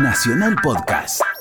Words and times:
Nacional 0.00 0.56
Podcast. 0.56 1.39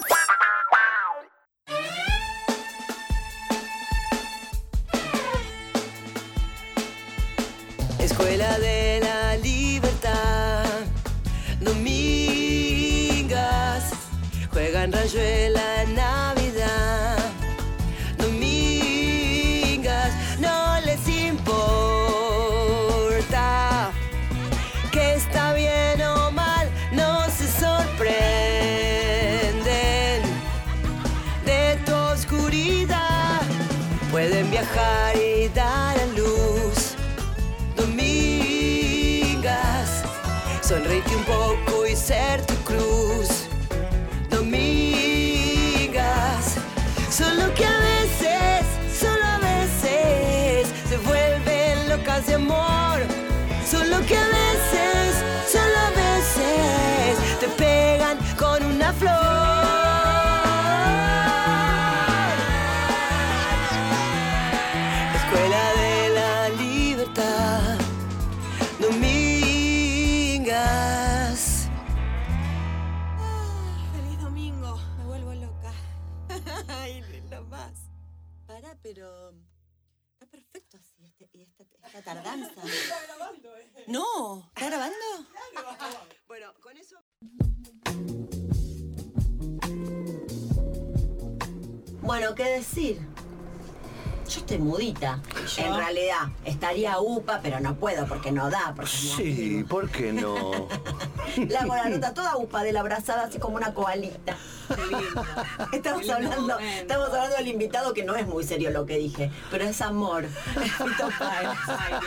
En 95.57 95.75
realidad, 95.75 96.29
estaría 96.45 96.99
upa, 96.99 97.39
pero 97.41 97.59
no 97.59 97.75
puedo 97.75 98.05
porque 98.07 98.31
no 98.31 98.49
da. 98.49 98.73
Porque 98.75 98.91
Sí. 98.91 99.65
¿por 99.67 99.89
qué 99.89 100.13
no? 100.13 100.67
La 101.49 101.61
hago 101.61 101.75
la 101.75 101.89
nota 101.89 102.13
toda 102.13 102.37
upa 102.37 102.63
de 102.63 102.71
la 102.73 102.79
abrazada, 102.81 103.23
así 103.23 103.39
como 103.39 103.55
una 103.55 103.73
coalita. 103.73 104.35
Estamos 105.73 106.07
hablando, 106.09 106.57
estamos 106.59 107.07
hablando 107.09 107.35
del 107.37 107.47
invitado 107.47 107.93
que 107.93 108.03
no 108.03 108.15
es 108.15 108.27
muy 108.27 108.43
serio 108.43 108.69
lo 108.71 108.85
que 108.85 108.97
dije, 108.97 109.31
pero 109.49 109.63
es 109.63 109.81
amor. 109.81 110.25
Ay, 111.19 111.47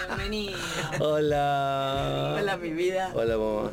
bienvenido. 0.07 0.59
Hola. 1.01 2.37
Hola, 2.39 2.57
mi 2.57 2.71
vida. 2.71 3.11
Hola, 3.15 3.37
mamá. 3.39 3.71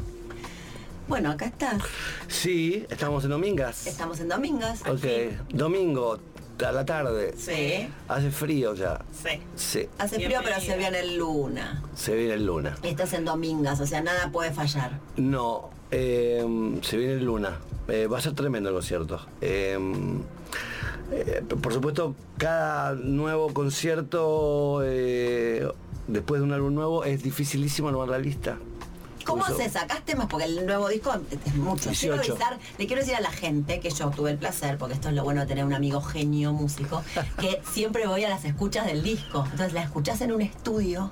Bueno, 1.07 1.31
acá 1.31 1.45
estás. 1.47 1.81
Sí, 2.27 2.85
estamos 2.89 3.23
en 3.23 3.31
Domingas. 3.31 3.87
Estamos 3.87 4.19
en 4.19 4.27
Domingas. 4.29 4.81
Ok, 4.87 5.05
domingo, 5.49 6.19
a 6.65 6.71
la 6.71 6.85
tarde. 6.85 7.33
Sí. 7.37 7.87
Hace 8.07 8.31
frío 8.31 8.73
ya. 8.75 9.01
Sí. 9.11 9.39
Sí, 9.55 9.89
Hace 9.97 10.15
frío, 10.17 10.39
pero 10.43 10.59
se 10.59 10.77
viene 10.77 10.99
el 10.99 11.17
luna. 11.17 11.81
se 11.95 12.15
viene 12.15 12.33
el 12.33 12.45
luna. 12.45 12.75
Estás 12.83 13.13
en 13.13 13.25
Domingas, 13.25 13.79
o 13.79 13.85
sea, 13.87 14.01
nada 14.01 14.29
puede 14.31 14.51
fallar. 14.51 14.99
No, 15.17 15.69
eh, 15.91 16.45
se 16.81 16.97
viene 16.97 17.13
el 17.13 17.25
luna. 17.25 17.57
Eh, 17.87 18.07
va 18.07 18.17
a 18.19 18.21
ser 18.21 18.33
tremendo 18.33 18.69
el 18.69 18.75
concierto. 18.75 19.19
Eh, 19.41 19.77
eh, 21.11 21.41
por 21.61 21.73
supuesto, 21.73 22.13
cada 22.37 22.93
nuevo 22.93 23.51
concierto 23.53 24.81
eh, 24.83 25.67
después 26.07 26.39
de 26.41 26.45
un 26.45 26.53
álbum 26.53 26.73
nuevo 26.75 27.03
es 27.03 27.23
dificilísimo 27.23 27.89
armar 27.89 28.09
la 28.09 28.19
lista. 28.19 28.57
¿Cómo 29.29 29.45
haces? 29.45 29.71
¿Sacás 29.73 30.03
temas? 30.05 30.27
Porque 30.27 30.45
el 30.45 30.65
nuevo 30.65 30.87
disco 30.89 31.13
es 31.45 31.55
mucho. 31.55 31.91
Quiero 31.91 32.15
18. 32.15 32.33
avisar, 32.33 32.59
le 32.77 32.87
quiero 32.87 33.01
decir 33.01 33.15
a 33.15 33.21
la 33.21 33.31
gente 33.31 33.79
que 33.79 33.89
yo 33.89 34.09
tuve 34.09 34.31
el 34.31 34.37
placer, 34.37 34.77
porque 34.77 34.95
esto 34.95 35.09
es 35.09 35.15
lo 35.15 35.23
bueno 35.23 35.41
de 35.41 35.47
tener 35.47 35.65
un 35.65 35.73
amigo 35.73 36.01
genio 36.01 36.53
músico, 36.53 37.03
que 37.39 37.61
siempre 37.71 38.07
voy 38.07 38.23
a 38.23 38.29
las 38.29 38.45
escuchas 38.45 38.85
del 38.85 39.03
disco. 39.03 39.43
Entonces 39.45 39.73
la 39.73 39.83
escuchás 39.83 40.21
en 40.21 40.31
un 40.31 40.41
estudio, 40.41 41.11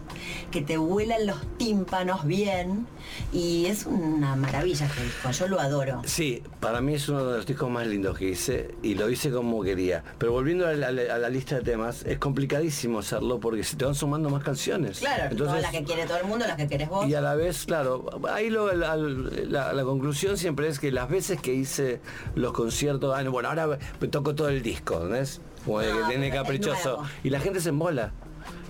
que 0.52 0.62
te 0.62 0.78
vuelan 0.78 1.26
los 1.28 1.38
tímpanos 1.58 2.26
bien, 2.26 2.88
y 3.32 3.66
es 3.68 3.86
una 3.86 4.36
maravilla 4.36 4.86
este 4.86 5.04
disco. 5.04 5.32
Yo 5.32 5.48
lo 5.48 5.60
adoro. 5.60 6.02
Sí, 6.06 6.44
para 6.60 6.82
mí 6.82 6.96
es 6.96 7.08
uno 7.10 7.24
de 7.26 7.38
los 7.38 7.46
discos 7.46 7.70
más 7.70 7.88
lindos 7.88 8.18
que 8.18 8.30
hice 8.30 8.76
y 8.82 8.96
lo 8.96 9.10
hice 9.10 9.32
como 9.32 9.62
quería. 9.62 10.04
Pero 10.18 10.32
volviendo 10.32 10.68
a 10.68 10.74
la, 10.74 10.88
a 10.88 11.30
lista 11.30 11.56
de 11.56 11.62
temas, 11.62 12.04
es 12.04 12.18
complicadísimo 12.20 13.00
hacerlo 13.00 13.40
porque 13.40 13.64
se 13.64 13.76
te 13.76 13.86
van 13.86 13.96
sumando 13.96 14.30
más 14.30 14.44
canciones. 14.44 15.00
Claro, 15.00 15.18
todas 15.18 15.32
Entonces, 15.32 15.62
las 15.62 15.72
que 15.72 15.84
quiere 15.84 16.06
todo 16.06 16.18
el 16.18 16.26
mundo, 16.26 16.46
las 16.48 16.58
que 16.58 16.68
querés 16.68 16.90
vos. 16.90 17.08
y 17.08 17.16
a 17.16 17.22
la 17.22 17.36
vez, 17.36 17.66
claro, 17.66 18.07
ahí 18.30 18.50
lo- 18.50 18.74
la, 18.74 18.96
la- 18.96 19.74
la 19.74 19.84
conclusión 19.84 20.38
siempre 20.38 20.68
es 20.68 20.80
que 20.80 20.92
las 20.92 21.10
veces 21.10 21.40
que 21.42 21.54
hice 21.54 22.00
los 22.36 22.54
conciertos, 22.54 23.14
ah, 23.16 23.24
no, 23.24 23.32
bueno, 23.32 23.50
ahora 23.50 23.78
toco 24.12 24.36
todo 24.36 24.50
el 24.50 24.62
disco, 24.62 25.00
¿ves? 25.08 25.42
Como 25.66 25.80
de 25.80 25.92
No, 25.92 26.00
que 26.00 26.04
tiene 26.10 26.28
es 26.30 26.34
caprichoso. 26.34 27.04
Y 27.24 27.30
la 27.30 27.40
gente 27.40 27.60
se 27.60 27.70
embola. 27.70 28.12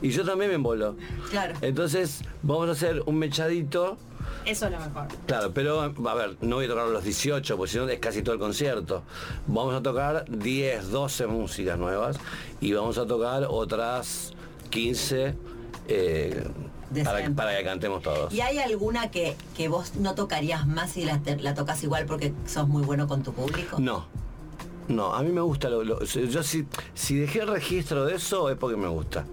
Y 0.02 0.10
yo 0.10 0.26
también 0.26 0.50
me 0.50 0.56
embolo. 0.56 0.96
Claro. 1.30 1.54
Entonces, 1.62 2.22
vamos 2.42 2.70
a 2.70 2.72
hacer 2.72 3.04
un 3.06 3.18
mechadito. 3.20 3.98
Eso 4.46 4.66
es 4.66 4.72
lo 4.72 4.80
mejor. 4.80 5.08
Claro, 5.26 5.52
pero 5.54 5.82
a 5.82 6.14
ver, 6.16 6.38
no 6.42 6.56
voy 6.56 6.66
a 6.66 6.68
tocar 6.70 6.88
los 6.88 7.04
18, 7.04 7.58
porque 7.58 7.72
si 7.72 7.78
no 7.78 7.88
es 7.88 8.00
casi 8.00 8.22
todo 8.24 8.34
el 8.34 8.40
concierto. 8.40 9.04
Vamos 9.46 9.76
a 9.76 9.82
tocar 9.84 10.26
10, 10.30 10.90
12 10.90 11.28
músicas 11.28 11.78
nuevas 11.78 12.18
y 12.62 12.74
vamos 12.74 12.98
a 12.98 13.06
tocar 13.06 13.46
otras 13.50 14.34
15 14.70 15.36
eh, 15.90 16.44
De 16.90 17.04
para, 17.04 17.20
siempre. 17.20 17.44
para 17.46 17.58
que 17.58 17.64
cantemos 17.66 18.02
todos. 18.02 18.34
¿Y 18.34 18.42
hay 18.42 18.60
alguna 18.60 19.12
que, 19.12 19.36
que 19.56 19.68
vos 19.68 19.96
no 19.96 20.16
tocarías 20.16 20.66
más 20.68 20.92
si 20.92 21.04
la, 21.06 21.20
te- 21.20 21.36
la 21.38 21.54
tocas 21.54 21.84
igual 21.84 22.06
porque 22.06 22.34
sos 22.46 22.68
muy 22.68 22.84
bueno 22.84 23.08
con 23.08 23.24
tu 23.24 23.34
público? 23.34 23.78
No. 23.80 24.06
No, 24.88 25.14
a 25.14 25.22
mí 25.22 25.32
me 25.32 25.42
gusta 25.42 25.68
lo, 25.70 25.84
lo- 25.84 26.02
yo 26.04 26.44
si, 26.44 26.66
si 26.94 27.18
dejé 27.18 27.40
el 27.42 27.48
registro 27.50 28.06
de 28.06 28.16
eso 28.16 28.50
es 28.50 28.58
porque 28.58 28.78
me 28.78 28.88
gusta. 28.88 29.26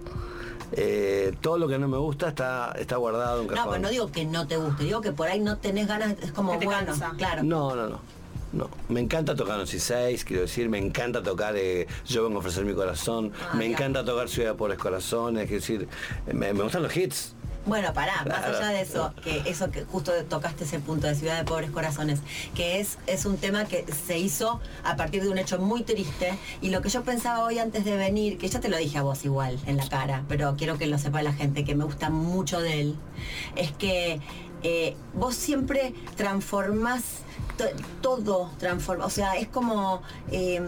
Eh, 0.73 1.33
todo 1.41 1.57
lo 1.57 1.67
que 1.67 1.77
no 1.77 1.87
me 1.87 1.97
gusta 1.97 2.27
está, 2.29 2.73
está 2.77 2.97
guardado 2.97 3.41
en 3.41 3.47
No, 3.47 3.53
cajón. 3.53 3.69
pues 3.69 3.81
no 3.81 3.89
digo 3.89 4.11
que 4.11 4.25
no 4.25 4.47
te 4.47 4.57
guste, 4.57 4.83
digo 4.83 4.99
que 4.99 5.11
por 5.13 5.27
ahí 5.27 5.39
no 5.39 5.57
tenés 5.57 5.87
ganas, 5.87 6.15
es 6.21 6.31
como 6.31 6.53
Que 6.53 6.57
te 6.59 6.65
bueno, 6.65 6.85
cansa. 6.87 7.13
claro. 7.17 7.43
No, 7.43 7.75
no, 7.75 7.87
no. 7.87 7.99
No, 8.51 8.69
me 8.87 9.01
encanta 9.01 9.35
tocar 9.35 9.59
en 9.59 9.67
6 9.67 10.23
quiero 10.23 10.43
decir, 10.43 10.69
me 10.69 10.77
encanta 10.77 11.21
tocar 11.21 11.55
eh, 11.57 11.87
Yo 12.05 12.23
vengo 12.23 12.37
a 12.37 12.39
ofrecer 12.39 12.63
mi 12.63 12.73
corazón, 12.73 13.33
Ah, 13.51 13.53
me 13.55 13.65
encanta 13.65 14.05
tocar 14.05 14.29
Ciudad 14.29 14.51
de 14.51 14.55
Pobres 14.55 14.77
Corazones, 14.77 15.43
es 15.45 15.49
decir, 15.51 15.89
me, 16.31 16.53
me 16.53 16.63
gustan 16.63 16.83
los 16.83 16.95
hits. 16.95 17.33
Bueno, 17.65 17.93
pará, 17.93 18.23
más 18.27 18.43
allá 18.43 18.67
de 18.67 18.81
eso, 18.81 19.11
que 19.23 19.41
eso 19.49 19.71
que 19.71 19.85
justo 19.85 20.11
tocaste 20.29 20.65
ese 20.65 20.79
punto 20.79 21.07
de 21.07 21.15
Ciudad 21.15 21.39
de 21.39 21.45
Pobres 21.45 21.71
Corazones, 21.71 22.19
que 22.53 22.79
es, 22.79 22.99
es 23.07 23.25
un 23.25 23.37
tema 23.37 23.65
que 23.65 23.85
se 23.91 24.19
hizo 24.19 24.59
a 24.83 24.95
partir 24.95 25.23
de 25.23 25.29
un 25.29 25.39
hecho 25.39 25.57
muy 25.57 25.81
triste, 25.81 26.37
y 26.61 26.69
lo 26.69 26.83
que 26.83 26.89
yo 26.89 27.03
pensaba 27.03 27.43
hoy 27.43 27.57
antes 27.57 27.83
de 27.83 27.97
venir, 27.97 28.37
que 28.37 28.47
ya 28.49 28.59
te 28.59 28.69
lo 28.69 28.77
dije 28.77 28.99
a 28.99 29.01
vos 29.01 29.25
igual 29.25 29.59
en 29.65 29.77
la 29.77 29.89
cara, 29.89 30.23
pero 30.27 30.55
quiero 30.57 30.77
que 30.77 30.85
lo 30.85 30.99
sepa 30.99 31.23
la 31.23 31.33
gente, 31.33 31.65
que 31.65 31.73
me 31.73 31.85
gusta 31.85 32.11
mucho 32.11 32.59
de 32.61 32.81
él, 32.81 32.95
es 33.55 33.71
que 33.71 34.21
eh, 34.61 34.95
vos 35.15 35.33
siempre 35.35 35.95
transformás 36.15 37.01
to- 37.57 37.65
todo, 38.01 38.51
transforma, 38.59 39.05
o 39.05 39.09
sea, 39.09 39.37
es 39.37 39.47
como... 39.47 40.03
eh, 40.31 40.61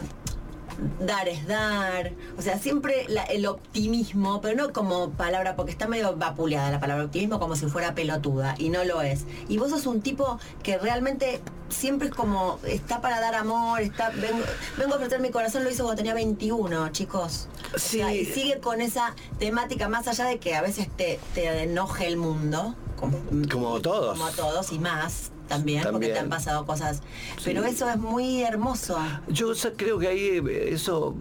dar 1.00 1.28
es 1.28 1.48
dar, 1.48 2.12
o 2.38 2.42
sea, 2.42 2.60
siempre 2.60 3.06
la- 3.10 3.24
el 3.24 3.46
optimismo, 3.48 4.42
pero 4.42 4.56
no 4.56 4.74
como 4.74 5.10
palabra, 5.12 5.56
porque 5.56 5.72
está 5.72 5.88
medio 5.88 6.16
vapuleada 6.16 6.70
la 6.72 6.80
palabra 6.80 7.06
optimismo 7.06 7.40
como 7.40 7.56
si 7.56 7.66
fuera 7.68 7.96
pelotuda, 7.96 8.56
y 8.58 8.70
no 8.70 8.84
lo 8.84 9.02
es. 9.02 9.26
Y 9.48 9.58
vos 9.58 9.70
sos 9.72 9.86
un 9.88 10.02
tipo 10.02 10.40
que 10.64 10.78
realmente 10.78 11.42
siempre 11.70 12.08
es 12.10 12.14
como, 12.14 12.60
está 12.66 13.02
para 13.02 13.20
dar 13.20 13.36
amor, 13.36 13.82
está, 13.82 14.10
vengo, 14.10 14.44
vengo 14.78 14.94
a 14.94 14.98
ofrecer 14.98 15.20
mi 15.20 15.30
corazón, 15.32 15.64
lo 15.64 15.70
hizo 15.70 15.84
cuando 15.84 15.98
tenía 15.98 16.14
21, 16.14 16.90
chicos. 16.90 17.48
O 17.76 17.80
sea, 17.80 18.10
Sí. 18.12 18.20
y 18.20 18.26
sigue 18.26 18.60
con 18.60 18.80
esa 18.82 19.16
temática, 19.40 19.90
más 19.90 20.08
allá 20.08 20.26
de 20.26 20.40
que 20.40 20.56
a 20.56 20.62
veces 20.62 20.88
te, 20.96 21.20
te 21.34 21.64
enoje 21.64 22.08
el 22.08 22.18
mundo, 22.18 22.76
como, 22.96 23.18
Como 23.52 23.82
todos. 23.82 24.12
como 24.18 24.26
a 24.28 24.32
todos 24.32 24.72
y 24.72 24.80
más. 24.80 25.32
También, 25.48 25.84
porque 25.92 26.08
te 26.10 26.20
han 26.20 26.30
pasado 26.30 26.66
cosas. 26.66 27.02
Pero 27.44 27.64
eso 27.64 27.90
es 27.90 27.98
muy 27.98 28.44
hermoso. 28.44 28.98
Yo 29.28 29.50
o 29.50 29.56
sea, 29.56 29.72
creo 29.76 29.98
que 29.98 30.08
ahí 30.08 30.42
eh, 30.48 30.70
eso, 30.74 31.16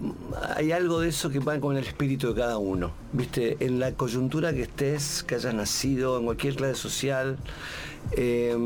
hay 0.56 0.72
algo 0.72 1.00
de 1.00 1.08
eso 1.10 1.30
que 1.30 1.38
va 1.38 1.58
con 1.60 1.76
el 1.76 1.84
espíritu 1.84 2.28
de 2.34 2.40
cada 2.40 2.58
uno. 2.58 2.90
Viste, 3.12 3.56
en 3.60 3.78
la 3.78 3.92
coyuntura 3.92 4.52
que 4.52 4.62
estés, 4.62 5.22
que 5.22 5.36
hayas 5.36 5.54
nacido, 5.54 6.18
en 6.18 6.24
cualquier 6.24 6.56
clase 6.56 6.74
social, 6.74 7.36
eh, 8.12 8.56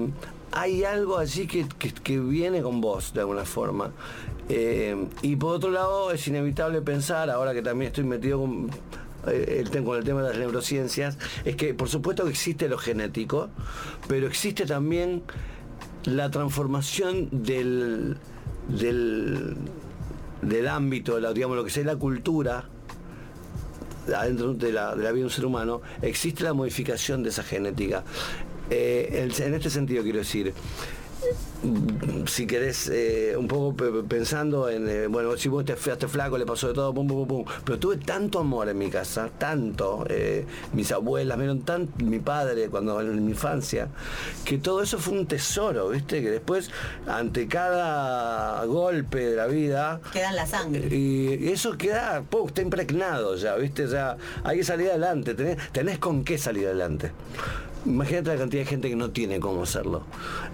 hay 0.53 0.85
algo 0.85 1.19
allí 1.19 1.47
que, 1.47 1.67
que- 1.79 1.93
que 1.93 2.19
viene 2.19 2.63
con 2.63 2.81
vos 2.81 3.13
de 3.13 3.21
alguna 3.21 3.45
forma. 3.45 3.93
Eh, 4.49 4.97
y 5.23 5.37
por 5.37 5.55
otro 5.55 5.71
lado 5.71 6.11
es 6.11 6.27
inevitable 6.27 6.81
pensar, 6.83 7.31
ahora 7.31 7.53
que 7.55 7.63
también 7.63 7.89
estoy 7.89 8.03
metido 8.05 8.41
con, 8.41 8.69
el, 9.33 9.71
con 9.85 9.97
el 9.97 10.03
tema 10.05 10.23
de 10.23 10.31
las 10.31 10.39
neurociencias, 10.39 11.19
es 11.45 11.55
que 11.55 11.73
por 11.73 11.89
supuesto 11.89 12.25
que 12.25 12.31
existe 12.31 12.69
lo 12.69 12.77
genético, 12.77 13.49
pero 14.09 14.27
existe 14.27 14.67
también 14.67 15.23
la 16.05 16.31
transformación 16.31 17.29
del, 17.31 18.17
del, 18.69 19.57
del 20.43 20.69
ámbito, 20.69 21.17
de 21.17 21.21
la- 21.21 21.33
digamos, 21.33 21.57
lo 21.57 21.65
que 21.65 21.71
sea 21.71 21.85
la 21.85 21.97
cultura, 21.97 22.65
adentro 24.15 24.55
de 24.55 24.73
la, 24.73 24.95
vida 24.95 25.13
de 25.13 25.25
un 25.25 25.31
ser 25.31 25.45
humano, 25.45 25.83
existe 26.03 26.45
la 26.45 26.53
modificación 26.53 27.23
de 27.23 27.29
esa 27.31 27.43
genética. 27.43 28.05
Eh, 28.71 29.29
en, 29.39 29.55
este 29.55 29.71
sentido 29.71 30.03
quiero 30.03 30.19
decir, 30.19 30.53
si 32.27 32.47
querés, 32.47 32.89
eh, 32.93 33.35
un 33.37 33.47
poco 33.47 33.77
pe- 33.77 33.91
pe- 33.91 34.03
pensando 34.03 34.69
en, 34.71 34.89
eh, 34.89 35.07
bueno, 35.09 35.37
si 35.37 35.49
vos 35.49 35.65
te 35.65 35.77
fuiste 35.77 36.09
flaco, 36.09 36.39
le 36.39 36.47
pasó 36.47 36.69
de 36.69 36.75
todo, 36.75 36.95
pum, 36.95 37.07
pum, 37.07 37.27
pum, 37.27 37.45
pum. 37.45 37.55
Pero 37.65 37.79
tuve 37.79 37.97
tanto 37.99 38.39
amor 38.39 38.69
en 38.69 38.79
mi 38.79 38.89
casa, 38.89 39.29
tanto, 39.39 40.05
eh, 40.09 40.47
mis 40.73 40.91
abuelas, 40.93 41.37
vieron 41.39 41.61
tanto, 41.63 42.03
mi 42.05 42.19
padre 42.19 42.69
cuando 42.69 43.01
en 43.01 43.25
mi 43.25 43.33
infancia, 43.33 43.89
que 44.45 44.59
todo 44.59 44.83
eso 44.83 44.99
fue 44.99 45.15
un 45.15 45.27
tesoro, 45.27 45.91
¿viste? 45.91 46.23
Que 46.23 46.31
después, 46.31 46.71
ante 47.07 47.47
cada 47.49 48.65
golpe 48.65 49.19
de 49.31 49.37
la 49.37 49.47
vida, 49.47 50.01
Queda 50.13 50.31
en 50.31 50.37
la 50.37 50.47
sangre. 50.47 50.89
y 50.97 51.49
eso 51.51 51.77
queda, 51.77 52.23
pum, 52.29 52.49
está 52.49 52.63
impregnado 52.63 53.37
ya, 53.37 53.57
¿viste? 53.57 53.87
Ya 53.87 54.17
hay 54.45 54.59
que 54.59 54.65
salir 54.65 54.89
adelante, 54.89 55.35
tenés, 55.35 55.59
tenés 55.73 55.99
con 55.99 56.25
qué 56.25 56.39
salir 56.39 56.67
adelante. 56.69 57.13
Imagínate 57.87 58.31
la 58.31 58.37
cantidad 58.37 58.63
de 58.63 58.67
gente 58.67 58.89
que 58.91 58.97
no 58.97 59.11
tiene 59.11 59.41
cómo 59.41 59.63
hacerlo. 59.63 60.03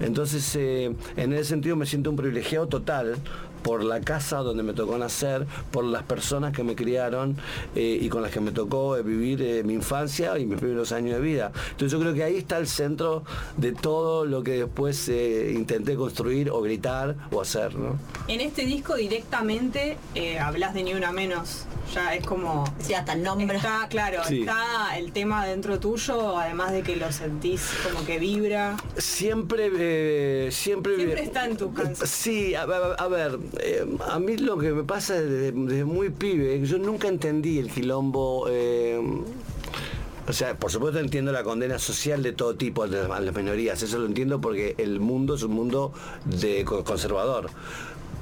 Entonces, 0.00 0.54
eh, 0.56 0.94
en 1.16 1.32
ese 1.32 1.44
sentido 1.44 1.76
me 1.76 1.86
siento 1.86 2.10
un 2.10 2.16
privilegiado 2.16 2.68
total 2.68 3.16
por 3.66 3.82
la 3.82 4.00
casa 4.00 4.36
donde 4.38 4.62
me 4.62 4.74
tocó 4.74 4.96
nacer, 4.96 5.44
por 5.72 5.82
las 5.84 6.04
personas 6.04 6.52
que 6.54 6.62
me 6.62 6.76
criaron 6.76 7.36
eh, 7.74 7.98
y 8.00 8.08
con 8.08 8.22
las 8.22 8.30
que 8.30 8.38
me 8.38 8.52
tocó 8.52 8.96
eh, 8.96 9.02
vivir 9.02 9.42
eh, 9.42 9.64
mi 9.64 9.72
infancia 9.74 10.38
y 10.38 10.46
mis 10.46 10.56
primeros 10.60 10.92
años 10.92 11.14
de 11.16 11.20
vida. 11.20 11.50
Entonces 11.72 11.90
yo 11.90 11.98
creo 11.98 12.14
que 12.14 12.22
ahí 12.22 12.36
está 12.36 12.58
el 12.58 12.68
centro 12.68 13.24
de 13.56 13.72
todo 13.72 14.24
lo 14.24 14.44
que 14.44 14.52
después 14.52 15.08
eh, 15.08 15.52
intenté 15.52 15.96
construir 15.96 16.48
o 16.50 16.60
gritar 16.62 17.16
o 17.32 17.40
hacer, 17.40 17.74
¿no? 17.74 17.98
En 18.28 18.40
este 18.40 18.64
disco 18.64 18.94
directamente 18.94 19.96
eh, 20.14 20.38
hablas 20.38 20.72
de 20.72 20.84
Ni 20.84 20.94
Una 20.94 21.10
Menos. 21.10 21.64
Ya 21.94 22.14
es 22.16 22.26
como... 22.26 22.64
Sí, 22.80 22.94
hasta 22.94 23.12
el 23.12 23.22
nombre. 23.22 23.56
Está, 23.56 23.86
claro, 23.88 24.18
Sí. 24.26 24.40
está 24.40 24.98
el 24.98 25.12
tema 25.12 25.46
dentro 25.46 25.78
tuyo, 25.78 26.36
además 26.36 26.72
de 26.72 26.82
que 26.82 26.96
lo 26.96 27.10
sentís 27.12 27.62
como 27.84 28.04
que 28.04 28.18
vibra. 28.18 28.76
Siempre, 28.96 29.70
eh, 29.78 30.48
siempre, 30.50 30.96
Siempre 30.96 31.22
está 31.22 31.44
en 31.46 31.56
tus 31.56 31.72
canciones. 31.72 32.10
Sí, 32.10 32.54
a, 32.56 32.62
a- 32.62 32.94
a 32.98 33.08
ver, 33.08 33.38
eh, 33.60 33.86
a 34.08 34.18
mí 34.18 34.36
lo 34.36 34.58
que 34.58 34.72
me 34.72 34.84
pasa 34.84 35.20
desde, 35.20 35.52
muy 35.84 36.10
pibe, 36.10 36.60
yo 36.66 36.78
nunca 36.78 37.08
entendí 37.08 37.58
el 37.58 37.70
quilombo. 37.70 38.46
eh, 38.50 39.00
o 40.28 40.32
sea, 40.32 40.58
por 40.58 40.72
supuesto 40.72 40.98
entiendo 40.98 41.30
la 41.30 41.44
condena 41.44 41.78
social 41.78 42.22
de 42.22 42.32
todo 42.32 42.56
tipo 42.56 42.82
a 42.82 42.88
las 42.88 43.34
minorías, 43.34 43.80
eso 43.82 43.98
lo 43.98 44.06
entiendo 44.06 44.40
porque 44.40 44.74
el 44.78 44.98
mundo 44.98 45.36
es 45.36 45.42
un 45.44 45.52
mundo 45.52 45.92
de 46.24 46.64
co- 46.64 46.82
conservador. 46.82 47.48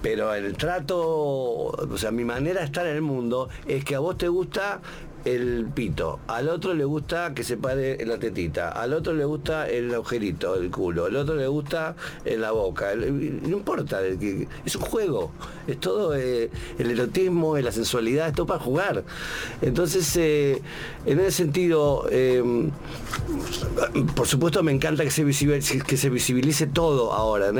Pero 0.03 0.35
el 0.35 0.55
trato, 0.59 0.99
o 1.03 1.97
sea, 1.97 2.11
mi 2.11 2.25
manera 2.25 2.61
de 2.61 2.67
estar 2.67 2.87
en 2.87 2.97
el 2.97 3.01
mundo 3.01 3.49
es 3.67 3.87
que 3.87 3.95
a 3.95 4.01
vos 4.01 4.19
te 4.19 4.29
gusta 4.29 4.83
el 5.25 5.67
pito, 5.75 6.21
al 6.27 6.49
otro 6.49 6.75
le 6.75 6.85
gusta 6.85 7.33
que 7.35 7.45
se 7.45 7.57
pare 7.57 8.05
la 8.05 8.19
tetita, 8.19 8.71
al 8.71 8.93
otro 8.93 9.15
le 9.15 9.25
gusta 9.25 9.69
el 9.69 9.93
agujerito, 9.95 10.55
el 10.57 10.71
culo, 10.71 11.07
al 11.07 11.17
otro 11.17 11.35
le 11.35 11.47
gusta 11.47 11.97
eh, 12.25 12.37
la 12.37 12.51
boca, 12.51 12.95
no 12.95 13.57
importa, 13.57 14.01
es 14.03 14.77
un 14.77 14.83
juego, 14.83 15.33
es 15.67 15.81
todo 15.81 16.15
eh, 16.15 16.51
el 16.79 16.91
erotismo, 16.91 17.57
la 17.57 17.73
sensualidad, 17.73 18.29
es 18.29 18.35
todo 18.35 18.47
para 18.47 18.61
jugar. 18.61 19.05
Entonces, 19.63 20.15
eh, 20.17 20.61
en 21.07 21.21
ese 21.21 21.31
sentido, 21.31 22.07
por 24.15 24.27
supuesto 24.27 24.63
me 24.63 24.73
encanta 24.73 25.05
que 25.05 25.11
se, 25.11 25.25
visibilice, 25.25 25.81
que 25.81 25.97
se 25.97 26.11
visibilice 26.11 26.67
todo 26.67 27.13
ahora, 27.13 27.53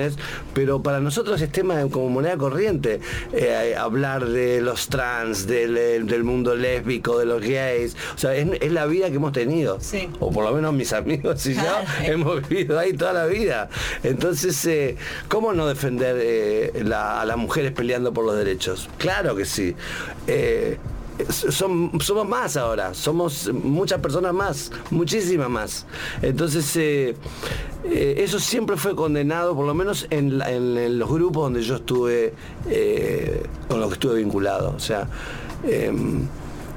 pero 0.53 0.83
para 0.83 1.01
nosotros 1.01 1.41
es 1.41 1.51
tema 1.51 1.81
como 1.91 2.11
moneda 2.11 2.37
corriente 2.37 3.01
hablar 3.79 4.27
de 4.27 4.61
los 4.61 4.89
trans, 4.89 5.47
del, 5.47 6.07
del 6.07 6.25
mundo 6.25 6.55
lésbico, 6.55 7.19
de 7.19 7.27
los 7.27 7.41
o 7.55 8.19
sea, 8.19 8.35
es, 8.35 8.47
es 8.61 8.73
la 8.73 8.87
vida 8.87 9.09
que 9.11 9.17
hemos 9.17 9.33
tenido, 9.33 9.79
Sí. 9.81 10.09
o 10.21 10.31
por 10.31 10.45
lo 10.45 10.53
menos 10.53 10.73
mis 10.75 10.93
amigos 10.93 11.45
y 11.47 11.55
yo 11.55 11.63
hemos 12.05 12.49
vivido 12.49 12.79
ahí 12.79 12.93
toda 12.93 13.13
la 13.13 13.27
vida. 13.27 13.69
Entonces, 14.03 14.65
eh, 14.67 14.97
¿cómo 15.29 15.53
no 15.53 15.67
defender 15.67 16.17
eh, 16.21 16.83
la- 16.85 17.21
a 17.21 17.25
las 17.25 17.37
mujeres 17.37 17.73
peleando 17.73 18.13
por 18.13 18.25
los 18.25 18.37
derechos? 18.37 18.89
Claro 18.99 19.35
que 19.37 19.45
sí. 19.45 19.75
Eh, 20.27 20.79
son- 21.29 21.93
somos 22.01 22.27
más 22.29 22.57
ahora, 22.57 22.93
somos 22.93 23.49
muchas 23.53 24.01
personas 24.01 24.35
más, 24.35 24.73
muchísimas 24.91 25.49
más. 25.49 25.87
Entonces, 26.23 26.75
eh, 26.77 27.15
eh, 27.85 28.15
eso 28.19 28.41
siempre 28.41 28.77
fue 28.77 28.97
condenado, 28.97 29.55
por 29.55 29.65
lo 29.65 29.75
menos 29.75 30.07
en, 30.11 30.39
la- 30.39 30.51
en- 30.51 30.77
en 30.77 30.99
los 30.99 31.09
grupos 31.09 31.45
donde 31.45 31.63
yo 31.63 31.77
estuve, 31.77 32.33
eh, 32.69 33.43
con 33.69 33.79
los 33.81 33.91
que 33.91 33.95
estuve 33.95 34.17
vinculado. 34.17 34.75
O 34.77 34.81
sea, 34.81 35.07
em, 35.63 36.27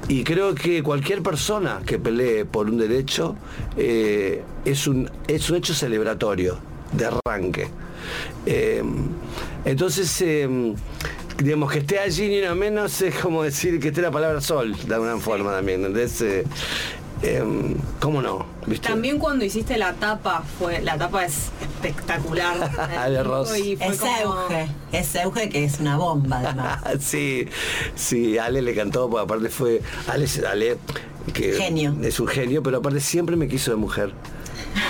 y 0.10 0.24
creo 0.24 0.56
que 0.56 0.82
cualquier 0.82 1.22
persona 1.22 1.82
que 1.86 2.00
pelee 2.00 2.46
por 2.46 2.70
un 2.70 2.78
derecho 2.78 3.36
eh, 3.76 4.42
es, 4.64 4.88
un, 4.88 5.10
es 5.28 5.50
un 5.50 5.58
hecho 5.58 5.74
celebratorio, 5.74 6.58
de 6.94 7.06
arranque. 7.06 7.68
Eh, 8.46 8.82
entonces, 9.66 10.22
eh, 10.22 10.74
digamos 11.38 11.72
que 11.72 11.80
esté 11.80 12.00
allí 12.00 12.30
ni 12.30 12.40
una 12.40 12.56
menos 12.56 13.02
es 13.02 13.16
como 13.16 13.44
decir 13.44 13.80
que 13.80 13.90
esté 13.90 14.02
la 14.02 14.12
palabra 14.12 14.40
sol, 14.40 14.76
de 14.88 14.94
alguna 14.94 15.18
forma 15.18 15.52
también. 15.52 15.84
Entonces, 15.84 16.46
¿cómo 18.00 18.22
no? 18.22 18.57
¿Viste? 18.68 18.90
También 18.90 19.18
cuando 19.18 19.46
hiciste 19.46 19.78
la 19.78 19.94
tapa, 19.94 20.44
fue 20.60 20.82
la 20.82 20.98
tapa 20.98 21.26
es 21.26 21.50
espectacular. 21.62 23.10
De 23.10 23.24
Ross. 23.24 23.52
Es 23.56 23.98
como- 24.00 24.42
Euge. 24.44 24.68
Es 24.92 25.16
Euge 25.16 25.50
que 25.50 25.64
es 25.64 25.80
una 25.80 25.98
bomba 25.98 26.40
además. 26.40 26.80
sí, 27.00 27.48
sí, 27.96 28.38
Ale 28.38 28.62
le 28.62 28.76
cantó, 28.76 29.10
porque 29.10 29.24
aparte 29.24 29.50
fue. 29.50 29.82
Ale, 30.08 30.28
Ale 30.50 30.78
que 31.34 31.54
Genio. 31.54 31.96
es 32.04 32.20
un 32.20 32.28
genio, 32.28 32.62
pero 32.64 32.78
aparte 32.78 33.00
siempre 33.00 33.36
me 33.36 33.48
quiso 33.48 33.72
de 33.72 33.78
mujer. 33.78 34.12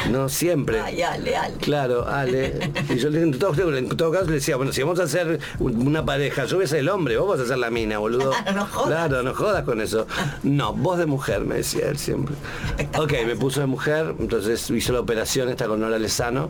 No, 0.09 0.29
siempre. 0.29 0.79
Ay, 0.79 1.01
Ale, 1.01 1.35
Ale. 1.35 1.55
Claro, 1.57 2.07
Ale. 2.07 2.71
Y 2.89 2.97
yo 2.97 3.09
le- 3.09 3.21
en 3.21 3.37
todo, 3.37 3.75
en 3.75 3.89
todo 3.89 4.11
caso 4.11 4.25
le 4.25 4.33
decía, 4.35 4.55
bueno, 4.57 4.71
si 4.71 4.81
vamos 4.81 4.99
a 4.99 5.03
hacer 5.03 5.39
un- 5.59 5.87
una 5.87 6.05
pareja, 6.05 6.45
yo 6.45 6.57
voy 6.57 6.65
a 6.65 6.67
ser 6.67 6.79
el 6.79 6.89
hombre, 6.89 7.17
vos 7.17 7.27
vas 7.29 7.39
a 7.39 7.45
ser 7.47 7.57
la 7.57 7.69
mina, 7.69 7.97
boludo. 7.97 8.31
Claro, 8.31 8.51
no 8.55 8.65
jodas. 8.65 8.87
Claro, 8.87 9.23
no 9.23 9.33
jodas 9.33 9.63
con 9.63 9.81
eso. 9.81 10.07
No, 10.43 10.73
vos 10.73 10.97
de 10.97 11.05
mujer, 11.05 11.41
me 11.41 11.55
decía 11.55 11.87
él 11.89 11.97
siempre. 11.97 12.35
Ok, 12.97 13.13
me 13.25 13.35
puso 13.35 13.59
de 13.59 13.65
mujer, 13.67 14.15
entonces 14.19 14.69
hizo 14.69 14.93
la 14.93 14.99
operación 14.99 15.49
esta 15.49 15.67
con 15.67 15.79
Nora 15.79 15.99
Lezano. 15.99 16.49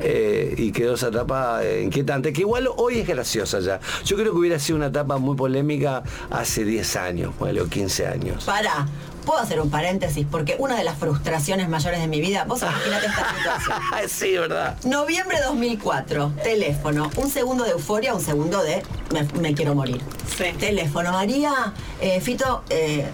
eh, 0.00 0.54
y 0.58 0.72
quedó 0.72 0.94
esa 0.94 1.06
etapa 1.08 1.64
eh, 1.64 1.82
inquietante, 1.84 2.32
que 2.32 2.40
igual 2.40 2.68
hoy 2.78 2.98
es 2.98 3.06
graciosa 3.06 3.60
ya. 3.60 3.78
Yo 4.04 4.16
creo 4.16 4.32
que 4.32 4.38
hubiera 4.38 4.58
sido 4.58 4.76
una 4.76 4.86
etapa 4.86 5.18
muy 5.18 5.36
polémica 5.36 6.02
hace 6.30 6.64
10 6.64 6.96
años, 6.96 7.32
ponele, 7.38 7.60
o 7.60 7.66
15 7.68 8.06
años. 8.08 8.42
Para, 8.44 8.88
puedo 9.24 9.40
hacer 9.40 9.60
un 9.60 9.70
paréntesis, 9.70 10.26
porque 10.30 10.56
una 10.58 10.76
de 10.76 10.84
las 10.84 10.98
frustraciones 10.98 11.68
mayores 11.68 12.00
de 12.00 12.06
mi 12.06 12.20
vida, 12.20 12.44
vos 12.44 12.62
imaginate 12.62 13.06
esta 13.06 13.34
situación. 13.34 13.78
sí, 14.08 14.32
¿verdad? 14.36 14.76
Noviembre 14.84 15.38
2004, 15.44 16.32
teléfono, 16.42 17.10
un 17.16 17.30
segundo 17.30 17.64
de 17.64 17.70
euforia, 17.70 18.14
un 18.14 18.20
segundo 18.20 18.62
de 18.62 18.82
me, 19.12 19.24
me 19.40 19.54
quiero 19.54 19.74
morir. 19.74 20.00
Sí. 20.36 20.44
Teléfono, 20.58 21.12
María, 21.12 21.72
eh, 22.00 22.20
Fito 22.20 22.64
eh, 22.70 23.08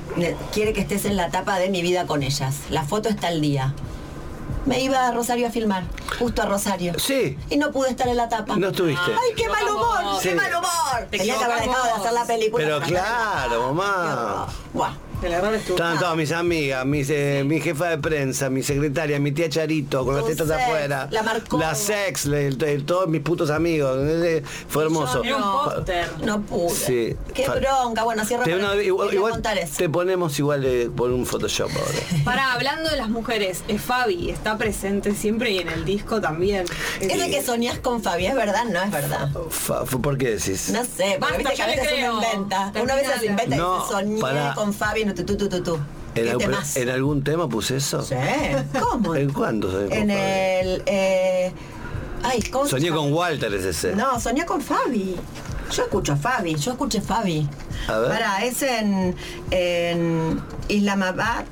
quiere 0.53 0.73
que 0.73 0.81
estés 0.81 1.05
en 1.05 1.17
la 1.17 1.27
etapa 1.27 1.59
de 1.59 1.69
mi 1.69 1.83
vida 1.83 2.07
con 2.07 2.23
ellas. 2.23 2.55
La 2.71 2.85
foto 2.85 3.09
está 3.09 3.29
al 3.29 3.41
día. 3.41 3.75
Me 4.67 4.81
iba 4.81 5.07
a 5.07 5.13
Rosario 5.13 5.47
a 5.47 5.51
filmar, 5.51 5.85
justo 6.19 6.43
a 6.43 6.47
Rosario. 6.47 6.93
Sí. 6.99 7.39
Y 7.49 7.57
no 7.57 7.73
pude 7.73 7.91
estar 7.91 8.09
en 8.09 8.17
la 8.17 8.25
etapa. 8.25 8.57
No 8.57 8.69
estuviste. 8.69 9.11
¡Ay, 9.11 9.35
qué 9.35 9.49
mal 9.49 9.65
humor! 9.69 10.21
Sí. 10.21 10.29
¡Qué 10.29 10.35
mal 10.35 10.53
humor! 10.55 11.07
Te 11.11 11.19
Tenía 11.19 11.39
que 11.39 11.45
haber 11.45 11.61
dejado 11.61 11.85
de 11.85 11.91
hacer 11.91 12.13
la 12.13 12.25
película. 12.27 12.65
Pero 12.65 12.81
claro, 12.81 13.73
mamá. 13.73 14.47
Buah. 14.75 14.93
El 15.23 15.33
error. 15.33 15.55
Estaban 15.55 15.99
todas 15.99 16.17
mis 16.17 16.33
amigas, 16.33 16.85
mis, 16.87 17.09
eh, 17.11 17.43
mi 17.45 17.61
jefa 17.61 17.89
de 17.91 17.99
prensa, 17.99 18.49
mi 18.51 18.63
secretaria, 18.63 19.19
mi 19.21 19.33
tía 19.33 19.49
Charito, 19.51 20.05
con 20.05 20.17
las 20.17 20.25
tetas 20.27 20.49
sex, 20.49 20.61
afuera. 20.63 21.09
la 21.11 21.23
marcó. 21.23 21.59
La 21.59 21.75
sex, 21.75 22.27
le- 22.27 22.47
el- 22.47 22.85
todos 22.87 23.09
mis 23.09 23.21
putos 23.21 23.51
amigos. 23.51 23.99
eh, 24.03 24.43
Fue 24.69 24.85
hermoso. 24.85 25.23
Era 25.23 25.37
un 25.37 25.43
póster. 25.65 26.09
No 26.25 26.41
pude. 26.43 26.71
Sí. 26.71 27.17
Qué 27.35 27.45
Fa- 27.45 27.55
bronca. 27.57 28.03
Bueno, 28.05 28.25
cierro 28.25 28.45
Te, 28.45 28.53
para- 28.53 28.63
no, 28.75 28.81
igual 28.81 29.09
quería 29.09 29.19
igual 29.19 29.33
contar 29.33 29.59
eso. 29.59 29.75
te 29.77 29.89
ponemos 29.89 30.39
igual 30.39 30.65
eh, 30.65 30.91
por 30.95 31.11
un 31.11 31.27
Photoshop 31.27 31.71
ahora. 31.71 31.99
Para, 32.25 32.53
hablando 32.55 32.89
de 32.91 32.97
las 32.97 33.09
mujeres, 33.09 33.63
eh, 33.69 33.79
Fabi 33.79 34.31
está 34.31 34.57
presente 34.59 35.15
siempre 35.15 35.51
y 35.51 35.59
en 35.59 35.69
el 35.69 35.85
disco 35.85 36.21
también. 36.21 36.65
Eso 37.01 37.27
que 37.27 37.43
soñás 37.43 37.79
con 37.79 38.03
Fabi, 38.03 38.27
¿es 38.27 38.35
verdad? 38.35 38.65
No 38.65 38.81
es 38.83 38.91
verdad. 38.91 39.31
Fa- 39.51 39.85
¿Por 39.85 40.17
qué 40.19 40.37
decís? 40.37 40.71
No 40.71 40.83
sé, 40.85 41.17
porque 41.21 41.35
Basta, 41.35 41.39
viste 41.39 41.55
que 41.57 41.63
a 41.63 41.67
le 41.67 41.77
veces 41.77 41.93
uno 42.09 42.23
inventa. 42.23 42.73
Una 42.83 42.95
vez 42.95 43.07
se 43.07 43.13
Terminala. 43.13 43.25
inventa 43.43 43.57
y 43.57 43.59
No, 43.59 43.77
dice 43.81 43.93
soñé 43.93 44.21
pará. 44.21 44.55
con 44.55 44.73
Fabi, 44.75 45.05
no, 45.11 45.15
tú, 45.15 45.25
tú, 45.25 45.37
tú, 45.37 45.49
tú, 45.49 45.63
tú. 45.63 45.75
¿En, 46.15 46.25
¿Qué 46.25 46.31
algún- 46.31 46.39
temas? 46.47 46.77
en 46.77 46.89
algún 46.89 47.23
tema 47.25 47.49
puse 47.49 47.77
eso? 47.77 48.03
Sí. 48.03 48.15
¿Cómo? 48.81 49.15
¿En 49.17 49.33
cuándo? 49.33 49.81
En 49.91 50.11
el... 50.11 50.83
Eh, 50.87 51.53
Ay, 52.23 52.43
¿cómo 52.51 52.67
Soñé 52.67 52.91
con 52.91 53.13
Walter 53.13 53.53
es 53.55 53.65
ese. 53.65 53.97
No, 53.97 54.21
soñé 54.21 54.45
con 54.45 54.61
Fabi. 54.61 55.17
Yo 55.73 55.83
escucho 55.85 56.13
a 56.13 56.17
Fabi, 56.17 56.55
yo 56.57 56.73
escuché 56.73 57.01
Fabi. 57.01 57.49
A 57.89 57.97
ver. 57.99 58.11
Para, 58.11 58.45
es 58.45 58.61
en, 58.63 59.17
en 59.51 60.41
Islamabad. 60.69 61.45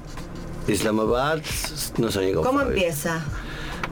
Islamabad, 0.67 1.39
no 1.97 2.11
soñé 2.11 2.33
con 2.35 2.45
¿Cómo 2.45 2.59
Fabi. 2.59 2.75
empieza? 2.75 3.23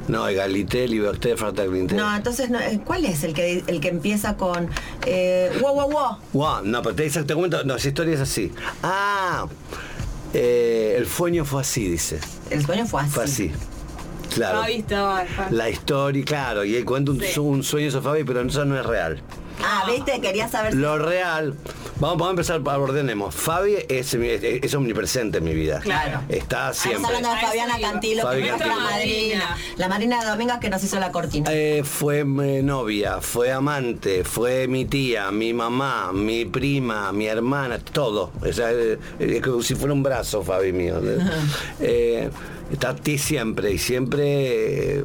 No, 0.09 0.29
Egalité, 0.29 0.87
Liberté, 0.87 1.37
Fraternité. 1.37 1.95
No, 1.95 2.15
entonces, 2.15 2.49
no, 2.51 2.59
eh, 2.61 2.81
¿cuál 2.85 3.05
es 3.05 3.25
el 3.25 3.35
que, 3.35 3.65
el 3.67 3.81
que 3.81 3.89
empieza 3.89 4.37
con 4.37 4.69
eh, 5.05 5.51
wow, 5.61 5.75
wow, 5.75 5.91
wow? 5.91 6.17
Wow, 6.33 6.63
no, 6.65 6.83
pero 6.83 6.95
te, 6.95 7.11
te 7.11 7.35
cuento, 7.35 7.65
no, 7.65 7.77
esa 7.77 7.89
historia 7.89 8.15
es 8.15 8.21
así. 8.21 8.53
Ah, 8.83 9.47
eh, 10.33 10.95
el 10.99 11.07
sueño 11.09 11.45
fue 11.45 11.63
así, 11.63 11.89
dice. 11.89 12.21
El 12.51 12.65
sueño 12.65 12.87
fue 12.87 13.03
así. 13.03 13.11
Fue 13.11 13.25
así. 13.25 13.53
Claro. 14.35 14.61
Fabi 14.61 14.75
estaba. 14.75 15.25
La 15.51 15.71
historia, 15.71 16.25
claro, 16.25 16.65
y 16.65 16.77
él 16.77 16.85
cuenta 16.85 17.11
un, 17.13 17.21
Sí. 17.21 17.41
un 17.41 17.63
sueño 17.63 17.91
de 17.91 18.01
Fabi, 18.01 18.23
pero 18.25 18.43
eso 18.43 18.65
no 18.65 18.79
es 18.79 18.85
real. 18.85 19.21
Ah, 19.65 19.85
viste, 19.91 20.21
quería 20.21 20.49
saber 20.49 20.73
si- 20.73 20.79
Lo 20.79 20.99
real, 20.99 21.55
vamos, 21.99 22.19
vamos 22.19 22.27
a 22.29 22.31
empezar, 22.31 22.61
ordenemos. 22.79 23.35
Fabi 23.35 23.75
es, 23.89 24.15
es, 24.15 24.43
es 24.65 24.75
omnipresente 24.75 25.39
en 25.39 25.45
mi 25.45 25.55
vida. 25.55 25.81
Claro. 25.81 26.21
Está 26.29 26.71
Estamos 26.71 26.77
siempre. 26.77 27.07
hablando 27.17 27.31
de 27.35 27.41
Fabiana. 27.47 27.79
Cantilo, 27.81 28.23
Fabi 28.23 28.43
que 28.43 28.49
es 28.51 28.59
la 28.61 28.67
madrina. 28.77 29.57
La 29.77 29.89
madrina 29.89 30.21
de 30.23 30.31
Domingos 30.31 30.59
que 30.59 30.69
nos 30.71 30.83
hizo 30.85 30.99
la 31.01 31.11
cortina. 31.13 31.51
Eh, 31.53 31.83
fue 31.85 32.21
eh, 32.21 32.25
novia, 32.63 33.21
fue 33.21 33.51
amante, 33.53 34.25
fue 34.25 34.69
mi 34.69 34.85
tía, 34.85 35.31
mi 35.31 35.53
mamá, 35.53 36.13
mi 36.13 36.45
prima, 36.45 37.13
mi 37.13 37.27
hermana, 37.27 37.79
todo. 37.79 38.31
O 38.41 38.53
sea, 38.53 38.71
eh, 38.73 38.99
es 39.19 39.43
como 39.43 39.63
si 39.63 39.75
fuera 39.75 39.93
un 39.95 40.03
brazo, 40.03 40.43
Fabi 40.43 40.73
mío. 40.73 41.01
Eh, 41.81 42.31
está 42.73 42.91
a 42.91 42.97
ti 42.97 43.19
siempre 43.19 43.73
y 43.73 43.79
siempre, 43.79 44.99
eh, 44.99 45.05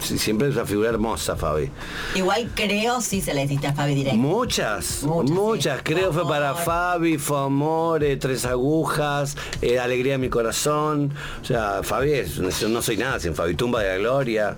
siempre 0.00 0.48
es 0.48 0.54
una 0.54 0.64
figura 0.66 0.88
hermosa, 0.90 1.36
Fabi. 1.36 1.70
Igual 2.14 2.50
creo 2.54 3.00
sí 3.00 3.20
se 3.20 3.34
le 3.34 3.44
hiciste 3.44 3.66
a 3.66 3.72
Fabi 3.74 3.94
directo. 3.94 4.18
Muchas, 4.18 5.02
Muchas, 5.02 5.30
muchas, 5.30 5.76
sí. 5.78 5.82
creo 5.84 6.12
fue 6.12 6.26
para. 6.28 6.54
Fabi, 6.54 7.18
fue 7.18 7.38
amor, 7.40 8.02
eh, 8.04 8.16
tres 8.16 8.44
agujas, 8.44 9.36
eh, 9.62 9.78
alegría 9.78 10.12
de 10.12 10.18
mi 10.18 10.28
corazón. 10.28 11.12
O 11.40 11.44
sea, 11.44 11.82
Fabi 11.82 12.12
es, 12.12 12.38
no 12.38 12.82
soy 12.82 12.96
nada 12.96 13.18
sin 13.20 13.34
Fabi, 13.34 13.54
tumba 13.54 13.82
de 13.82 13.88
la 13.88 13.96
gloria. 13.98 14.56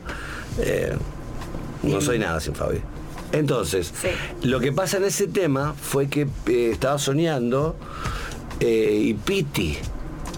eh, 0.58 0.96
no 1.82 2.00
soy 2.00 2.18
nada 2.18 2.40
sin 2.40 2.54
Fabi. 2.54 2.80
Entonces, 3.32 3.92
Sí. 4.02 4.08
lo 4.46 4.60
que 4.60 4.72
pasa 4.72 4.96
en 4.98 5.04
ese 5.04 5.26
tema 5.28 5.74
fue 5.80 6.08
que 6.08 6.26
estaba 6.46 6.98
soñando 6.98 7.76
y 8.60 9.14
Piti, 9.14 9.78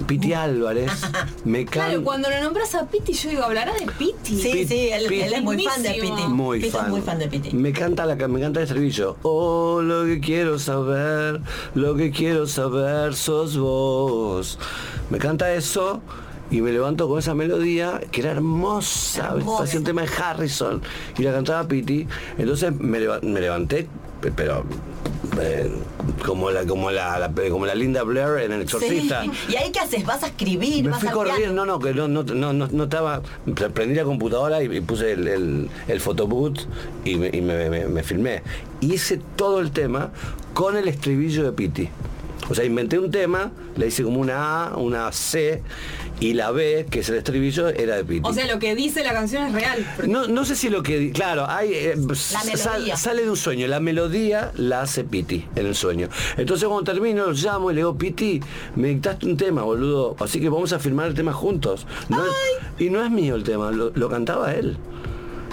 Piti 0.03 0.33
Álvarez, 0.33 0.91
me 1.45 1.65
Claro, 1.65 1.91
canta. 1.93 2.05
cuando 2.05 2.31
lo 2.31 2.41
nombras 2.43 2.75
a 2.75 2.87
Piti, 2.89 3.13
yo 3.13 3.31
digo, 3.31 3.43
hablará 3.45 3.73
de 3.75 3.87
Piti. 3.99 4.37
Sí, 4.37 4.51
Pit- 4.53 4.69
sí, 4.69 4.89
él, 4.91 5.07
Pit- 5.09 5.23
él 5.25 5.33
es 5.35 5.43
muy 5.43 5.63
fan 5.65 5.83
de. 5.83 5.91
Piti. 5.95 6.23
Muy 6.29 6.61
fan. 6.71 6.85
es 6.87 6.91
muy 6.91 7.01
fan 7.01 7.19
de 7.19 7.29
Piti. 7.29 7.53
Me 7.57 7.73
canta 7.73 8.07
la 8.07 8.15
me 8.17 8.39
encanta 8.41 8.61
el 8.61 8.65
estribillo. 8.67 9.17
Oh, 9.23 9.81
lo 9.83 10.05
que 10.05 10.21
quiero 10.21 10.59
saber, 10.59 11.41
lo 11.75 11.95
que 11.97 12.11
quiero 12.11 12.47
saber 12.47 13.15
sos 13.15 13.57
vos. 13.59 14.59
Me 15.11 15.19
canta 15.19 15.53
eso 15.53 16.01
y 16.51 16.61
me 16.61 16.71
levanto 16.73 17.09
con 17.09 17.19
esa 17.19 17.35
melodía 17.35 18.01
que 18.11 18.21
era 18.21 18.33
hermosa. 18.33 19.29
Hermosa. 19.35 19.59
Parecía 19.59 19.79
un 19.81 19.85
tema 19.85 20.03
de 20.03 20.09
Harrison 20.09 20.83
y 21.19 21.23
la 21.23 21.33
cantaba 21.33 21.67
Piti. 21.67 22.07
Entonces 22.39 22.73
me, 22.79 23.01
leva- 23.01 23.21
me 23.23 23.41
levanté, 23.41 23.89
pero 24.31 24.64
eh, 25.41 25.71
como 26.25 26.50
la 26.50 26.64
como 26.67 26.91
la, 26.91 27.19
la- 27.19 27.33
como 27.50 27.67
la 27.67 27.75
Linda 27.75 28.02
Blair 28.02 28.45
en 28.45 28.52
el 28.52 28.62
exorcista. 28.62 29.23
Sí. 29.23 29.31
¿Y 29.52 29.57
ahí 29.57 29.73
qué 29.73 29.81
haces? 29.81 30.05
¿Vas 30.05 30.23
a 30.23 30.26
escribir? 30.29 30.85
Me 30.85 30.91
¿Vas 30.91 31.00
fui 31.00 31.09
corriendo, 31.11 31.55
no, 31.55 31.67
no, 31.67 31.79
que 31.81 31.93
no, 31.95 32.07
no, 32.09 32.23
no, 32.23 32.52
no, 32.52 32.85
estaba. 32.85 33.23
pre- 33.55 33.71
Prendí 33.71 33.95
la 33.95 34.05
computadora 34.05 34.62
y, 34.62 34.76
y 34.76 34.81
puse 34.81 35.12
el, 35.12 35.26
el, 35.29 35.71
el 35.88 36.00
photoboot 36.00 36.61
y, 37.05 37.17
me, 37.17 37.31
y 37.33 37.41
me, 37.41 37.69
me- 37.71 37.87
me 37.88 38.02
filmé. 38.02 38.43
Hice 38.81 39.21
todo 39.37 39.61
el 39.61 39.71
tema 39.73 40.11
con 40.55 40.76
el 40.76 40.87
estribillo 40.88 41.45
de 41.45 41.52
Piti. 41.52 41.88
O 42.50 42.55
sea, 42.55 42.64
inventé 42.64 42.99
un 42.99 43.11
tema, 43.11 43.52
le 43.76 43.87
hice 43.87 44.02
como 44.02 44.21
una 44.21 44.67
A, 44.67 44.76
una 44.76 45.11
C 45.12 45.62
y 46.21 46.35
la 46.35 46.50
B, 46.52 46.87
que 46.90 47.00
es 47.00 47.09
el 47.09 47.16
estribillo, 47.16 47.69
era 47.69 47.97
de 47.97 48.04
Piti. 48.04 48.28
O 48.28 48.33
sea, 48.33 48.47
lo 48.47 48.59
que 48.59 48.75
dice 48.75 49.02
la 49.02 49.12
canción 49.12 49.47
es 49.49 49.52
real. 49.52 49.87
No, 50.07 50.28
no 50.28 50.45
sé 50.45 50.54
si 50.57 50.69
lo 50.71 50.83
que. 50.83 51.11
Claro, 51.12 51.47
hay. 51.49 51.73
eh, 51.75 51.95
sal- 52.14 52.92
sale 52.97 53.23
de 53.23 53.31
un 53.31 53.37
sueño. 53.37 53.66
La 53.66 53.81
melodía 53.81 54.52
la 54.57 54.83
hace 54.83 55.04
Piti 55.04 55.47
en 55.57 55.66
el 55.66 55.75
sueño. 55.75 56.09
Entonces, 56.37 56.69
cuando 56.69 56.92
termino, 56.92 57.26
lo 57.26 57.33
llamo 57.33 57.71
y 57.71 57.75
le 57.75 57.81
digo, 57.81 57.97
Piti, 57.99 58.40
me 58.76 58.88
dictaste 58.88 59.26
un 59.26 59.37
tema, 59.37 59.62
boludo. 59.62 60.14
Así 60.21 60.40
que 60.40 60.49
vamos 60.49 60.73
a 60.73 60.78
firmar 60.78 61.07
el 61.09 61.14
tema 61.14 61.33
juntos. 61.33 61.87
No 62.09 62.25
es- 62.25 62.33
y 62.78 62.88
no 62.90 63.04
es 63.04 63.11
mío 63.11 63.35
el 63.35 63.42
tema, 63.45 63.71
lo, 63.73 63.90
lo 63.95 64.09
cantaba 64.09 64.54
él. 64.54 64.76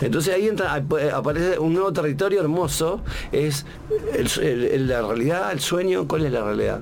Entonces 0.02 0.34
ahí 0.34 0.48
entra, 0.48 0.76
ap- 0.76 0.94
aparece 1.14 1.60
un 1.60 1.74
nuevo 1.74 1.92
territorio 1.92 2.40
hermoso, 2.40 3.02
es 3.34 3.66
el 4.14 4.64
el- 4.64 4.88
la 4.88 5.02
realidad, 5.02 5.52
el 5.52 5.60
sueño, 5.60 6.08
¿cuál 6.08 6.26
es 6.26 6.32
la 6.32 6.42
realidad? 6.44 6.80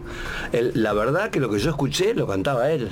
El- 0.51 0.71
la 0.75 0.93
verdad 0.93 1.31
que 1.31 1.39
lo 1.39 1.49
que 1.49 1.57
yo 1.57 1.71
escuché 1.71 2.13
lo 2.13 2.27
cantaba 2.27 2.69
él 2.69 2.89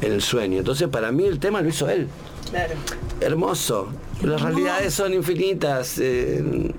el 0.00 0.22
sueño. 0.22 0.58
Entonces 0.58 0.88
para 0.88 1.12
mí 1.12 1.24
el 1.26 1.38
tema 1.38 1.60
lo 1.62 1.68
hizo 1.68 1.88
él. 1.88 2.08
Claro. 2.50 2.74
Hermoso. 3.20 3.88
Las 4.22 4.42
realidades 4.42 4.92
son 4.92 5.14
infinitas. 5.14 5.98
eh, 5.98 6.72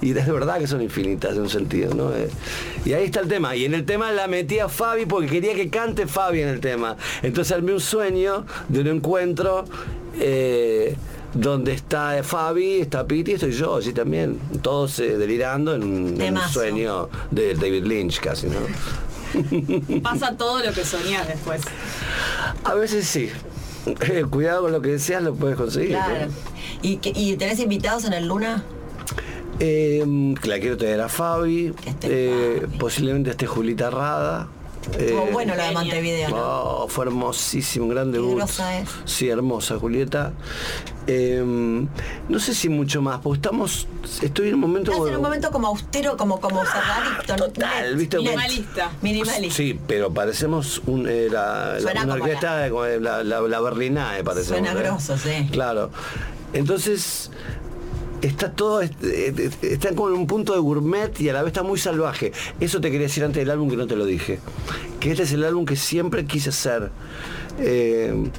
y 0.00 0.10
es 0.16 0.26
de 0.26 0.32
verdad 0.32 0.58
que 0.58 0.66
son 0.66 0.82
infinitas 0.82 1.34
en 1.34 1.42
un 1.42 1.48
sentido, 1.48 1.94
¿no? 1.94 2.12
Eh, 2.14 2.28
y 2.84 2.92
ahí 2.92 3.04
está 3.04 3.20
el 3.20 3.28
tema. 3.28 3.56
Y 3.56 3.64
en 3.64 3.74
el 3.74 3.84
tema 3.84 4.12
la 4.12 4.26
metí 4.28 4.58
a 4.58 4.68
Fabi 4.68 5.06
porque 5.06 5.28
quería 5.28 5.54
que 5.54 5.70
cante 5.70 6.06
Fabi 6.06 6.42
en 6.42 6.48
el 6.48 6.60
tema. 6.60 6.96
Entonces 7.22 7.52
armé 7.56 7.72
un 7.72 7.80
sueño 7.80 8.44
de 8.68 8.80
un 8.80 8.86
encuentro 8.88 9.64
eh, 10.20 10.94
donde 11.34 11.72
está 11.72 12.22
Fabi, 12.22 12.80
está 12.80 13.06
Piti 13.06 13.32
estoy 13.32 13.52
yo 13.52 13.76
allí 13.76 13.92
también. 13.92 14.38
Todos 14.62 14.98
delirando 14.98 15.74
en 15.74 15.82
un, 15.82 15.90
en 15.96 16.04
un 16.12 16.18
Temazo. 16.18 16.52
sueño 16.52 17.08
de 17.30 17.54
David 17.54 17.84
Lynch 17.84 18.20
casi, 18.20 18.46
¿no? 18.48 18.58
Pasa 20.02 20.36
todo 20.36 20.62
lo 20.62 20.72
que 20.72 20.84
soñás 20.84 21.28
después. 21.28 21.62
A 22.64 22.74
veces 22.74 23.06
sí. 23.06 23.30
Eh, 23.86 24.24
cuidado 24.28 24.62
con 24.62 24.72
lo 24.72 24.82
que 24.82 24.90
deseas, 24.90 25.22
lo 25.22 25.34
puedes 25.34 25.56
conseguir. 25.56 25.92
¿no? 25.96 26.04
Claro. 26.04 26.30
¿Y, 26.82 26.98
¿Y 27.02 27.36
tenés 27.36 27.60
invitados 27.60 28.04
en 28.04 28.12
el 28.14 28.26
Luna? 28.26 28.64
Eh, 29.58 30.34
que 30.42 30.48
la 30.48 30.58
quiero 30.58 30.76
traer 30.76 31.00
a 31.00 31.08
Fabi, 31.08 31.72
esté 31.86 32.08
eh, 32.10 32.60
Fabi. 32.60 32.78
posiblemente 32.78 33.30
esté 33.30 33.46
Julita 33.46 33.90
Rada. 33.90 34.48
Eh, 34.98 35.06
Estuvo 35.06 35.26
bueno 35.32 35.54
lo 35.54 35.62
de. 35.62 35.72
Montevideo, 35.72 36.28
¿no? 36.30 36.36
oh, 36.36 36.88
fue 36.88 37.06
hermosísimo, 37.06 37.86
un 37.86 37.90
gran 37.90 38.12
debut. 38.12 38.40
es. 38.42 38.60
Sí, 39.04 39.28
hermosa 39.28 39.78
Julieta. 39.78 40.32
Eh, 41.08 41.40
no 42.28 42.38
sé 42.40 42.52
si 42.54 42.68
mucho 42.68 43.00
más, 43.00 43.20
porque 43.20 43.36
estamos, 43.36 43.86
estoy 44.22 44.48
en 44.48 44.54
un 44.54 44.60
momento... 44.60 44.90
Estás 44.90 45.08
en 45.08 45.16
un 45.16 45.22
momento 45.22 45.50
como 45.52 45.68
austero, 45.68 46.16
como, 46.16 46.40
como 46.40 46.64
cerradito. 46.64 47.36
Total, 47.36 47.90
net, 47.92 47.96
¿viste? 47.98 48.16
Minimalista. 48.18 48.90
Minimalista. 49.02 49.54
Sí, 49.54 49.78
pero 49.86 50.12
parecemos 50.12 50.82
un, 50.86 51.06
eh, 51.08 51.28
la, 51.30 51.78
la- 51.78 51.92
una 51.92 52.00
como 52.00 52.12
orquesta 52.14 52.56
de- 52.58 52.70
como 52.70 52.82
de 52.82 53.00
la, 53.00 53.22
la, 53.22 53.40
la 53.40 53.60
Berlinae, 53.60 54.24
parecemos. 54.24 54.58
Suena 54.58 54.72
¿eh? 54.72 54.82
grosso, 54.82 55.16
sí. 55.16 55.48
Claro. 55.52 55.90
Entonces, 56.52 57.30
está 58.22 58.52
todo, 58.52 58.82
eh, 58.82 59.50
está 59.62 59.94
como 59.94 60.08
en 60.08 60.14
un 60.14 60.26
punto 60.26 60.52
de 60.52 60.58
gourmet 60.58 61.20
y 61.20 61.28
a 61.28 61.32
la 61.32 61.42
vez 61.42 61.48
está 61.48 61.62
muy 61.62 61.78
salvaje. 61.78 62.32
Eso 62.60 62.80
te 62.80 62.90
quería 62.90 63.06
decir 63.06 63.24
antes 63.24 63.40
del 63.40 63.50
álbum 63.50 63.68
que 63.68 63.76
no 63.76 63.86
te 63.86 63.96
lo 63.96 64.04
dije. 64.04 64.40
Que 65.00 65.10
este 65.10 65.24
es 65.24 65.32
el 65.32 65.44
álbum 65.44 65.64
que 65.64 65.76
siempre 65.76 66.24
quise 66.26 66.50
hacer. 66.50 66.90
Eh, 67.58 68.30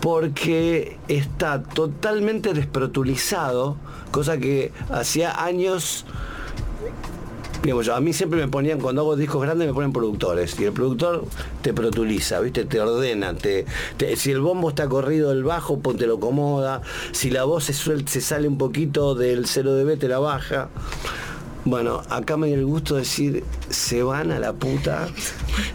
porque 0.00 0.96
está 1.08 1.62
totalmente 1.62 2.54
desprotulizado, 2.54 3.76
cosa 4.12 4.38
que 4.38 4.72
hacía 4.90 5.44
años 5.44 6.06
Yo, 7.64 7.94
a 7.94 8.00
mí 8.00 8.12
siempre 8.12 8.40
me 8.40 8.48
ponían, 8.48 8.80
cuando 8.80 9.02
hago 9.02 9.16
discos 9.16 9.42
grandes 9.42 9.66
me 9.68 9.74
ponen 9.74 9.92
productores. 9.92 10.58
Y 10.58 10.64
el 10.64 10.72
productor 10.72 11.24
te 11.62 11.72
protuliza, 11.74 12.40
¿viste? 12.40 12.64
Te 12.64 12.80
ordena. 12.80 13.34
Te, 13.34 13.66
te- 13.96 14.16
si 14.16 14.30
el 14.30 14.40
bombo 14.40 14.68
está 14.70 14.88
corrido 14.88 15.30
del 15.30 15.44
bajo, 15.44 15.78
te 15.96 16.06
lo 16.06 16.16
acomoda. 16.16 16.82
Si 17.12 17.30
la 17.30 17.44
voz 17.44 17.64
se, 17.64 17.72
suel- 17.74 18.06
se 18.06 18.20
sale 18.20 18.48
un 18.48 18.58
poquito 18.58 19.14
del 19.14 19.46
0 19.46 19.74
dB, 19.74 19.98
te 19.98 20.08
la 20.08 20.18
baja. 20.18 20.68
Bueno, 21.64 22.00
acá 22.08 22.36
me 22.38 22.46
dio 22.46 22.56
el 22.56 22.64
gusto 22.64 22.94
de 22.94 23.00
decir, 23.00 23.44
se 23.68 24.02
van 24.02 24.30
a 24.30 24.38
la 24.38 24.52
puta. 24.54 25.08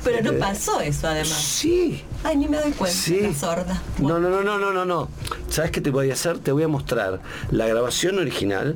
Pero 0.03 0.23
no 0.23 0.31
Eh, 0.31 0.39
pasó 0.39 0.79
eso 0.79 1.07
además. 1.07 1.27
Sí, 1.37 2.01
Ay, 2.23 2.37
ni 2.37 2.47
me 2.47 2.57
doy 2.57 2.71
cuenta. 2.71 2.97
Sí. 2.97 3.19
la 3.21 3.33
sorda. 3.33 3.81
No, 3.99 4.19
no, 4.19 4.29
no, 4.29 4.41
no, 4.41 4.57
no, 4.57 4.71
no, 4.73 4.85
no. 4.85 5.09
¿Sabes 5.49 5.69
qué 5.71 5.81
te 5.81 5.91
voy 5.91 6.09
a 6.09 6.13
hacer? 6.13 6.39
Te 6.39 6.51
voy 6.51 6.63
a 6.63 6.67
mostrar 6.67 7.19
la 7.51 7.67
grabación 7.67 8.17
original. 8.17 8.75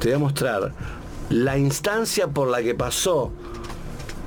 Te 0.00 0.08
voy 0.08 0.16
a 0.16 0.18
mostrar 0.18 0.72
la 1.32 1.56
instancia 1.58 2.28
por 2.28 2.48
la 2.48 2.62
que 2.62 2.74
pasó 2.74 3.30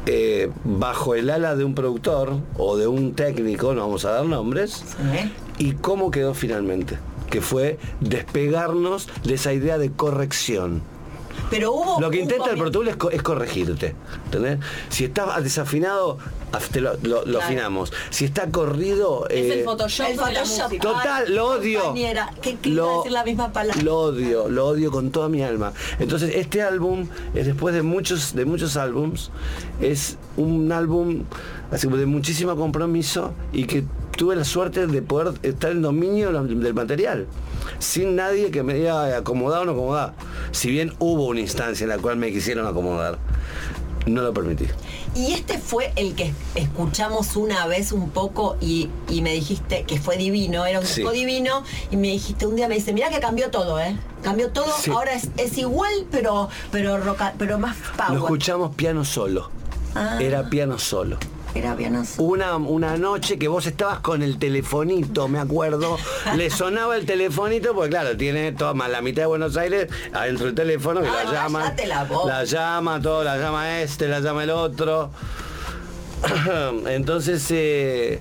eh, 0.08 0.52
bajo 0.64 1.16
el 1.16 1.30
ala 1.30 1.56
de 1.56 1.64
un 1.64 1.74
productor 1.76 2.34
o 2.58 2.78
de 2.78 2.88
un 2.88 3.14
técnico, 3.14 3.74
no 3.74 3.82
vamos 3.82 4.06
a 4.06 4.12
dar 4.12 4.26
nombres, 4.26 4.84
Sí. 5.14 5.32
y 5.66 5.72
cómo 5.74 6.12
quedó 6.12 6.34
finalmente. 6.34 6.98
Que 7.30 7.42
fue 7.42 7.80
despegarnos 8.02 9.08
de 9.24 9.34
esa 9.34 9.52
idea 9.54 9.78
de 9.78 9.92
corrección. 9.92 10.82
Pero 11.56 11.72
hubo. 11.74 12.00
Lo 12.02 12.10
que 12.10 12.20
intenta 12.20 12.50
el 12.52 12.58
Pro 12.58 12.72
Tool 12.72 12.88
es, 12.90 12.96
co- 12.96 13.10
es 13.10 13.22
corregirte. 13.22 13.96
¿Entendés? 14.26 14.60
Si 14.90 15.06
está 15.06 15.40
desafinado, 15.42 16.18
af- 16.52 16.70
te 16.70 16.82
lo, 16.82 16.94
lo- 17.04 17.20
lo 17.20 17.24
Claro. 17.24 17.40
afinamos. 17.40 17.92
Si 18.10 18.26
está 18.26 18.50
corrido. 18.52 19.28
Es 19.30 19.52
el 19.52 19.60
eh, 19.60 19.64
Photoshop, 19.64 20.06
El 20.08 20.12
de 20.18 20.22
la 20.22 20.28
Photoshop. 20.28 20.64
música. 20.66 20.82
Total, 20.88 21.36
lo 21.36 21.46
odio. 21.52 21.80
compañera, 21.84 22.30
que- 22.42 22.56
que 22.58 22.70
iba 22.70 22.86
a 22.94 22.98
decir 22.98 23.12
la 23.12 23.24
misma 23.24 23.52
palabra. 23.54 23.82
Lo 23.82 23.98
odio, 24.00 24.50
lo 24.50 24.68
odio 24.68 24.92
con 24.92 25.12
toda 25.12 25.30
mi 25.30 25.42
alma. 25.44 25.74
Entonces, 26.00 26.32
este 26.36 26.62
álbum, 26.62 27.08
es 27.34 27.46
después 27.46 27.74
de 27.76 27.82
muchos, 27.82 28.34
de 28.36 28.46
muchos 28.46 28.78
álbums, 28.78 29.32
es 29.82 30.18
un 30.38 30.72
álbum 30.72 31.24
así 31.72 31.88
de 31.88 32.06
muchísimo 32.06 32.56
compromiso 32.56 33.34
y 33.52 33.66
que 33.66 33.84
tuve 34.18 34.36
la 34.36 34.46
suerte 34.46 34.88
de 34.88 35.02
poder 35.02 35.34
estar 35.44 35.72
en 35.72 35.82
dominio 35.82 36.32
del 36.32 36.74
material. 36.74 37.28
Sin 37.80 38.16
nadie 38.16 38.52
que 38.52 38.64
me 38.64 38.74
diga 38.76 39.18
acomodado 39.18 39.64
o 39.64 39.66
no 39.66 39.72
acomodado. 39.74 40.14
Si 40.56 40.70
bien 40.70 40.94
hubo 41.00 41.26
una 41.26 41.42
instancia 41.42 41.84
en 41.84 41.90
la 41.90 41.98
cual 41.98 42.18
me 42.18 42.32
quisieron 42.32 42.66
acomodar, 42.66 43.18
no 44.06 44.22
lo 44.22 44.34
permití. 44.34 44.68
Y 45.16 45.32
este 45.34 45.58
fue 45.58 45.92
el 45.96 46.14
que 46.16 46.34
escuchamos 46.56 47.36
una 47.36 47.66
vez 47.68 47.92
un 47.92 48.10
poco 48.10 48.56
y, 48.62 48.90
y 49.10 49.22
me 49.22 49.34
dijiste 49.34 49.84
que 49.84 50.00
fue 50.00 50.16
divino, 50.18 50.66
era 50.66 50.80
un 50.80 50.86
Sí. 50.86 51.02
disco 51.02 51.12
divino, 51.12 51.64
y 51.92 51.98
me 51.98 52.10
dijiste 52.10 52.46
un 52.46 52.56
día, 52.56 52.68
me 52.68 52.76
dice, 52.76 52.94
mira 52.94 53.10
que 53.10 53.20
cambió 53.20 53.50
todo, 53.50 53.80
¿eh? 53.80 53.98
Cambió 54.24 54.50
todo, 54.52 54.72
Sí. 54.80 54.92
ahora 54.92 55.14
es, 55.14 55.30
es 55.38 55.58
igual, 55.58 55.92
pero, 56.12 56.50
pero, 56.72 56.98
roca- 56.98 57.34
pero 57.38 57.58
más 57.60 57.76
Lo 57.78 58.06
power. 58.06 58.18
escuchamos 58.22 58.76
piano 58.76 59.04
solo. 59.06 59.50
Ah. 59.96 60.18
Era 60.22 60.50
piano 60.50 60.78
solo. 60.78 61.18
Una, 62.20 62.58
una 62.58 62.98
noche 62.98 63.38
que 63.40 63.48
vos 63.48 63.66
estabas 63.66 64.00
con 64.00 64.22
el 64.22 64.38
telefonito, 64.38 65.28
me 65.28 65.40
acuerdo, 65.40 65.98
le 66.36 66.50
sonaba 66.50 66.96
el 66.98 67.06
telefonito, 67.06 67.74
porque 67.74 67.90
claro, 67.92 68.18
tiene 68.18 68.52
toda 68.52 68.74
más 68.74 68.90
la 68.90 69.02
mitad 69.02 69.24
de 69.24 69.28
Buenos 69.28 69.56
Aires 69.58 69.88
adentro 70.14 70.48
del 70.48 70.56
teléfono, 70.56 71.02
que 71.02 71.08
Ah, 71.08 71.24
la 71.24 71.32
llama. 71.32 71.74
La 72.28 72.44
llama, 72.44 73.02
todo, 73.02 73.24
la 73.24 73.38
llama 73.38 73.80
este, 73.82 74.08
la 74.08 74.20
llama 74.20 74.44
el 74.44 74.50
otro. 74.50 75.12
Entonces, 76.88 77.46
eh, 77.52 78.20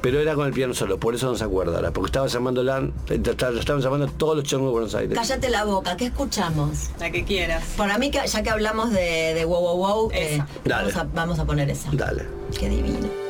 pero 0.00 0.20
era 0.20 0.34
con 0.34 0.46
el 0.46 0.52
piano 0.52 0.74
solo, 0.74 0.98
por 0.98 1.14
eso 1.14 1.26
no 1.26 1.36
se 1.36 1.44
acuerda 1.44 1.76
ahora, 1.76 1.90
porque 1.90 2.08
estaba 2.08 2.26
llamando 2.26 2.62
la, 2.62 2.88
estaban 3.08 3.80
llamando 3.80 4.06
todos 4.08 4.36
los 4.36 4.44
chongos 4.44 4.68
de 4.68 4.72
Buenos 4.72 4.94
Aires. 4.94 5.18
Cállate 5.18 5.50
la 5.50 5.64
boca, 5.64 5.96
¿qué 5.96 6.06
escuchamos? 6.06 6.90
La 7.00 7.10
que 7.10 7.24
quieras. 7.24 7.64
Para 7.76 7.98
mí, 7.98 8.10
que 8.10 8.26
ya 8.26 8.42
que 8.42 8.50
hablamos 8.50 8.90
de, 8.90 9.34
de 9.34 9.44
wow 9.44 9.60
wow 9.60 9.76
wow, 9.76 10.10
eh, 10.12 10.42
vamos, 10.64 10.96
a, 10.96 11.04
vamos 11.04 11.38
a 11.38 11.44
poner 11.44 11.70
esa. 11.70 11.90
Dale. 11.92 12.26
Qué 12.58 12.68
divino. 12.68 13.25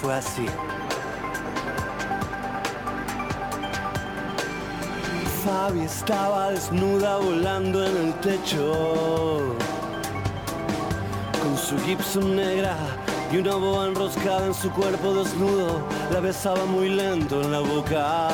Fue 0.00 0.14
así. 0.14 0.46
Fabi 5.44 5.80
estaba 5.80 6.50
desnuda 6.50 7.16
volando 7.18 7.84
en 7.84 7.96
el 7.96 8.14
techo. 8.20 9.54
Con 11.42 11.56
su 11.56 11.78
Gibson 11.84 12.36
negra 12.36 12.76
y 13.32 13.38
una 13.38 13.56
boa 13.56 13.86
enroscada 13.86 14.46
en 14.46 14.54
su 14.54 14.70
cuerpo 14.70 15.14
desnudo, 15.14 15.82
la 16.12 16.20
besaba 16.20 16.64
muy 16.64 16.88
lento 16.88 17.40
en 17.42 17.52
la 17.52 17.60
boca. 17.60 18.28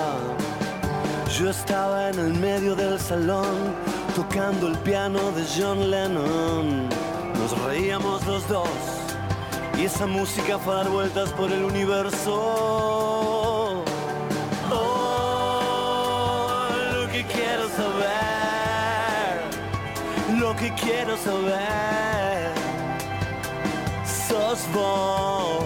Yo 1.38 1.50
estaba 1.50 2.10
en 2.10 2.18
el 2.18 2.34
medio 2.34 2.74
del 2.74 2.98
salón, 2.98 3.74
tocando 4.14 4.68
el 4.68 4.78
piano 4.78 5.18
de 5.32 5.44
John 5.56 5.90
Lennon. 5.90 6.88
Nos 7.38 7.58
reíamos 7.66 8.24
los 8.26 8.46
dos. 8.48 9.03
Y 9.76 9.86
esa 9.86 10.06
música 10.06 10.56
fue 10.58 10.74
dar 10.74 10.88
vueltas 10.88 11.32
por 11.32 11.50
el 11.50 11.64
universo. 11.64 13.82
Oh, 14.70 16.68
lo 16.92 17.08
que 17.10 17.24
quiero 17.24 17.68
saber, 17.70 19.40
lo 20.38 20.54
que 20.54 20.72
quiero 20.74 21.16
saber, 21.16 22.52
sos 24.28 24.60
vos. 24.72 25.64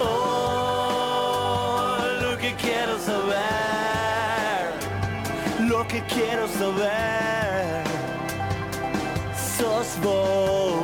Oh, 0.00 1.98
lo 2.22 2.38
que 2.38 2.54
quiero 2.54 2.98
saber, 2.98 4.72
lo 5.68 5.86
que 5.86 6.02
quiero 6.06 6.48
saber 6.48 7.82
sos 9.62 10.00
vos. 10.02 10.81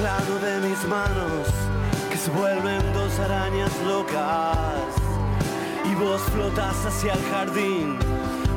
Plano 0.00 0.38
de 0.38 0.66
mis 0.66 0.82
manos 0.88 1.46
que 2.10 2.16
se 2.16 2.30
vuelven 2.30 2.80
dos 2.94 3.18
arañas 3.18 3.70
locas. 3.86 4.88
Y 5.84 5.94
vos 5.94 6.22
flotas 6.32 6.86
hacia 6.86 7.12
el 7.12 7.22
jardín, 7.30 7.98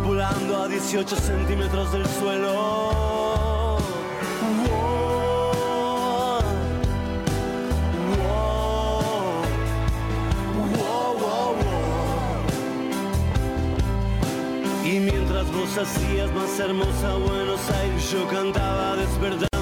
volando 0.05 0.63
a 0.63 0.69
18 0.69 1.13
centímetros 1.17 1.91
del 1.91 2.07
suelo. 2.07 3.77
Y 14.85 14.99
mientras 14.99 15.51
vos 15.51 15.77
hacías 15.77 16.31
más 16.31 16.57
hermosa 16.57 17.15
Buenos 17.15 17.69
Aires, 17.69 18.11
yo 18.11 18.25
cantaba 18.29 18.95
despertándome 18.95 19.52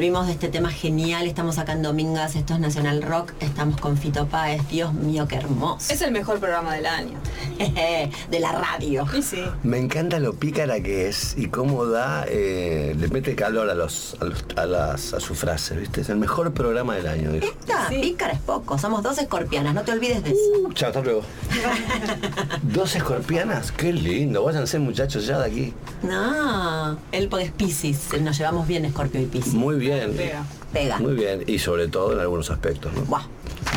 volvimos 0.00 0.28
de 0.28 0.32
este 0.32 0.48
tema 0.48 0.70
genial, 0.70 1.26
estamos 1.26 1.58
acá 1.58 1.72
en 1.74 1.82
Domingas, 1.82 2.34
esto 2.34 2.54
es 2.54 2.60
Nacional 2.60 3.02
Rock, 3.02 3.34
estamos 3.40 3.78
con 3.78 3.98
Fito 3.98 4.24
Páez, 4.28 4.66
Dios 4.70 4.94
mío, 4.94 5.28
qué 5.28 5.36
hermoso. 5.36 5.92
Es 5.92 6.00
el 6.00 6.10
mejor 6.10 6.40
programa 6.40 6.72
del 6.74 6.86
año. 6.86 7.18
de 8.30 8.40
la 8.40 8.52
radio. 8.52 9.04
Sí. 9.22 9.42
Me 9.62 9.76
encanta 9.76 10.18
lo 10.18 10.32
pícara 10.32 10.80
que 10.80 11.06
es 11.08 11.34
y 11.36 11.48
cómo 11.48 11.84
da, 11.84 12.24
eh, 12.26 12.96
le 12.98 13.08
mete 13.08 13.34
calor 13.36 13.68
a 13.68 13.74
los, 13.74 14.16
a, 14.22 14.24
los- 14.24 14.44
a 14.56 14.64
las 14.64 15.12
a 15.12 15.20
sus 15.20 15.36
frases, 15.36 15.78
¿viste? 15.78 16.00
Es 16.00 16.08
el 16.08 16.16
mejor 16.16 16.54
programa 16.54 16.94
del 16.96 17.06
año. 17.06 17.32
dijo. 17.32 17.44
Esta, 17.44 17.90
Sí. 17.90 17.98
pícara 18.00 18.32
es 18.32 18.40
poco, 18.40 18.78
somos 18.78 19.02
dos 19.02 19.18
escorpianas, 19.18 19.74
no 19.74 19.82
te 19.82 19.92
olvides 19.92 20.24
de 20.24 20.30
eso. 20.30 20.40
Uh, 20.64 20.72
chao, 20.72 20.88
hasta 20.88 21.02
luego. 21.02 21.20
Dos 22.62 22.96
escorpianas, 22.96 23.70
qué 23.70 23.92
lindo. 23.92 24.42
Váyanse 24.44 24.78
muchachos 24.78 25.26
ya 25.26 25.38
de 25.40 25.46
aquí. 25.46 25.74
No, 26.02 26.98
él 27.12 27.28
porque 27.28 27.46
es 27.46 27.52
Piscis, 27.52 28.08
nos 28.20 28.36
llevamos 28.38 28.66
bien 28.66 28.84
Escorpio 28.84 29.20
y 29.20 29.26
Piscis. 29.26 29.54
Muy 29.54 29.76
bien. 29.76 30.14
Pega. 30.16 30.44
Pega. 30.72 30.98
Muy 30.98 31.14
bien. 31.14 31.44
Y 31.46 31.58
sobre 31.58 31.88
todo 31.88 32.12
en 32.12 32.20
algunos 32.20 32.50
aspectos, 32.50 32.92
¿no? 32.94 33.02
Buah, 33.02 33.22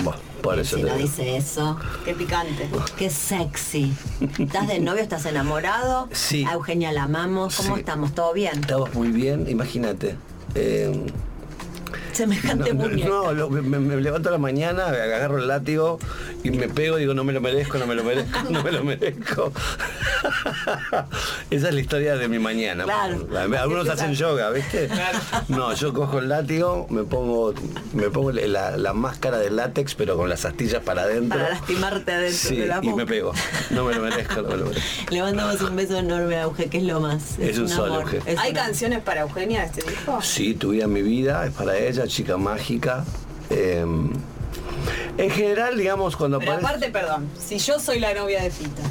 Buah, 0.03 0.15
por 0.41 0.57
eso 0.59 0.77
si 0.77 0.83
te 0.83 0.89
no 0.89 0.95
dice 0.97 1.35
eso, 1.37 1.77
Qué 2.05 2.13
picante. 2.13 2.69
qué 2.97 3.09
sexy. 3.09 3.93
¿Estás 4.39 4.67
de 4.67 4.79
novio? 4.79 5.01
¿Estás 5.03 5.25
enamorado? 5.25 6.07
Sí. 6.11 6.45
A 6.45 6.53
Eugenia 6.53 6.91
la 6.91 7.03
amamos. 7.03 7.55
¿Cómo 7.57 7.75
Sí. 7.75 7.79
estamos? 7.81 8.13
¿Todo 8.13 8.33
bien? 8.33 8.59
Estamos 8.59 8.93
muy 8.93 9.09
bien, 9.09 9.49
imagínate. 9.49 10.15
Eh, 10.55 10.91
Semejante 12.13 12.73
no, 12.73 12.83
muñeca. 12.87 13.07
no, 13.09 13.31
lo- 13.33 13.49
me, 13.49 13.61
me 13.79 13.95
levanto 14.01 14.29
a 14.29 14.31
la 14.31 14.37
mañana, 14.37 14.85
agarro 14.87 15.37
el 15.39 15.47
látigo 15.47 15.99
y 16.43 16.51
me 16.51 16.67
pego 16.69 16.97
y 16.97 17.01
digo, 17.01 17.13
no 17.13 17.23
me 17.23 17.33
lo 17.33 17.41
merezco, 17.41 17.77
no 17.77 17.87
me 17.87 17.95
lo 17.95 18.03
merezco, 18.03 18.39
no 18.49 18.63
me 18.63 18.71
lo 18.71 18.83
merezco. 18.83 19.51
Esa 21.49 21.67
es 21.69 21.73
la 21.73 21.79
historia 21.79 22.15
de 22.15 22.27
mi 22.27 22.39
mañana. 22.39 22.83
Claro. 22.83 23.27
Algunos 23.59 23.89
hacen 23.89 24.13
yoga, 24.13 24.49
¿viste? 24.51 24.89
No, 25.47 25.73
yo 25.73 25.93
cojo 25.93 26.19
el 26.19 26.29
látigo, 26.29 26.87
me 26.89 27.03
pongo, 27.03 27.53
me 27.93 28.09
pongo 28.09 28.31
la, 28.31 28.77
la 28.77 28.93
máscara 28.93 29.37
de 29.37 29.49
látex, 29.49 29.95
pero 29.95 30.15
con 30.17 30.29
las 30.29 30.45
astillas 30.45 30.81
para 30.83 31.03
adentro. 31.03 31.37
Para 31.39 31.51
lastimarte 31.51 32.11
adentro 32.11 32.49
Sí, 32.49 32.55
de 32.57 32.67
la 32.67 32.79
y 32.81 32.87
boca. 32.89 32.95
me 32.97 33.05
pego. 33.05 33.33
No 33.71 33.85
me 33.85 33.93
lo 33.95 34.01
merezco, 34.01 34.41
no 34.41 34.49
me 34.49 34.57
lo 34.57 34.65
merezco. 34.65 34.89
Le 35.11 35.21
mandamos 35.21 35.61
un 35.61 35.75
beso 35.75 35.97
enorme 35.97 36.35
a 36.37 36.43
Euge, 36.43 36.67
que 36.69 36.77
es 36.77 36.83
lo 36.83 36.99
más. 36.99 37.37
Es 37.39 37.57
un 37.57 37.67
sol, 37.69 37.89
amor. 37.91 38.01
Euge. 38.03 38.17
Es 38.31 38.39
¿Hay 38.39 38.51
una- 38.51 38.61
canciones 38.65 38.99
para 39.01 39.21
Eugenia 39.21 39.63
este 39.65 39.81
disco? 39.89 40.19
Sí, 40.21 40.53
tu 40.53 40.69
vida, 40.71 40.87
mi 40.87 41.01
vida, 41.01 41.45
es 41.45 41.51
para 41.53 41.77
ella, 41.77 42.02
chica 42.07 42.37
mágica. 42.37 43.03
Eh, 43.49 43.85
en 45.17 45.29
general, 45.29 45.77
digamos, 45.77 46.15
cuando 46.15 46.39
Pero 46.39 46.53
aparece- 46.53 46.65
aparte, 46.67 46.89
perdón, 46.91 47.29
si 47.39 47.57
yo 47.59 47.79
soy 47.79 47.99
la 47.99 48.13
novia 48.13 48.41
de 48.41 48.49
Fito 48.49 48.81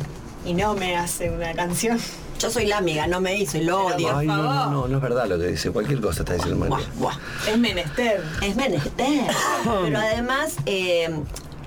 y 0.45 0.55
no 0.55 0.75
me 0.75 0.97
hace 0.97 1.31
una 1.31 1.53
canción, 1.55 1.99
Yo 2.39 2.51
soy 2.51 2.67
la 2.67 2.79
amiga, 2.79 3.07
no 3.07 3.21
me 3.21 3.37
hizo 3.37 3.57
y 3.57 3.63
lo 3.63 3.85
Pero 3.87 3.97
odio. 3.97 4.17
Ay, 4.17 4.27
no, 4.27 4.37
no, 4.43 4.67
no, 4.71 4.89
no 4.89 4.97
es 4.97 5.01
verdad 5.03 5.29
lo 5.29 5.39
que 5.39 5.47
dice. 5.47 5.71
Cualquier 5.71 6.01
cosa 6.01 6.23
está 6.23 6.35
diciendo 6.35 6.67
Buah, 6.97 7.15
es 7.49 7.57
menester. 7.57 8.21
Es 8.43 8.57
menester. 8.57 8.91
Pero 9.85 9.99
además, 9.99 10.57
eh, 10.67 11.09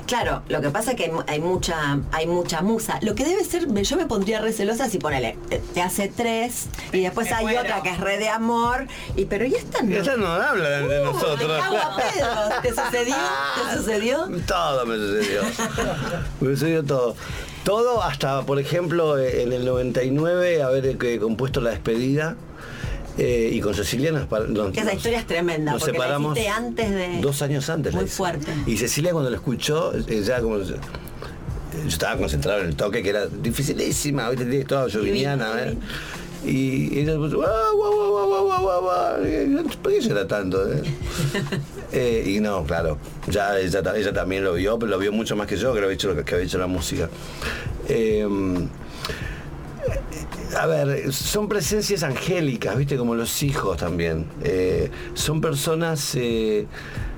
claro, 0.05 0.41
lo 0.49 0.61
que 0.61 0.69
pasa 0.69 0.91
es 0.91 0.97
que 0.97 1.05
hay 1.05 1.11
mu- 1.11 1.23
hay 1.27 1.39
mucha, 1.39 1.99
hay 2.11 2.27
mucha 2.27 2.61
musa. 2.61 2.99
Lo 3.01 3.15
que 3.15 3.25
debe 3.25 3.43
ser, 3.43 3.67
yo 3.71 3.97
me 3.97 4.05
pondría 4.05 4.39
recelosa 4.41 4.89
si 4.89 4.97
ponele, 4.99 5.37
te 5.73 5.81
hace 5.81 6.07
tres 6.07 6.67
y 6.91 7.01
después 7.01 7.29
Me 7.29 7.35
hay 7.35 7.43
muero. 7.45 7.61
otra 7.61 7.81
que 7.83 7.89
es 7.89 7.99
re 7.99 8.17
de 8.17 8.29
amor. 8.29 8.87
Y 9.15 9.25
pero 9.25 9.45
y 9.45 9.55
esta 9.55 9.81
no. 9.81 9.95
Ella 9.95 10.15
no 10.17 10.27
habla 10.27 10.69
de, 10.69 10.87
de 10.87 11.01
Uh, 11.01 11.05
nosotros. 11.13 11.47
me 11.49 11.59
cago 11.59 11.77
a 11.77 11.97
pedos. 11.97 12.61
¿Te 12.61 12.69
sucedió? 12.69 13.15
¿Te 13.71 13.77
sucedió? 13.77 14.29
Todo 14.47 14.85
me 14.85 14.95
sucedió. 14.97 15.41
me 16.39 16.49
sucedió 16.55 16.83
todo. 16.83 17.15
Todo 17.63 18.03
hasta, 18.03 18.43
por 18.43 18.59
ejemplo, 18.59 19.17
en 19.17 19.51
el 19.51 19.65
99 19.65 20.61
haber 20.61 20.85
eh, 21.03 21.19
compuesto 21.19 21.61
La 21.61 21.71
Despedida. 21.71 22.35
Eh, 23.17 23.49
y 23.54 23.60
con 23.62 23.73
Cecilia 23.73 24.12
nos, 24.12 24.30
nos- 24.49 24.78
Esa 24.78 24.93
historia 24.93 25.19
es 25.19 25.28
tremenda, 25.28 25.71
nos 25.73 25.82
la 25.82 25.86
separamos 25.93 26.38
hiciste 26.38 26.49
antes 26.51 26.91
de- 26.91 27.19
dos 27.21 27.41
años 27.41 27.69
antes. 27.69 27.93
la 27.93 28.01
Muy 28.01 28.10
fuerte. 28.10 28.51
Y 28.65 28.78
Cecilia 28.78 29.12
cuando 29.12 29.30
lo 29.30 29.36
escuchó, 29.36 29.93
eh, 29.95 30.21
ya 30.25 30.41
como... 30.41 30.58
Yo 30.60 30.75
estaba 31.89 32.17
concentrado 32.17 32.62
en 32.62 32.67
el 32.67 32.75
toque, 32.75 33.04
que 33.04 33.10
era 33.10 33.28
dificilísima, 33.28 34.30
¿viste? 34.30 34.45
Tiene 34.45 34.63
Toda 34.65 34.89
joviniana, 34.89 35.51
¿eh? 35.65 35.78
Y 36.45 36.99
ella 36.99 37.15
puso, 37.15 37.38
guau, 37.38 37.75
guau, 37.75 37.91
guau, 38.12 38.45
guau, 38.45 38.62
guau, 38.62 38.82
guau. 38.82 39.63
¿por 39.82 39.91
qué 39.91 39.99
llora 40.01 40.25
tanto? 40.28 40.71
eh? 40.71 40.82
Eh, 41.91 42.23
y 42.36 42.39
no, 42.41 42.63
claro, 42.65 42.97
ya 43.28 43.58
ella, 43.58 43.82
ella 43.95 44.12
también 44.12 44.43
lo 44.43 44.54
vio, 44.56 44.78
pero 44.78 44.89
lo 44.91 44.97
vio 44.99 45.13
mucho 45.13 45.36
más 45.38 45.47
que 45.47 45.56
yo, 45.56 45.73
que 45.73 45.80
lo 45.80 45.86
había 45.86 45.95
hecho, 45.95 46.13
que 46.25 46.34
había 46.36 46.45
hecho 46.45 46.58
la 46.58 46.67
música. 46.67 47.10
Eh, 47.88 48.28
a 50.53 50.65
ver, 50.67 51.12
son 51.12 51.49
presencias 51.49 52.03
angélicas, 52.03 52.77
viste, 52.77 52.97
como 52.97 53.15
los 53.15 53.43
hijos 53.43 53.77
también. 53.77 54.25
Eh, 54.43 54.89
son 55.13 55.41
personas, 55.41 56.15
eh, 56.15 56.67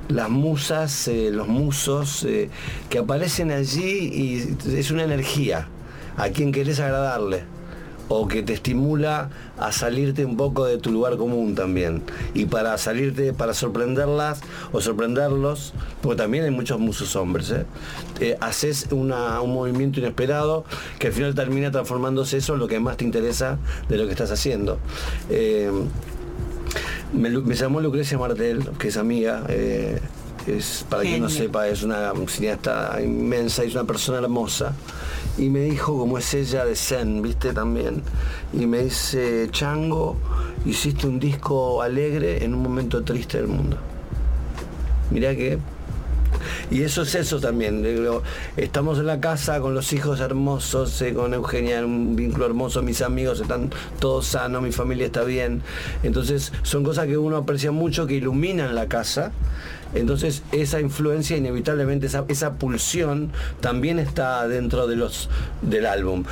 las 0.07 0.29
musas, 0.29 1.07
eh, 1.07 1.29
los 1.31 1.47
musos, 1.47 2.25
que 2.89 2.97
aparecen 2.97 3.51
allí 3.51 4.09
y 4.13 4.57
es 4.77 4.91
una 4.91 5.03
energía 5.03 5.67
a 6.15 6.29
quien 6.29 6.51
querés 6.51 6.79
agradarle 6.79 7.56
o 8.09 8.27
que 8.27 8.41
te 8.43 8.53
estimula 8.53 9.29
a 9.57 9.71
salirte 9.71 10.23
un 10.23 10.37
poco 10.37 10.65
de 10.65 10.77
tu 10.77 10.91
lugar 10.91 11.17
común 11.17 11.55
también. 11.55 12.01
Y 12.33 12.45
para 12.45 12.77
salirte, 12.77 13.33
para 13.33 13.53
sorprenderlas 13.53 14.39
o 14.71 14.79
sorprenderlos, 14.81 15.73
porque 16.01 16.17
también 16.17 16.45
hay 16.45 16.51
muchos 16.51 16.79
musos 16.79 17.15
hombres, 17.15 17.51
¿eh? 17.51 17.65
Eh, 18.19 18.37
haces 18.39 18.87
una- 18.91 19.41
un 19.41 19.53
movimiento 19.53 19.99
inesperado 19.99 20.63
que 20.99 21.07
al 21.07 21.13
final 21.13 21.35
termina 21.35 21.71
transformándose 21.71 22.37
eso 22.37 22.53
en 22.53 22.59
lo 22.59 22.67
que 22.67 22.79
más 22.79 22.97
te 22.97 23.03
interesa 23.05 23.57
de 23.89 23.97
lo 23.97 24.05
que 24.05 24.11
estás 24.11 24.31
haciendo. 24.31 24.79
Eh, 25.29 25.69
me, 27.13 27.29
llamó 27.55 27.79
Lucrecia 27.81 28.17
Martel, 28.17 28.69
que 28.79 28.89
es 28.89 28.97
amiga. 28.97 29.43
eh, 29.49 29.99
es, 30.45 30.85
para 30.89 31.01
quien 31.03 31.21
no 31.21 31.27
sepa, 31.29 31.67
es 31.67 31.83
una 31.83 32.13
cineasta 32.29 33.01
inmensa, 33.03 33.63
es 33.63 33.73
una 33.73 33.83
persona 33.83 34.19
hermosa. 34.19 34.73
Y 35.37 35.49
me 35.49 35.61
dijo, 35.61 35.97
como 35.97 36.17
es 36.17 36.33
ella 36.33 36.65
de 36.65 36.75
Zen, 36.75 37.21
¿viste? 37.21 37.53
También. 37.53 38.01
Y 38.53 38.65
me 38.65 38.83
dice, 38.83 39.47
Chango, 39.51 40.17
hiciste 40.65 41.07
un 41.07 41.19
disco 41.19 41.81
alegre 41.81 42.43
en 42.43 42.53
un 42.53 42.63
momento 42.63 43.03
triste 43.03 43.37
del 43.37 43.47
mundo. 43.47 43.77
Mirá 45.11 45.35
que 45.35 45.59
y 46.69 46.83
eso 46.83 47.03
es 47.03 47.15
eso 47.15 47.39
también. 47.39 47.85
Estamos 48.57 48.99
en 48.99 49.05
la 49.05 49.19
casa 49.19 49.59
con 49.59 49.73
los 49.73 49.93
hijos 49.93 50.19
hermosos, 50.19 51.01
eh, 51.01 51.13
con 51.13 51.33
Eugenia, 51.33 51.83
un 51.85 52.15
vínculo 52.15 52.45
hermoso, 52.45 52.81
mis 52.81 53.01
amigos 53.01 53.39
están 53.39 53.69
todos 53.99 54.27
sanos, 54.27 54.61
mi 54.61 54.71
familia 54.71 55.05
está 55.05 55.23
bien. 55.23 55.61
Entonces 56.03 56.51
son 56.63 56.83
cosas 56.83 57.07
que 57.07 57.17
uno 57.17 57.37
aprecia 57.37 57.71
mucho, 57.71 58.05
que 58.07 58.15
iluminan 58.15 58.75
la 58.75 58.87
casa. 58.87 59.31
Entonces 59.93 60.43
esa 60.51 60.79
influencia 60.79 61.37
inevitablemente, 61.37 62.07
esa, 62.07 62.25
esa 62.27 62.53
pulsión 62.53 63.31
también 63.61 63.99
está 63.99 64.47
dentro 64.47 64.87
de 64.87 64.95
los 64.95 65.29
del 65.61 65.85
álbum. 65.85 66.23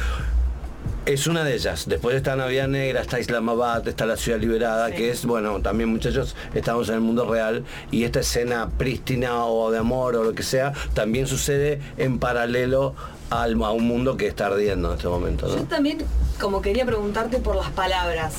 Es 1.05 1.27
una 1.27 1.43
de 1.43 1.53
ellas. 1.53 1.85
Después 1.87 2.15
está 2.15 2.35
Navidad 2.35 2.67
Negra, 2.67 3.01
está 3.01 3.19
Islamabad, 3.19 3.87
está 3.87 4.07
la 4.07 4.17
ciudad 4.17 4.39
liberada, 4.39 4.91
que 4.91 5.11
es, 5.11 5.25
bueno, 5.25 5.59
también 5.61 5.89
muchachos, 5.89 6.35
estamos 6.55 6.89
en 6.89 6.95
el 6.95 7.01
mundo 7.01 7.29
real 7.29 7.63
y 7.91 8.05
esta 8.05 8.21
escena 8.21 8.69
prístina 8.75 9.45
o 9.45 9.69
de 9.69 9.77
amor 9.77 10.15
o 10.15 10.23
lo 10.23 10.33
que 10.33 10.41
sea, 10.41 10.73
también 10.95 11.27
sucede 11.27 11.79
en 11.97 12.17
paralelo 12.17 12.95
al, 13.29 13.53
a 13.61 13.71
un 13.71 13.87
mundo 13.87 14.17
que 14.17 14.25
está 14.25 14.47
ardiendo 14.47 14.89
en 14.89 14.97
este 14.97 15.07
momento. 15.07 15.47
Yo 15.47 15.63
también 15.65 15.99
como 16.39 16.61
quería 16.61 16.85
preguntarte 16.85 17.37
por 17.37 17.55
las 17.55 17.69
palabras. 17.71 18.35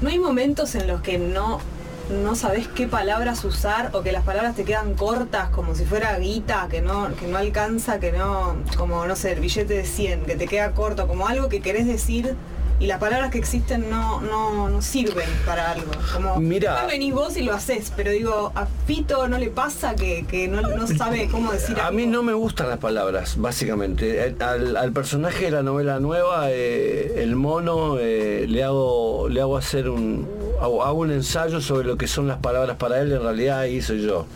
¿No 0.00 0.08
hay 0.08 0.18
momentos 0.18 0.74
en 0.74 0.86
los 0.86 1.00
que 1.00 1.18
no, 1.18 1.60
no 2.08 2.36
sabes 2.36 2.68
qué 2.68 2.86
palabras 2.86 3.44
usar 3.44 3.90
o 3.92 4.02
que 4.02 4.12
las 4.12 4.22
palabras 4.24 4.54
te 4.54 4.64
quedan 4.64 4.94
cortas 4.94 5.50
como 5.50 5.74
si 5.74 5.84
fuera 5.84 6.16
guita, 6.18 6.68
que 6.70 6.80
no, 6.80 7.14
que 7.16 7.26
no 7.26 7.36
alcanza, 7.36 7.98
que 7.98 8.12
no, 8.12 8.56
como 8.76 9.06
no 9.06 9.16
sé, 9.16 9.32
el 9.32 9.40
billete 9.40 9.74
de 9.74 9.84
100, 9.84 10.24
que 10.24 10.36
te 10.36 10.46
queda 10.46 10.72
corto, 10.72 11.08
como 11.08 11.26
algo 11.26 11.48
que 11.48 11.60
querés 11.60 11.86
decir 11.86 12.36
y 12.78 12.86
las 12.86 12.98
palabras 12.98 13.30
que 13.30 13.38
existen 13.38 13.88
no, 13.90 14.20
no, 14.20 14.68
no 14.68 14.82
sirven 14.82 15.28
para 15.46 15.72
algo? 15.72 15.90
Como 16.14 16.38
Mira. 16.40 16.84
venís 16.86 17.14
vos 17.14 17.36
y 17.36 17.42
lo 17.42 17.54
haces, 17.54 17.92
pero 17.96 18.10
digo, 18.10 18.52
a 18.54 18.66
Fito 18.86 19.28
no 19.28 19.38
le 19.38 19.48
pasa 19.48 19.94
que, 19.96 20.24
que 20.26 20.46
no, 20.48 20.60
no 20.62 20.86
sabe 20.86 21.28
cómo 21.30 21.52
decir 21.52 21.76
A 21.80 21.86
algo? 21.86 21.96
mí 21.96 22.06
no 22.06 22.22
me 22.22 22.32
gustan 22.34 22.68
las 22.68 22.78
palabras, 22.78 23.36
básicamente. 23.38 24.26
Eh, 24.26 24.34
Al, 24.40 24.76
al 24.76 24.92
personaje 24.92 25.46
de 25.46 25.50
la 25.52 25.62
novela 25.62 26.00
nueva, 26.00 26.50
eh, 26.50 27.22
el 27.22 27.34
mono, 27.36 27.96
eh, 27.98 28.46
le 28.48 28.62
hago 28.64 29.28
le 29.28 29.40
hago 29.40 29.56
hacer 29.56 29.88
un 29.88 30.26
hago, 30.60 30.84
hago 30.84 31.00
un 31.00 31.10
ensayo 31.12 31.60
sobre 31.60 31.86
lo 31.86 31.96
que 31.96 32.06
son 32.06 32.28
las 32.28 32.38
palabras 32.38 32.76
para 32.76 33.00
él. 33.00 33.12
En 33.12 33.22
realidad 33.22 33.60
ahí 33.60 33.80
soy 33.82 34.02
yo. 34.02 34.26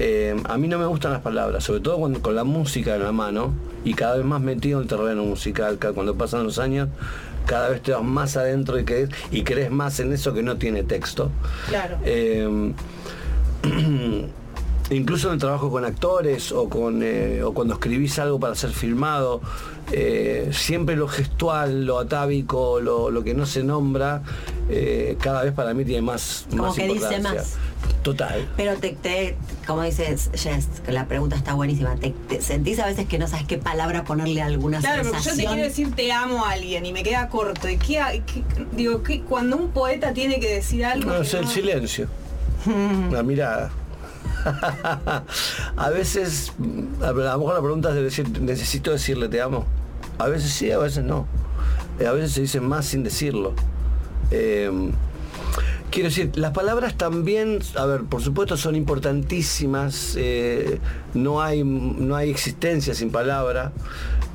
Eh, 0.00 0.34
a 0.48 0.58
mí 0.58 0.66
no 0.66 0.78
me 0.78 0.86
gustan 0.86 1.12
las 1.12 1.20
palabras, 1.20 1.62
sobre 1.64 1.80
todo 1.80 1.98
cuando, 1.98 2.20
con 2.20 2.34
la 2.34 2.42
música 2.44 2.96
en 2.96 3.04
la 3.04 3.12
mano 3.12 3.52
y 3.84 3.94
cada 3.94 4.16
vez 4.16 4.24
más 4.24 4.40
metido 4.40 4.78
en 4.78 4.82
el 4.84 4.88
terreno 4.88 5.22
musical. 5.24 5.78
Ca- 5.78 5.92
Cuando 5.92 6.16
pasan 6.16 6.42
los 6.42 6.58
años, 6.58 6.88
cada 7.46 7.68
vez 7.70 7.82
te 7.82 7.92
vas 7.92 8.02
más 8.02 8.36
adentro 8.36 8.78
y 8.78 8.84
crees, 8.84 9.10
y 9.30 9.42
crees 9.42 9.70
más 9.70 10.00
en 10.00 10.12
eso 10.12 10.34
que 10.34 10.42
no 10.42 10.56
tiene 10.56 10.82
texto. 10.82 11.30
Claro. 11.68 11.98
Eh, 12.04 12.72
incluso 14.90 15.28
en 15.28 15.34
el 15.34 15.40
trabajo 15.40 15.70
con 15.70 15.84
actores 15.84 16.52
o, 16.52 16.68
con, 16.68 17.00
eh, 17.02 17.42
o 17.42 17.52
cuando 17.54 17.74
escribís 17.74 18.18
algo 18.18 18.38
para 18.40 18.54
ser 18.54 18.70
filmado, 18.70 19.40
eh, 19.92 20.50
siempre 20.52 20.96
lo 20.96 21.08
gestual, 21.08 21.84
lo 21.86 21.98
atávico, 21.98 22.80
lo, 22.80 23.10
lo 23.10 23.22
que 23.24 23.34
no 23.34 23.46
se 23.46 23.62
nombra, 23.64 24.22
eh, 24.68 25.16
cada 25.20 25.42
vez 25.44 25.52
para 25.52 25.74
mí 25.74 25.84
tiene 25.84 26.02
más, 26.02 26.46
Como 26.50 26.64
más 26.64 26.74
que 26.76 26.86
dice 26.88 27.18
más. 27.20 27.54
Total. 28.02 28.46
Pero 28.56 28.76
te, 28.76 28.90
te- 28.92 29.36
como 29.66 29.82
dices 29.82 30.30
Jess, 30.34 30.68
que 30.84 30.92
la 30.92 31.06
pregunta 31.06 31.36
está 31.36 31.54
buenísima, 31.54 31.96
te, 31.96 32.10
te 32.28 32.40
sentís 32.42 32.78
a 32.78 32.86
veces 32.86 33.06
que 33.06 33.18
no 33.18 33.26
sabes 33.26 33.46
qué 33.46 33.56
palabra 33.58 34.04
ponerle 34.04 34.42
a 34.42 34.46
alguna 34.46 34.80
Claro, 34.80 35.02
porque 35.02 35.16
yo 35.18 35.22
te 35.22 35.22
sensación. 35.30 35.52
quiero 35.54 35.68
decir 35.68 35.94
te 35.94 36.12
amo 36.12 36.44
a 36.44 36.50
alguien 36.52 36.84
y 36.84 36.92
me 36.92 37.02
queda 37.02 37.28
corto. 37.30 37.68
¿Y 37.68 37.78
qué, 37.78 38.22
qué- 38.26 38.44
digo, 38.72 39.02
qué- 39.02 39.22
cuando 39.22 39.56
un 39.56 39.70
poeta 39.70 40.12
tiene 40.12 40.38
que 40.40 40.54
decir 40.54 40.84
algo. 40.84 41.10
No, 41.10 41.22
es 41.22 41.32
el 41.34 41.42
no- 41.44 41.50
silencio. 41.50 42.08
La 43.10 43.22
mirada. 43.22 43.70
a 45.76 45.90
veces, 45.90 46.52
a 47.02 47.12
lo 47.12 47.38
mejor 47.38 47.54
la 47.54 47.60
pregunta 47.60 47.88
es 47.90 47.94
de 47.94 48.02
decir, 48.02 48.40
necesito 48.40 48.90
decirle 48.90 49.28
te 49.28 49.40
amo. 49.40 49.64
A 50.18 50.28
veces 50.28 50.52
sí, 50.52 50.70
a 50.70 50.78
veces 50.78 51.04
no. 51.04 51.26
Eh, 51.98 52.06
A 52.06 52.12
veces 52.12 52.32
se 52.32 52.40
dice 52.42 52.60
más 52.60 52.86
sin 52.86 53.02
decirlo. 53.02 53.52
Eh, 54.30 54.70
quiero 55.90 56.08
decir, 56.08 56.32
las 56.34 56.52
palabras 56.52 56.96
también, 56.96 57.60
a 57.76 57.86
ver, 57.86 58.02
por 58.02 58.22
supuesto 58.22 58.56
son 58.56 58.74
importantísimas. 58.76 60.14
eh, 60.16 60.80
no, 61.14 61.40
hay, 61.42 61.62
no 61.64 62.16
hay 62.16 62.30
existencia 62.30 62.94
sin 62.94 63.10
palabra, 63.10 63.72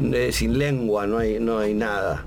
eh, 0.02 0.32
sin 0.32 0.58
lengua, 0.58 1.06
no 1.08 1.18
hay, 1.18 1.40
no 1.40 1.60
hay 1.60 1.74
nada. 1.74 2.24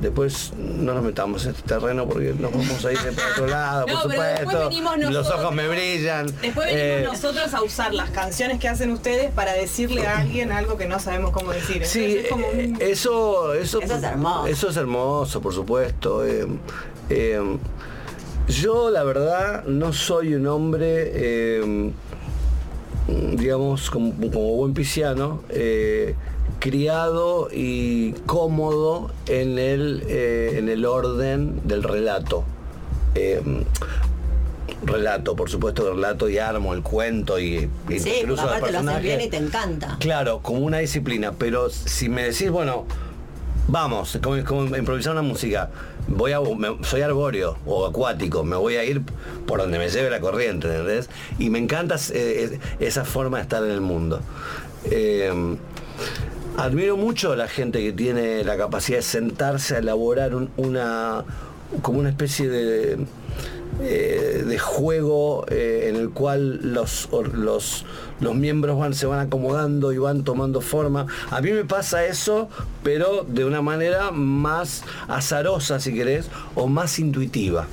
Después 0.00 0.52
no 0.56 0.94
nos 0.94 1.04
metamos 1.04 1.44
en 1.44 1.50
este 1.52 1.62
terreno 1.62 2.08
porque 2.08 2.34
nos 2.36 2.50
vamos 2.50 2.84
a 2.84 2.92
ir 2.92 2.98
de 2.98 3.12
por 3.12 3.24
otro 3.32 3.46
lado, 3.46 3.86
No, 3.86 3.92
por 3.94 4.02
supuesto. 4.10 4.68
venimos 4.68 4.98
Los 4.98 5.10
nosotros. 5.12 5.40
ojos 5.42 5.54
me 5.54 5.68
brillan. 5.68 6.26
Después 6.26 6.66
venimos 6.66 6.72
Eh, 6.74 7.02
nosotros 7.04 7.54
a 7.54 7.62
usar 7.62 7.94
las 7.94 8.10
canciones 8.10 8.58
que 8.58 8.68
hacen 8.68 8.90
ustedes 8.90 9.30
para 9.30 9.52
decirle 9.52 10.06
a 10.06 10.18
alguien 10.18 10.50
algo 10.50 10.76
que 10.76 10.86
no 10.86 10.98
sabemos 10.98 11.30
cómo 11.30 11.52
decir. 11.52 11.76
Entonces 11.76 11.92
Sí, 11.92 12.16
es 12.18 12.28
como 12.28 12.48
un- 12.48 12.58
eh, 12.58 12.74
eso, 12.80 13.54
eso, 13.54 13.80
Eso 13.80 13.94
es 13.96 14.02
hermoso. 14.02 14.46
Eso 14.48 14.68
es 14.70 14.76
hermoso, 14.76 15.40
por 15.40 15.54
supuesto. 15.54 16.24
eh, 16.26 16.46
eh, 17.08 17.40
yo, 18.48 18.90
la 18.90 19.04
verdad, 19.04 19.64
no 19.66 19.92
soy 19.92 20.34
un 20.34 20.48
hombre, 20.48 21.12
eh, 21.14 21.92
digamos, 23.06 23.90
como, 23.90 24.12
como 24.16 24.56
buen 24.56 24.74
pisciano, 24.74 25.42
eh, 25.48 26.14
criado 26.62 27.48
y 27.52 28.12
cómodo 28.26 29.10
en 29.26 29.58
el, 29.58 30.04
eh, 30.06 30.54
en 30.58 30.68
el 30.68 30.84
orden 30.86 31.60
del 31.64 31.82
relato. 31.82 32.44
Eh, 33.16 33.42
relato, 34.84 35.34
por 35.34 35.50
supuesto, 35.50 35.92
relato 35.92 36.28
y 36.28 36.38
armo 36.38 36.72
el 36.74 36.82
cuento 36.82 37.38
y, 37.40 37.68
y 37.88 37.98
Sí, 37.98 38.12
incluso 38.20 38.42
aparte 38.42 38.70
lo 38.72 38.78
haces 38.78 39.02
bien 39.02 39.20
y 39.22 39.28
te 39.28 39.38
encanta. 39.38 39.96
Claro, 39.98 40.38
como 40.40 40.60
una 40.60 40.78
disciplina, 40.78 41.32
pero 41.36 41.68
si 41.68 42.08
me 42.08 42.22
decís, 42.22 42.48
bueno, 42.50 42.84
vamos, 43.66 44.18
como, 44.22 44.42
como 44.44 44.76
improvisar 44.76 45.12
una 45.12 45.22
música, 45.22 45.68
voy 46.06 46.30
a, 46.32 46.40
me- 46.40 46.78
soy 46.84 47.02
arbóreo 47.02 47.56
o 47.66 47.86
acuático, 47.86 48.44
me 48.44 48.54
voy 48.56 48.76
a 48.76 48.84
ir 48.84 49.02
por 49.46 49.58
donde 49.60 49.78
me 49.78 49.88
lleve 49.88 50.10
la 50.10 50.20
corriente, 50.20 50.68
¿entendés? 50.68 51.10
Y 51.40 51.50
me 51.50 51.58
encanta 51.58 51.96
eh, 52.12 52.58
esa 52.78 53.04
forma 53.04 53.38
de 53.38 53.42
estar 53.42 53.64
en 53.64 53.70
el 53.72 53.80
mundo. 53.80 54.20
Eh, 54.84 55.56
admiro 56.56 56.96
mucho 56.96 57.32
a 57.32 57.36
la 57.36 57.48
gente 57.48 57.82
que 57.82 57.92
tiene 57.92 58.44
la 58.44 58.56
capacidad 58.56 58.98
de 58.98 59.02
sentarse 59.02 59.76
a 59.76 59.78
elaborar 59.78 60.34
un- 60.34 60.50
una 60.56 61.24
como 61.80 61.98
una 62.00 62.10
especie 62.10 62.48
de 62.48 62.98
eh, 63.80 64.44
de 64.46 64.58
juego 64.58 65.46
eh, 65.48 65.86
en 65.88 65.96
el 65.96 66.10
cual 66.10 66.60
los, 66.74 67.08
los, 67.32 67.86
los 68.20 68.34
miembros 68.34 68.78
van, 68.78 68.94
se 68.94 69.06
van 69.06 69.20
acomodando 69.20 69.92
y 69.92 69.98
van 69.98 70.24
tomando 70.24 70.60
forma. 70.60 71.06
A 71.30 71.40
mí 71.40 71.50
me 71.52 71.64
pasa 71.64 72.04
eso, 72.04 72.48
pero 72.82 73.24
de 73.28 73.44
una 73.44 73.62
manera 73.62 74.10
más 74.10 74.82
azarosa, 75.08 75.80
si 75.80 75.92
querés, 75.94 76.28
o 76.54 76.66
más 76.68 76.98
intuitiva. 76.98 77.66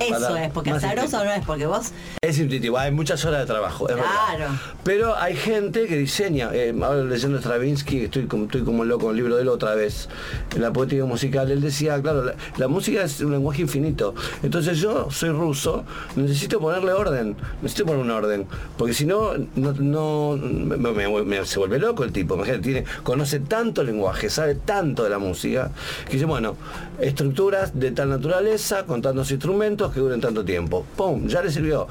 Eso 0.00 0.10
Para- 0.20 0.44
es, 0.46 0.52
porque 0.52 0.70
azaroso 0.70 1.24
no 1.24 1.30
es, 1.32 1.44
porque 1.44 1.66
vos 1.66 1.92
Es 2.22 2.38
intuitivo, 2.38 2.78
hay 2.78 2.90
muchas 2.90 3.24
horas 3.24 3.40
de 3.40 3.46
trabajo, 3.46 3.88
es 3.88 3.94
Claro. 3.96 4.08
verdad. 4.38 4.48
Pero 4.82 5.16
hay 5.16 5.36
gente 5.36 5.86
que 5.86 5.96
diseña, 5.96 6.50
eh, 6.54 6.74
ahora 6.82 7.04
leyendo 7.04 7.38
Stravinsky, 7.38 8.04
estoy 8.04 8.26
como, 8.26 8.44
estoy 8.44 8.62
como 8.62 8.84
loco 8.84 9.04
con 9.06 9.10
el 9.10 9.16
libro 9.16 9.36
de 9.36 9.42
él 9.42 9.48
otra 9.48 9.74
vez, 9.74 10.08
en 10.54 10.62
la 10.62 10.72
poética 10.72 11.04
musical, 11.04 11.50
él 11.50 11.60
decía, 11.60 12.00
claro, 12.00 12.24
la, 12.24 12.34
la 12.56 12.68
música 12.68 13.02
es 13.02 13.20
un 13.20 13.32
lenguaje 13.32 13.62
infinito. 13.62 14.14
Entonces 14.42 14.78
yo 14.78 15.10
soy 15.10 15.30
ruso, 15.30 15.84
necesito 16.16 16.60
ponerle 16.60 16.92
orden, 16.92 17.36
necesito 17.62 17.86
poner 17.86 18.00
un 18.02 18.10
orden, 18.10 18.46
porque 18.78 18.94
si 18.94 19.04
no, 19.06 19.32
no, 19.56 19.72
no- 19.90 20.36
me- 20.36 20.76
me- 20.92 21.22
me- 21.24 21.44
se 21.46 21.58
vuelve 21.58 21.78
loco 21.78 22.04
el 22.04 22.12
tipo, 22.12 22.34
imagínate, 22.34 22.62
tiene, 22.62 22.84
conoce 23.02 23.40
tanto 23.40 23.82
lenguaje, 23.82 24.30
sabe 24.30 24.54
tanto 24.54 25.04
de 25.04 25.10
la 25.10 25.18
música, 25.18 25.70
que 26.06 26.12
dice, 26.14 26.24
bueno, 26.24 26.56
estructuras 27.00 27.78
de 27.78 27.90
tal 27.92 28.08
naturaleza, 28.10 28.84
con 28.84 29.02
tantos 29.02 29.30
instrumentos 29.30 29.92
que 29.92 30.00
duren 30.00 30.20
tanto 30.20 30.44
tiempo. 30.44 30.84
¡Pum! 30.96 31.26
Ya 31.26 31.42
le 31.42 31.50
sirvió. 31.50 31.86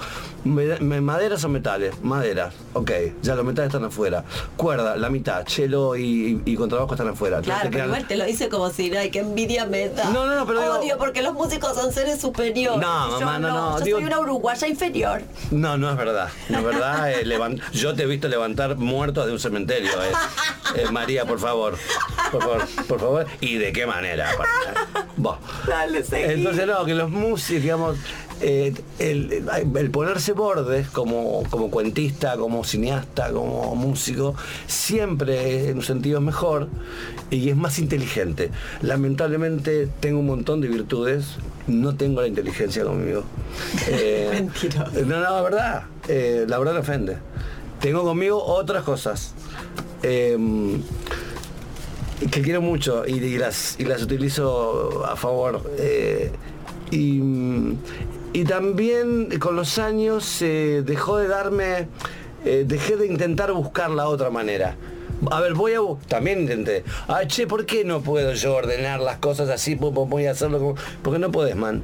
Maderas 0.46 1.44
o 1.44 1.50
metales, 1.50 1.94
maderas, 2.04 2.54
ok, 2.74 2.92
ya 3.22 3.36
los 3.36 3.46
metales 3.46 3.70
están 3.74 3.86
afuera. 3.86 4.24
Cuerda, 4.58 4.96
la 4.98 5.10
mitad, 5.10 5.46
cello 5.48 5.96
y, 5.96 6.42
y, 6.46 6.52
y 6.52 6.56
contrabajo 6.56 6.94
están 6.94 7.08
afuera. 7.08 7.42
Claro, 7.42 7.70
pero 7.72 7.86
igual 7.86 8.08
te 8.08 8.18
lo 8.18 8.26
dice 8.26 8.50
como 8.50 8.70
si, 8.70 8.94
ay, 8.96 9.10
qué 9.10 9.20
envidia 9.20 9.66
meta. 9.66 10.10
No, 10.10 10.26
no, 10.26 10.36
no, 10.36 10.46
pero 10.46 10.62
digo- 10.62 10.74
Odio, 10.80 10.98
porque 10.98 11.22
los 11.22 11.34
músicos 11.34 11.76
son 11.76 11.92
seres 11.94 12.20
superiores. 12.20 12.82
No, 12.82 13.20
Yo 13.20 13.26
mamá, 13.26 13.40
no, 13.40 13.48
no, 13.50 13.80
Yo 13.80 13.86
digo- 13.86 13.98
soy 14.00 14.06
una 14.08 14.20
uruguaya 14.20 14.68
inferior. 14.68 15.22
No, 15.52 15.78
no 15.78 15.90
es 15.92 15.98
verdad. 15.98 16.30
No 16.50 16.60
es 16.60 16.66
verdad. 16.66 17.12
eh, 17.12 17.26
levan- 17.26 17.62
Yo 17.74 17.94
te 17.96 18.04
he 18.04 18.06
visto 18.06 18.28
levantar 18.28 18.78
muertos 18.78 19.26
de 19.26 19.32
un 19.34 19.40
cementerio. 19.40 19.92
eh. 20.04 20.12
Eh, 20.76 20.90
María, 20.92 21.24
por 21.26 21.38
favor. 21.40 21.78
Por 22.32 22.42
favor, 22.42 22.62
por 22.88 23.00
favor. 23.00 23.26
¿Y 23.42 23.56
de 23.58 23.72
qué 23.74 23.86
manera? 23.86 24.32
Buah. 25.18 25.38
Dale. 25.68 26.04
Entonces, 26.14 26.66
no, 26.66 26.84
que 26.86 26.96
los 26.96 27.12
músicos, 27.12 27.62
digamos, 27.62 27.98
eh, 28.42 28.74
el, 28.98 29.46
el 29.76 29.92
ponerse 29.92 30.32
bordes 30.32 30.88
como, 30.90 31.44
como 31.52 31.70
cuentista, 31.70 32.38
como 32.38 32.64
cineasta, 32.64 33.32
como 33.32 33.76
músico, 33.76 34.34
siempre 34.66 35.70
en 35.70 35.78
un 35.78 35.84
sentido 35.84 36.18
es 36.18 36.24
mejor 36.26 36.70
y 37.30 37.50
es 37.50 37.56
más 37.56 37.78
inteligente. 37.78 38.50
Lamentablemente 38.82 39.88
tengo 40.00 40.22
un 40.22 40.26
montón 40.28 40.60
de 40.62 40.70
virtudes, 40.70 41.36
no 41.68 41.96
tengo 41.96 42.22
la 42.22 42.28
inteligencia 42.28 42.84
conmigo. 42.84 43.24
Eh, 43.90 44.30
Mentiroso. 44.34 44.92
No, 45.06 45.18
no, 45.20 45.22
la 45.22 45.42
verdad, 45.44 45.84
eh, 46.08 46.46
la 46.48 46.58
verdad 46.58 46.74
me 46.74 46.80
ofende. 46.80 47.18
Tengo 47.84 48.04
conmigo 48.04 48.42
otras 48.42 48.84
cosas. 48.84 49.34
em, 50.04 50.82
que 52.32 52.42
quiero 52.42 52.62
mucho 52.62 53.06
y, 53.06 53.20
las, 53.38 53.76
y 53.78 53.84
las 53.84 54.02
utilizo 54.02 55.06
a 55.06 55.18
favor. 55.18 55.62
eh, 55.78 56.32
y, 56.92 57.22
y 58.32 58.44
también 58.46 59.38
con 59.38 59.58
los 59.58 59.80
años 59.80 60.42
eh, 60.42 60.82
dejó 60.86 61.18
de 61.18 61.28
darme, 61.28 61.90
eh, 62.46 62.64
dejé 62.66 62.96
de 62.96 63.08
intentar 63.08 63.52
buscar 63.52 63.90
la 63.90 64.08
otra 64.08 64.30
manera. 64.30 64.78
A 65.30 65.42
ver, 65.42 65.54
voy 65.54 65.74
a... 65.74 65.80
También 66.08 66.40
intenté. 66.42 66.86
Ah, 67.10 67.28
che, 67.28 67.48
¿por 67.48 67.66
qué 67.66 67.84
no 67.84 68.00
puedo 68.02 68.34
yo 68.34 68.56
ordenar 68.56 69.02
las 69.02 69.18
cosas 69.18 69.50
así? 69.50 69.76
Voy 69.76 70.26
a 70.26 70.32
hacerlo 70.32 70.60
como... 70.60 70.76
Porque 71.02 71.20
no 71.20 71.32
podés, 71.32 71.58
man. 71.58 71.84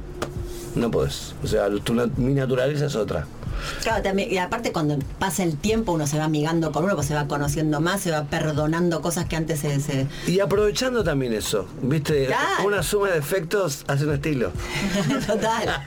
No 0.76 0.90
podés. 0.90 1.34
O 1.44 1.46
sea, 1.46 1.68
mi 2.16 2.32
naturaleza 2.32 2.86
es 2.86 2.96
otra. 2.96 3.26
Claro, 3.82 4.02
también, 4.02 4.32
y 4.32 4.38
aparte 4.38 4.72
cuando 4.72 4.98
pasa 5.18 5.42
el 5.42 5.56
tiempo 5.56 5.92
uno 5.92 6.06
se 6.06 6.18
va 6.18 6.24
amigando 6.24 6.72
con 6.72 6.84
uno, 6.84 6.94
pues 6.94 7.06
se 7.08 7.14
va 7.14 7.26
conociendo 7.26 7.80
más, 7.80 8.00
se 8.00 8.10
va 8.10 8.24
perdonando 8.24 9.00
cosas 9.02 9.26
que 9.26 9.36
antes 9.36 9.60
se... 9.60 9.80
se- 9.80 10.06
Y 10.26 10.40
aprovechando 10.40 11.02
también 11.04 11.32
eso, 11.32 11.66
¿viste? 11.82 12.26
Claro. 12.26 12.66
Una 12.66 12.82
suma 12.82 13.08
de 13.08 13.18
efectos 13.18 13.84
hace 13.88 14.04
un 14.06 14.14
estilo. 14.14 14.52
Total. 15.26 15.82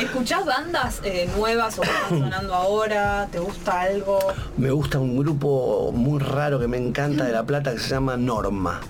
¿Escuchás 0.00 0.44
bandas 0.44 1.00
eh, 1.04 1.28
nuevas 1.36 1.78
o 1.78 1.82
que 1.82 1.88
están 1.88 2.18
sonando 2.20 2.54
ahora? 2.54 3.28
¿Te 3.30 3.38
gusta 3.38 3.80
algo? 3.82 4.18
Me 4.56 4.70
gusta 4.70 4.98
un 4.98 5.18
grupo 5.18 5.92
muy 5.92 6.18
raro 6.20 6.58
que 6.58 6.68
me 6.68 6.76
encanta 6.78 7.24
de 7.24 7.32
La 7.32 7.44
Plata 7.44 7.72
que 7.72 7.78
se 7.80 7.88
llama 7.90 8.16
Norma. 8.16 8.80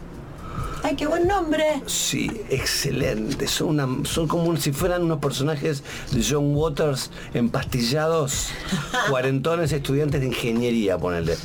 Ay, 0.82 0.94
qué 0.96 1.06
buen 1.06 1.26
nombre. 1.26 1.82
Sí, 1.86 2.30
excelente. 2.50 3.46
Son, 3.48 3.68
una- 3.68 4.04
son 4.06 4.28
como 4.28 4.56
si 4.56 4.72
fueran 4.72 5.02
unos 5.02 5.18
personajes 5.18 5.82
de 6.12 6.24
John 6.28 6.54
Waters 6.54 7.10
empastillados, 7.34 8.50
cuarentones 9.10 9.72
estudiantes 9.72 10.20
de 10.20 10.28
ingeniería, 10.28 10.96
ponerle. 10.98 11.36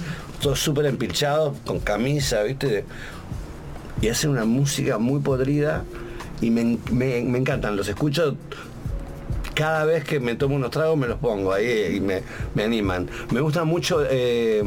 Todos 0.41 0.59
súper 0.59 0.85
empilchados, 0.85 1.55
con 1.65 1.79
camisa, 1.79 2.43
¿viste? 2.43 2.85
Y 4.01 4.09
hacen 4.09 4.29
una 4.29 4.45
música 4.45 4.97
muy 4.97 5.19
podrida 5.21 5.83
y 6.41 6.49
me, 6.51 6.61
en- 6.61 6.79
me- 6.91 7.21
me 7.23 7.39
encantan. 7.39 7.75
Los 7.75 7.87
escucho 7.87 8.35
cada 9.55 9.85
vez 9.85 10.03
que 10.03 10.19
me 10.19 10.35
tomo 10.35 10.55
unos 10.55 10.71
tragos 10.71 10.97
me 10.97 11.07
los 11.07 11.19
pongo 11.19 11.53
ahí 11.53 11.95
y 11.95 11.99
me, 11.99 12.21
me 12.55 12.63
animan. 12.63 13.09
Me 13.31 13.39
gusta 13.41 13.63
mucho 13.63 14.03
eh, 14.09 14.63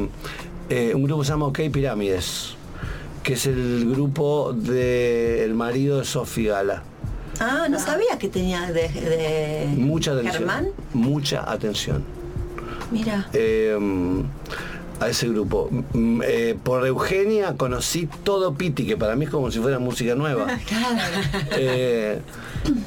eh, 0.71 0.93
un 0.95 1.03
grupo 1.05 1.21
que 1.23 1.27
se 1.27 1.33
llama 1.33 1.47
OK 1.47 1.61
Pirámides, 1.73 2.56
que 3.27 3.33
es 3.33 3.45
el 3.47 3.91
grupo 3.91 4.53
del 4.53 5.53
marido 5.55 5.99
de 5.99 6.05
Sofía 6.05 6.53
Gala. 6.53 6.85
Ah, 7.41 7.67
no 7.69 7.81
sabía 7.81 8.17
que 8.21 8.29
tenía 8.29 8.71
de, 8.71 8.89
de 8.89 9.67
Mucha 9.77 10.13
atención. 10.13 10.35
Germán. 10.35 10.69
Mucha 10.95 11.51
atención. 11.51 12.05
Mira. 12.93 13.29
Eh, 13.33 13.77
a 15.01 15.09
ese 15.09 15.29
grupo. 15.29 15.69
Mm, 15.93 16.23
eh, 16.25 16.57
por 16.63 16.87
Eugenia 16.87 17.57
conocí 17.57 18.09
todo 18.23 18.55
Piti, 18.55 18.87
que 18.87 18.97
para 18.97 19.17
mí 19.17 19.25
es 19.25 19.31
como 19.33 19.51
si 19.51 19.59
fuera 19.59 19.81
música 19.81 20.15
nueva. 20.15 20.47
Eh, 21.51 22.21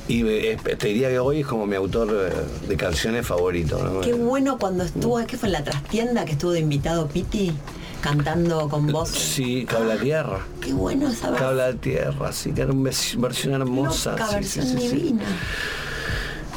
y 0.10 0.24
te 0.24 0.88
diría 0.88 1.10
que 1.10 1.20
hoy 1.20 1.42
es 1.42 1.48
como 1.48 1.66
mi 1.66 1.76
autor 1.76 2.32
de 2.68 2.78
canciones 2.78 3.26
favorito. 3.26 3.82
¿no? 3.82 4.02
Qué 4.02 4.14
bueno 4.14 4.58
cuando 4.58 4.84
estuvo, 4.84 5.26
¿qué 5.26 5.38
fue 5.38 5.48
en 5.48 5.54
la 5.54 5.64
trastienda 5.64 6.26
que 6.26 6.34
estuvo 6.34 6.52
de 6.52 6.60
invitado 6.60 7.08
Piti? 7.08 7.54
Cantando 8.02 8.70
con 8.70 8.88
voz. 8.88 9.10
Sí, 9.10 9.66
Cabla 9.66 9.98
Tierra. 9.98 10.40
Qué 10.62 10.74
bueno 10.74 11.10
esa. 11.10 11.34
Cabla 11.34 11.74
Tierra, 11.74 12.32
sí, 12.32 12.52
que 12.52 12.62
era 12.62 12.72
una 12.72 12.92
versión 13.18 13.54
hermosa. 13.54 14.12
Loca, 14.12 14.28
sí, 14.28 14.36
versión 14.36 14.66
sí, 14.66 14.78
sí, 14.80 14.96
divina. 14.96 15.24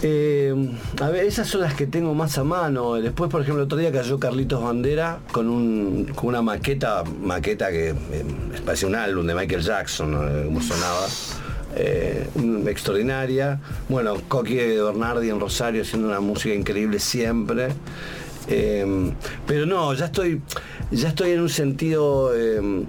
Eh, 0.05 0.53
a 1.01 1.11
ver, 1.11 1.27
esas 1.27 1.47
son 1.47 1.61
las 1.61 1.75
que 1.75 1.87
tengo 1.87 2.15
más 2.15 2.37
a 2.39 2.45
mano. 2.45 2.95
Después, 2.95 3.31
por 3.31 3.41
ejemplo, 3.41 3.63
el 3.63 3.67
otro 3.67 3.79
día 3.79 3.93
cayó 3.93 4.19
Carlitos 4.19 4.63
Bandera 4.63 5.21
con, 5.31 5.49
un, 5.49 6.07
con 6.15 6.31
una 6.31 6.43
maqueta, 6.43 7.05
maqueta 7.05 7.71
que 7.71 7.91
eh, 7.91 7.95
parecía 8.65 8.89
un 8.89 8.97
álbum 8.97 9.27
de 9.27 9.35
Michael 9.35 9.63
Jackson. 9.63 10.15
Eh, 10.15 10.45
como 10.47 10.61
sonaba. 10.61 11.07
Eh, 11.75 12.29
extraordinaria. 12.67 13.59
Bueno, 13.89 14.17
Coqui 14.29 14.55
de 14.55 14.83
Bernardi 14.83 15.31
en 15.31 15.41
Rosario 15.41 15.83
haciendo 15.83 16.09
una 16.09 16.21
música 16.21 16.55
increíble 16.55 16.99
siempre. 16.99 17.69
Eh, 18.49 19.13
pero 19.47 19.67
no, 19.67 19.95
ya 19.95 20.07
estoy, 20.07 20.41
ya 20.91 21.09
estoy 21.09 21.33
en 21.33 21.41
un 21.41 21.49
sentido. 21.49 22.33
eh, 22.35 22.85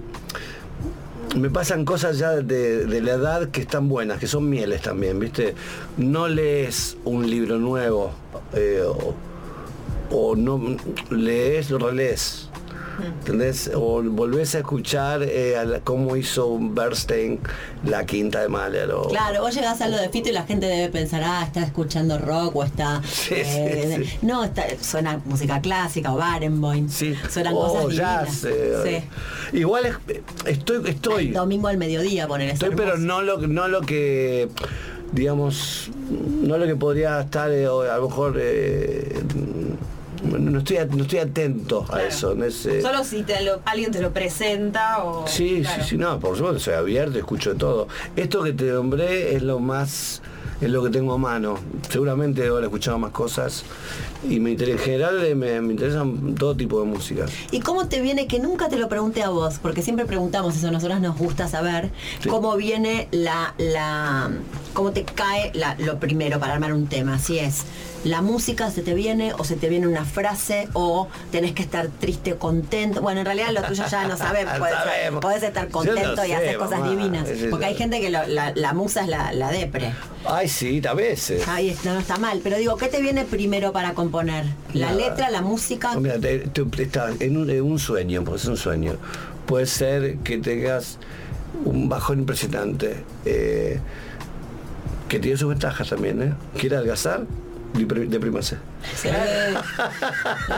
me 1.36 1.50
pasan 1.50 1.84
cosas 1.84 2.18
ya 2.18 2.30
de, 2.30 2.86
de 2.86 3.00
la 3.00 3.12
edad 3.14 3.48
que 3.50 3.62
están 3.62 3.88
buenas, 3.88 4.20
que 4.20 4.28
son 4.28 4.48
mieles 4.48 4.82
también, 4.82 5.18
¿viste? 5.18 5.54
No 5.96 6.28
lees 6.28 6.96
un 7.04 7.28
libro 7.28 7.58
nuevo 7.58 8.12
eh, 8.54 8.82
o, 8.86 9.14
o 10.10 10.36
no 10.36 10.76
lees, 11.10 11.70
lo 11.70 11.78
relees. 11.78 12.50
¿Entendés? 13.02 13.70
O 13.74 14.02
volvés 14.02 14.54
a 14.54 14.58
escuchar 14.58 15.22
eh, 15.22 15.56
a 15.56 15.64
la- 15.64 15.80
cómo 15.80 16.16
hizo 16.16 16.58
Bernstein 16.60 17.40
la 17.84 18.04
quinta 18.06 18.40
de 18.40 18.48
Mahler. 18.48 18.90
O, 18.92 19.08
Claro, 19.08 19.42
vos 19.42 19.54
llegás 19.54 19.80
a 19.80 19.88
lo 19.88 19.96
de 19.96 20.08
Fito 20.10 20.28
y 20.28 20.32
la 20.32 20.44
gente 20.44 20.66
debe 20.66 20.88
pensar, 20.90 21.22
ah, 21.24 21.42
está 21.44 21.62
escuchando 21.62 22.18
rock 22.18 22.56
o 22.56 22.64
está. 22.64 23.02
Sí, 23.04 23.34
eh, 23.36 23.94
sí, 23.98 24.04
sí. 24.04 24.18
No, 24.22 24.44
está, 24.44 24.64
suena 24.80 25.20
música 25.24 25.60
clásica 25.60 26.12
o 26.12 26.16
Barenboim. 26.16 26.88
Sí. 26.88 27.14
Suenan 27.30 27.54
o 27.54 27.58
cosas 27.58 27.94
jazz. 27.96 28.44
eh, 28.44 29.04
Igual 29.52 29.86
es- 29.86 29.96
estoy, 30.46 30.88
estoy. 30.88 31.28
Domingo 31.30 31.68
al 31.68 31.76
mediodía 31.78 32.26
poner 32.28 32.50
Estoy, 32.50 32.74
pero 32.76 32.96
no 32.96 33.22
lo, 33.22 33.38
no 33.38 33.68
lo 33.68 33.80
que, 33.80 34.48
digamos, 35.12 35.90
no 36.42 36.58
lo 36.58 36.66
que 36.66 36.76
podría 36.76 37.20
estar, 37.20 37.50
eh, 37.50 37.66
a 37.66 37.96
lo 37.96 38.08
mejor, 38.08 38.36
eh, 38.38 39.20
no, 40.38 40.58
estoy, 40.58 40.78
no 40.96 41.02
estoy 41.02 41.18
atento 41.18 41.84
a 41.92 42.02
eso. 42.02 42.34
no 42.34 42.44
es, 42.44 42.64
eh, 42.66 42.82
Solo 42.82 43.04
si 43.04 43.22
te 43.22 43.42
lo- 43.42 43.60
alguien 43.64 43.90
te 43.90 44.00
lo 44.00 44.12
presenta 44.12 45.04
o. 45.04 45.26
Sí, 45.26 45.60
claro. 45.62 45.82
sí, 45.82 45.90
sí, 45.90 45.96
no, 45.96 46.18
por 46.20 46.36
supuesto, 46.36 46.60
soy 46.60 46.74
abierto, 46.74 47.18
escucho 47.18 47.52
de 47.52 47.56
todo. 47.58 47.88
Esto 48.16 48.42
que 48.42 48.52
te 48.52 48.64
nombré 48.66 49.34
es 49.34 49.42
lo 49.42 49.58
más, 49.60 50.22
es 50.60 50.70
lo 50.70 50.82
que 50.82 50.90
tengo 50.90 51.14
a 51.14 51.18
mano. 51.18 51.58
Seguramente 51.90 52.42
debo 52.42 52.56
haber 52.56 52.66
escuchado 52.66 52.98
más 52.98 53.10
cosas 53.10 53.64
y 54.28 54.40
me 54.40 54.52
inter- 54.52 54.70
en 54.70 54.78
general 54.78 55.22
eh, 55.24 55.34
me, 55.34 55.60
me 55.60 55.72
interesan 55.74 56.34
todo 56.34 56.54
tipo 56.56 56.80
de 56.80 56.86
música. 56.86 57.26
¿Y 57.50 57.60
cómo 57.60 57.88
te 57.88 58.00
viene, 58.00 58.26
que 58.26 58.38
nunca 58.40 58.68
te 58.68 58.76
lo 58.76 58.88
pregunté 58.88 59.22
a 59.22 59.28
vos, 59.28 59.58
porque 59.60 59.82
siempre 59.82 60.06
preguntamos 60.06 60.56
eso, 60.56 60.68
a 60.68 60.70
nosotras 60.70 61.00
nos 61.00 61.16
gusta 61.18 61.48
saber 61.48 61.90
Sí. 62.22 62.28
cómo 62.28 62.56
viene 62.56 63.08
la, 63.10 63.54
la, 63.58 64.30
cómo 64.72 64.92
te 64.92 65.04
cae 65.04 65.50
la- 65.54 65.74
lo 65.78 65.98
primero 66.00 66.38
para 66.40 66.54
armar 66.54 66.72
un 66.72 66.86
tema, 66.86 67.18
si 67.18 67.38
es 67.38 67.64
la 68.04 68.20
música 68.22 68.70
se 68.70 68.82
te 68.82 68.94
viene 68.94 69.32
o 69.32 69.44
se 69.44 69.56
te 69.56 69.68
viene 69.68 69.86
una 69.88 70.04
frase 70.04 70.68
o 70.74 71.08
tenés 71.32 71.52
que 71.52 71.62
estar 71.62 71.88
triste, 71.88 72.36
contento. 72.36 73.00
Bueno, 73.00 73.20
en 73.20 73.26
realidad 73.26 73.48
lo 73.52 73.62
tuyo 73.62 73.84
ya 73.90 74.06
no 74.06 74.16
sabemos, 74.18 74.52
podés, 75.20 75.42
estar 75.42 75.68
contento 75.68 76.24
y 76.24 76.28
sé, 76.28 76.34
hacer 76.36 76.56
cosas 76.58 76.88
divinas, 76.88 77.26
porque 77.50 77.64
hay 77.66 77.74
gente 77.74 78.00
que 78.00 78.10
lo- 78.10 78.26
la, 78.26 78.52
la 78.54 78.72
musa 78.74 79.02
es 79.02 79.08
la, 79.08 79.32
la 79.32 79.50
depre. 79.50 79.92
Ay, 80.26 80.48
sí, 80.48 80.80
a 80.88 80.94
veces. 80.94 81.46
Ahí 81.48 81.70
está, 81.70 81.92
no 81.94 82.00
está 82.00 82.16
mal, 82.18 82.40
pero 82.44 82.56
digo, 82.58 82.76
¿qué 82.76 82.88
te 82.88 83.00
viene 83.02 83.24
primero 83.24 83.72
para 83.72 83.94
componer? 83.94 84.44
¿La 84.72 84.92
letra, 84.92 85.30
la 85.30 85.42
música? 85.42 85.94
No, 85.94 86.00
Mira, 86.00 86.18
te- 86.18 86.38
te- 86.40 86.82
está 86.82 87.08
en 87.20 87.36
un, 87.36 87.48
en 87.50 87.62
un 87.62 87.78
sueño, 87.78 88.22
porque 88.24 88.40
es 88.40 88.46
un 88.46 88.56
sueño. 88.56 88.96
Puede 89.46 89.66
ser 89.66 90.16
que 90.18 90.38
tengas 90.38 90.98
un 91.64 91.88
bajón 91.88 92.18
impresionante, 92.20 93.02
eh, 93.24 93.78
que 95.08 95.18
tiene 95.18 95.36
sus 95.36 95.48
ventajas 95.48 95.88
también, 95.88 96.22
¿eh? 96.22 96.32
¿Quiere 96.58 96.76
adelgazar? 96.76 97.22
Depri- 97.74 98.08
Deprímase. 98.08 98.56
Sí. 98.96 99.08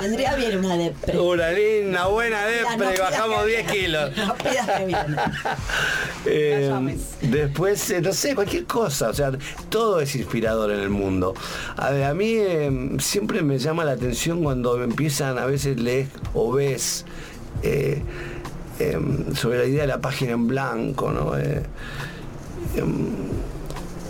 Tendría 0.01 0.35
bien 0.37 0.59
una 0.65 0.77
depre. 0.77 1.19
Una 1.19 1.51
linda, 1.51 2.07
buena 2.09 2.45
depre 2.45 2.95
y 2.95 2.99
bajamos 2.99 3.45
que 3.45 3.51
10 3.51 3.67
viene. 3.73 3.73
kilos. 3.87 4.11
No 4.27 4.35
pidas 4.35 4.67
que 4.79 4.85
viene. 4.85 5.17
Eh, 6.27 6.97
después, 7.23 7.91
eh, 7.91 8.01
no 8.03 8.13
sé, 8.13 8.35
cualquier 8.35 8.65
cosa, 8.67 9.09
o 9.11 9.15
sea, 9.15 9.33
todo 9.71 10.01
es 10.01 10.15
inspirador 10.17 10.71
en 10.73 10.81
el 10.81 10.91
mundo. 10.91 11.35
A, 11.77 11.91
ver, 11.91 12.05
a 12.05 12.15
mí 12.15 12.35
eh, 12.37 12.97
siempre 12.99 13.43
me 13.43 13.59
llama 13.59 13.85
la 13.85 13.93
atención 13.93 14.43
cuando 14.43 14.83
empiezan, 14.83 15.39
a 15.39 15.47
veces 15.47 15.81
lees 15.81 16.09
o 16.35 16.53
ves 16.53 17.05
eh, 17.63 18.03
em, 18.79 19.35
sobre 19.35 19.59
la 19.61 19.65
idea 19.65 19.81
de 19.83 19.89
la 19.89 20.01
página 20.01 20.33
en 20.33 20.47
blanco, 20.49 21.11
¿no? 21.13 21.33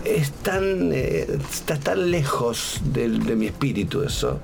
Es 0.06 0.30
tan, 0.30 0.92
eh, 0.92 1.26
está 1.50 1.76
tan 1.80 2.12
lejos 2.12 2.80
de, 2.92 3.08
mi 3.08 3.46
espíritu 3.46 4.04
eso, 4.04 4.38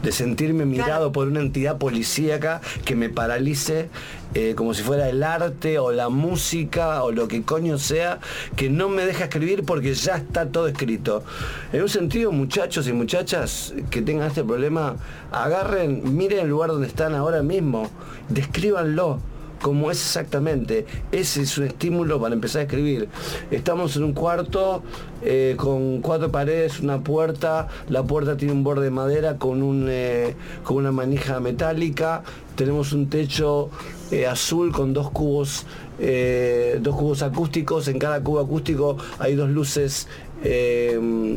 de 0.00 0.12
sentirme 0.12 0.64
mirado 0.64 1.10
por 1.10 1.26
una 1.26 1.40
entidad 1.40 1.76
policíaca 1.76 2.60
que 2.84 2.94
me 2.94 3.08
paralice 3.08 3.88
eh, 4.34 4.54
como 4.54 4.74
si 4.74 4.82
fuera 4.84 5.08
el 5.08 5.24
arte 5.24 5.80
o 5.80 5.90
la 5.90 6.08
música 6.08 7.02
o 7.02 7.10
lo 7.10 7.26
que 7.26 7.42
coño 7.42 7.78
sea, 7.78 8.20
que 8.54 8.70
no 8.70 8.88
me 8.88 9.06
deja 9.06 9.24
escribir 9.24 9.64
porque 9.64 9.92
ya 9.92 10.18
está 10.18 10.46
todo 10.46 10.68
escrito. 10.68 11.24
En 11.72 11.82
un 11.82 11.88
sentido, 11.88 12.30
muchachos 12.30 12.86
y 12.86 12.92
muchachas 12.92 13.74
que 13.90 14.02
tengan 14.02 14.28
este 14.28 14.44
problema, 14.44 14.96
agarren, 15.32 16.16
miren 16.16 16.40
el 16.40 16.48
lugar 16.48 16.70
donde 16.70 16.86
están 16.86 17.16
ahora 17.16 17.42
mismo, 17.42 17.90
descríbanlo 18.28 19.18
como 19.60 19.90
es 19.90 19.98
exactamente. 19.98 20.86
Ese 21.12 21.42
es 21.42 21.58
un 21.58 21.64
estímulo 21.64 22.20
para 22.20 22.34
empezar 22.34 22.60
a 22.60 22.64
escribir. 22.64 23.08
Estamos 23.50 23.96
en 23.96 24.04
un 24.04 24.12
cuarto 24.12 24.82
eh, 25.22 25.54
con 25.56 26.00
cuatro 26.00 26.30
paredes, 26.30 26.80
una 26.80 27.00
puerta, 27.00 27.68
la 27.88 28.02
puerta 28.02 28.36
tiene 28.36 28.52
un 28.52 28.64
borde 28.64 28.84
de 28.84 28.90
madera 28.90 29.36
con, 29.36 29.62
un, 29.62 29.86
eh, 29.88 30.34
con 30.62 30.76
una 30.76 30.92
manija 30.92 31.40
metálica, 31.40 32.22
tenemos 32.56 32.92
un 32.92 33.08
techo 33.08 33.70
eh, 34.10 34.26
azul 34.26 34.72
con 34.72 34.92
dos 34.92 35.10
cubos, 35.10 35.66
dos 35.98 36.94
cubos 36.94 37.22
acústicos, 37.22 37.88
en 37.88 37.98
cada 37.98 38.22
cubo 38.22 38.38
acústico 38.38 38.96
hay 39.18 39.34
dos 39.34 39.50
luces 39.50 40.06
eh, 40.44 41.36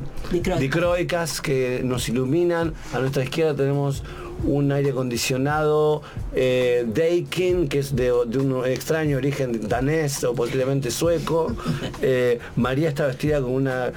dicroicas 0.59 1.41
que 1.41 1.81
nos 1.83 2.07
iluminan. 2.09 2.73
A 2.93 2.99
nuestra 2.99 3.23
izquierda 3.23 3.55
tenemos 3.55 4.03
un 4.43 4.71
aire 4.71 4.91
acondicionado 4.91 6.01
eh, 6.33 6.85
Daikin, 6.87 7.67
que 7.67 7.79
es 7.79 7.95
de, 7.95 8.11
de 8.27 8.37
un 8.39 8.65
extraño 8.65 9.17
origen 9.17 9.67
danés 9.69 10.23
o 10.23 10.33
posiblemente 10.33 10.91
sueco. 10.91 11.53
Eh, 12.03 12.39
María 12.55 12.89
está 12.89 13.05
vestida 13.05 13.41
con 13.41 13.51
una, 13.51 13.91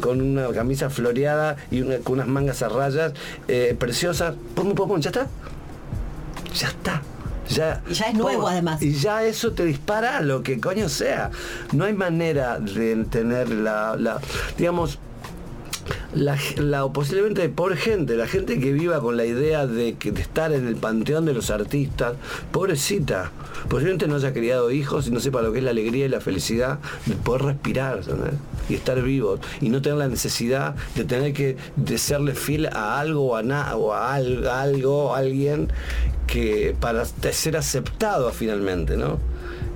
con 0.00 0.20
una 0.20 0.48
camisa 0.50 0.90
floreada 0.90 1.56
y 1.72 1.80
una- 1.80 1.98
con 1.98 2.14
unas 2.14 2.28
mangas 2.28 2.62
a 2.62 2.68
rayas 2.68 3.12
eh, 3.48 3.74
preciosas. 3.78 4.34
Pum, 4.54 4.74
pum, 4.74 4.88
pum, 4.88 5.00
¿Ya 5.00 5.10
está? 5.10 5.26
Ya 6.54 6.68
está. 6.68 7.02
Ya, 7.48 7.82
Y 7.88 7.94
ya 7.94 8.06
es 8.10 8.14
nuevo, 8.14 8.46
además. 8.46 8.82
Y 8.82 8.92
ya 8.92 9.24
eso 9.24 9.52
te 9.52 9.64
dispara 9.64 10.18
a 10.18 10.20
lo 10.20 10.42
que 10.42 10.60
coño 10.60 10.88
sea. 10.88 11.30
No 11.72 11.84
hay 11.84 11.94
manera 11.94 12.58
de 12.60 13.04
tener 13.10 13.48
la, 13.48 13.96
la 13.96 14.20
digamos, 14.58 14.98
la, 16.14 16.36
la- 16.56 16.86
posiblemente 16.92 17.48
pobre 17.48 17.76
gente, 17.76 18.16
la 18.16 18.26
gente 18.26 18.58
que 18.58 18.72
viva 18.72 19.00
con 19.00 19.16
la 19.16 19.24
idea 19.24 19.66
de, 19.66 19.94
que, 19.94 20.12
de 20.12 20.20
estar 20.22 20.52
en 20.52 20.66
el 20.66 20.76
panteón 20.76 21.24
de 21.26 21.34
los 21.34 21.50
artistas, 21.50 22.14
pobrecita, 22.52 23.30
posiblemente 23.68 24.06
no 24.08 24.16
haya 24.16 24.32
criado 24.32 24.70
hijos 24.70 25.06
y 25.06 25.10
no 25.10 25.20
sepa 25.20 25.42
lo 25.42 25.52
que 25.52 25.58
es 25.58 25.64
la 25.64 25.70
alegría 25.70 26.06
y 26.06 26.08
la 26.08 26.20
felicidad 26.20 26.78
de 27.06 27.14
poder 27.14 27.42
respirar 27.42 28.04
¿sabes? 28.04 28.34
y 28.68 28.74
estar 28.74 29.00
vivos 29.02 29.40
y 29.60 29.68
no 29.70 29.80
tener 29.82 29.98
la 29.98 30.08
necesidad 30.08 30.74
de 30.94 31.04
tener 31.04 31.32
que 31.32 31.56
de 31.76 31.98
serle 31.98 32.34
fiel 32.34 32.66
a 32.66 32.98
algo 33.00 33.28
o 33.32 33.36
a, 33.36 33.42
na- 33.42 33.76
o 33.76 33.92
a 33.92 34.14
al- 34.14 34.46
a 34.46 34.62
algo, 34.62 35.14
a 35.14 35.18
alguien 35.18 35.68
que 36.26 36.74
para 36.78 37.04
ser 37.04 37.56
aceptado 37.56 38.30
finalmente, 38.32 38.96
¿no? 38.96 39.18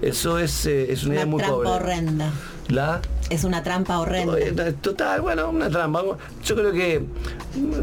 Eso 0.02 0.38
es, 0.38 0.66
eh, 0.66 0.92
es 0.92 1.04
una, 1.04 1.12
Una 1.12 1.14
idea 1.20 1.26
muy 1.26 1.42
pobre. 1.42 1.68
horrenda. 1.68 2.32
La 2.68 3.00
Es 3.32 3.44
una 3.44 3.62
trampa 3.62 3.98
horrenda. 3.98 4.72
Total, 4.80 5.20
bueno, 5.22 5.48
una 5.50 5.70
trampa. 5.70 6.02
Yo 6.44 6.54
creo 6.54 6.72
que 6.72 7.02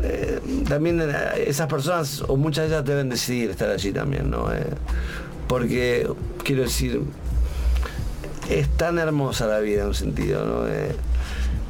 eh, 0.04 0.40
también 0.68 1.02
eh, 1.02 1.10
esas 1.48 1.68
personas, 1.68 2.22
o 2.28 2.38
muchas 2.38 2.66
de 2.70 2.76
ellas 2.76 2.86
deben 2.86 3.10
decidir 3.10 3.50
estar 3.50 3.70
allí 3.70 3.92
también, 3.92 4.30
¿no? 4.30 4.54
Eh, 4.54 4.64
porque, 5.48 6.08
quiero 6.44 6.62
decir, 6.64 7.02
es 8.50 8.68
tan 8.78 9.00
hermosa 9.00 9.48
la 9.48 9.60
vida 9.60 9.82
en 9.82 9.88
un 9.88 9.96
sentido, 9.96 10.46
¿no? 10.46 10.68
Eh, 10.68 10.92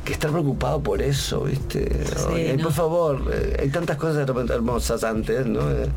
que 0.05 0.13
estar 0.13 0.31
preocupado 0.31 0.81
por 0.81 1.01
eso, 1.01 1.43
¿viste? 1.43 1.89
Sí, 2.05 2.25
Ay, 2.33 2.57
¿no? 2.57 2.63
Por 2.63 2.73
favor, 2.73 3.21
eh, 3.31 3.57
hay 3.61 3.69
tantas 3.69 3.95
cosas 3.97 4.15
de 4.17 4.25
repente 4.25 4.53
hermosas 4.53 5.03
antes, 5.03 5.45
¿no? 5.45 5.61
Eh, 5.71 5.87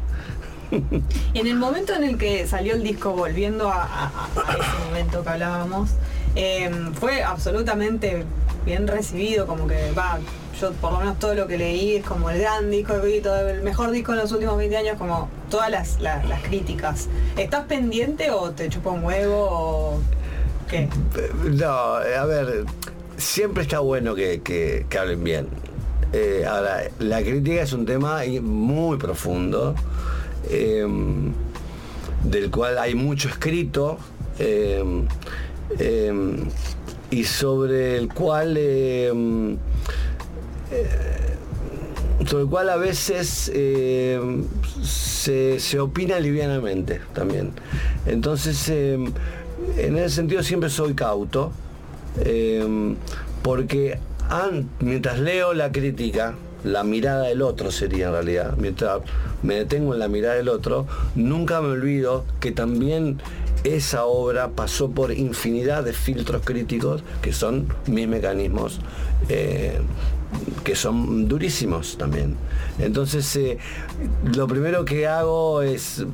En 1.35 1.47
el 1.47 1.57
momento 1.57 1.95
en 1.95 2.05
el 2.05 2.17
que 2.19 2.47
salió 2.47 2.75
el 2.75 2.83
disco, 2.83 3.13
volviendo 3.13 3.69
a, 3.69 3.83
a- 3.83 4.11
a 4.47 4.53
ese 4.53 4.85
momento 4.89 5.23
que 5.23 5.29
hablábamos, 5.29 5.91
eh, 6.37 6.71
fue 6.95 7.23
absolutamente 7.23 8.25
bien 8.65 8.87
recibido, 8.87 9.47
como 9.47 9.67
que 9.67 9.93
va, 9.93 10.19
yo 10.61 10.73
por 10.73 10.93
lo 10.93 10.99
menos 11.01 11.19
todo 11.19 11.35
lo 11.35 11.47
que 11.47 11.59
leí 11.59 11.97
es 11.97 12.05
como 12.05 12.31
el 12.31 12.41
gran 12.41 12.71
disco 12.71 12.95
de 12.99 13.21
el 13.51 13.63
mejor 13.63 13.91
disco 13.91 14.13
en 14.13 14.19
los 14.19 14.31
últimos 14.33 14.57
20 14.57 14.77
años, 14.77 14.97
como 14.99 15.29
todas 15.51 15.71
las, 15.71 16.01
la- 16.01 16.23
las 16.25 16.43
críticas. 16.43 17.09
¿Estás 17.37 17.65
pendiente 17.67 18.31
o 18.31 18.51
te 18.53 18.69
chupa 18.69 18.91
un 18.91 19.05
huevo 19.05 19.49
o 19.51 20.01
qué? 20.69 20.89
No, 21.51 21.69
a 21.69 22.25
ver, 22.27 22.65
siempre 23.17 23.63
está 23.65 23.81
bueno 23.81 24.15
que, 24.15 24.41
que- 24.43 24.87
hablen 24.99 25.25
bien. 25.25 25.49
Eh, 26.13 26.45
ahora, 26.49 26.83
la 26.99 27.21
crítica 27.23 27.63
es 27.63 27.73
un 27.73 27.85
tema 27.87 28.21
muy 28.43 28.99
profundo, 28.99 29.75
eh, 30.49 30.87
del 32.25 32.51
cual 32.51 32.79
hay 32.79 32.95
mucho 32.95 33.29
escrito 33.29 33.99
eh, 34.39 34.85
eh, 35.79 36.13
y 37.11 37.25
sobre 37.25 37.97
el 37.97 38.09
cual 38.13 38.57
eh, 38.59 39.13
sobre 42.27 42.43
el 42.45 42.49
cual 42.49 42.71
a 42.71 42.77
veces 42.77 43.51
eh, 43.55 44.21
se, 44.83 45.61
se 45.61 45.81
opina 45.81 46.19
livianamente 46.21 47.01
también. 47.13 47.51
Entonces, 48.07 48.69
en 48.69 49.13
ese 49.77 50.09
sentido 50.09 50.43
siempre 50.43 50.71
soy 50.71 50.95
cauto, 50.95 51.53
porque 53.43 53.99
mientras 54.81 55.19
leo 55.19 55.53
la 55.53 55.73
crítica, 55.73 56.35
la 56.65 56.85
mirada 56.85 57.25
del 57.25 57.43
otro 57.43 57.71
sería 57.71 58.07
en 58.07 58.13
realidad, 58.13 58.55
mientras 58.57 59.01
me 59.43 59.57
detengo 59.57 59.95
en 59.95 59.99
la 59.99 60.09
mirada 60.09 60.37
del 60.37 60.49
otro, 60.49 60.87
nunca 61.15 61.61
me 61.61 61.69
olvido 61.69 62.25
que 62.41 62.53
también 62.53 63.21
esa 63.65 64.05
obra 64.05 64.49
pasó 64.51 64.91
por 64.91 65.13
infinidad 65.13 65.85
de 65.85 65.93
filtros 65.93 66.43
críticos 66.45 67.03
que 67.23 67.33
son 67.33 67.69
mis 67.87 68.09
mecanismos 68.09 68.81
eh, 69.29 69.79
que 70.65 70.75
son 70.75 71.29
durísimos 71.29 71.99
también. 71.99 72.37
Entonces, 72.79 73.37
eh, 73.37 73.59
lo 74.35 74.47
primero 74.49 74.85
que 74.85 75.07
hago 75.07 75.61
es 75.63 76.05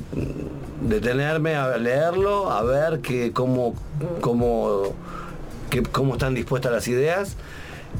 detenerme 0.82 1.54
a 1.54 1.76
leerlo, 1.78 2.50
a 2.50 2.62
ver 2.62 3.00
que 3.00 3.32
cómo, 3.32 3.74
cómo, 4.20 4.94
que- 5.70 5.82
cómo 5.84 6.14
están 6.14 6.34
dispuestas 6.34 6.72
las 6.72 6.88
ideas 6.88 7.36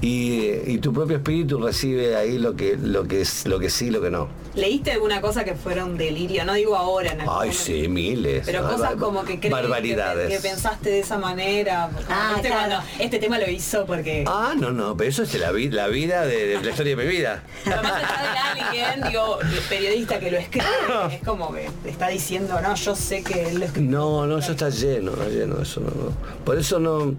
y, 0.01 0.51
y 0.67 0.79
tu 0.79 0.93
propio 0.93 1.17
espíritu 1.17 1.59
recibe 1.61 2.15
ahí 2.17 2.39
lo 2.39 2.55
que, 2.55 2.77
lo 2.81 3.05
que 3.09 3.23
es, 3.23 3.47
lo 3.47 3.59
que 3.59 3.69
sí, 3.71 3.87
y 3.87 3.91
lo 3.91 4.01
que 4.01 4.11
no. 4.11 4.29
¿Leíste 4.55 4.93
alguna 4.93 5.21
cosa 5.21 5.45
que 5.45 5.55
fuera 5.55 5.85
un 5.85 5.97
delirio? 5.97 6.45
No 6.45 6.55
digo 6.55 6.77
ahora, 6.77 7.13
en 7.13 7.21
Ay, 7.21 7.27
momento. 7.27 7.57
sí, 7.57 7.87
miles. 7.89 8.43
Pero 8.47 8.63
cosas 8.63 8.81
bar- 8.81 8.97
como 8.97 9.25
que 9.25 9.39
crees 9.39 9.53
barbaridades. 9.53 10.29
Que, 10.31 10.37
que 10.37 10.41
pensaste 10.43 10.91
de 10.91 11.01
esa 11.01 11.19
manera. 11.19 11.91
Ah, 12.09 12.33
¿viste 12.35 12.49
claro. 12.49 12.69
cuando 12.81 12.89
este 13.05 13.19
tema 13.19 13.39
lo 13.39 13.49
hizo 13.49 13.87
porque. 13.87 14.25
Ah, 14.27 14.55
no, 14.59 14.71
no, 14.73 14.97
pero 14.97 15.11
eso 15.11 15.23
es 15.23 15.35
la, 15.35 15.53
vi- 15.53 15.71
la 15.71 15.87
vida 15.89 16.23
de, 16.27 16.47
de 16.47 16.61
la 16.61 16.71
historia 16.71 16.97
de 16.97 17.05
mi 17.05 17.09
vida. 17.09 17.43
Pero 17.65 17.83
más 17.83 17.93
allá 17.93 18.33
de 18.33 18.65
alguien, 18.65 19.09
digo, 19.13 19.39
el 19.41 19.61
periodista 19.69 20.19
que 20.19 20.31
lo 20.33 20.39
escribe, 20.39 20.67
es 21.13 21.23
como 21.25 21.53
que 21.53 21.69
está 21.89 22.09
diciendo, 22.09 22.61
no, 22.61 22.75
yo 22.75 22.97
sé 22.97 23.23
que 23.23 23.49
él 23.51 23.59
lo 23.61 23.65
escribió. 23.67 23.91
No, 23.91 24.27
no, 24.27 24.39
eso 24.39 24.53
está 24.53 24.71
lleno, 24.71 25.13
está 25.13 25.29
lleno 25.29 25.57
de 25.57 25.63
eso. 25.63 25.81
No, 25.81 25.87
no. 25.89 26.45
Por 26.45 26.59
eso 26.59 26.79
no. 26.81 27.15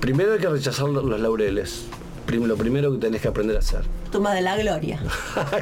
Primero 0.00 0.32
hay 0.34 0.38
que 0.38 0.48
rechazar 0.48 0.88
lo- 0.88 1.02
los 1.02 1.20
laureles. 1.20 1.84
Lo 2.28 2.56
primero 2.56 2.90
que 2.92 2.98
tenés 2.98 3.20
que 3.22 3.28
aprender 3.28 3.56
a 3.56 3.60
hacer. 3.60 3.82
Toma 4.10 4.34
de 4.34 4.40
la 4.42 4.56
gloria. 4.56 5.00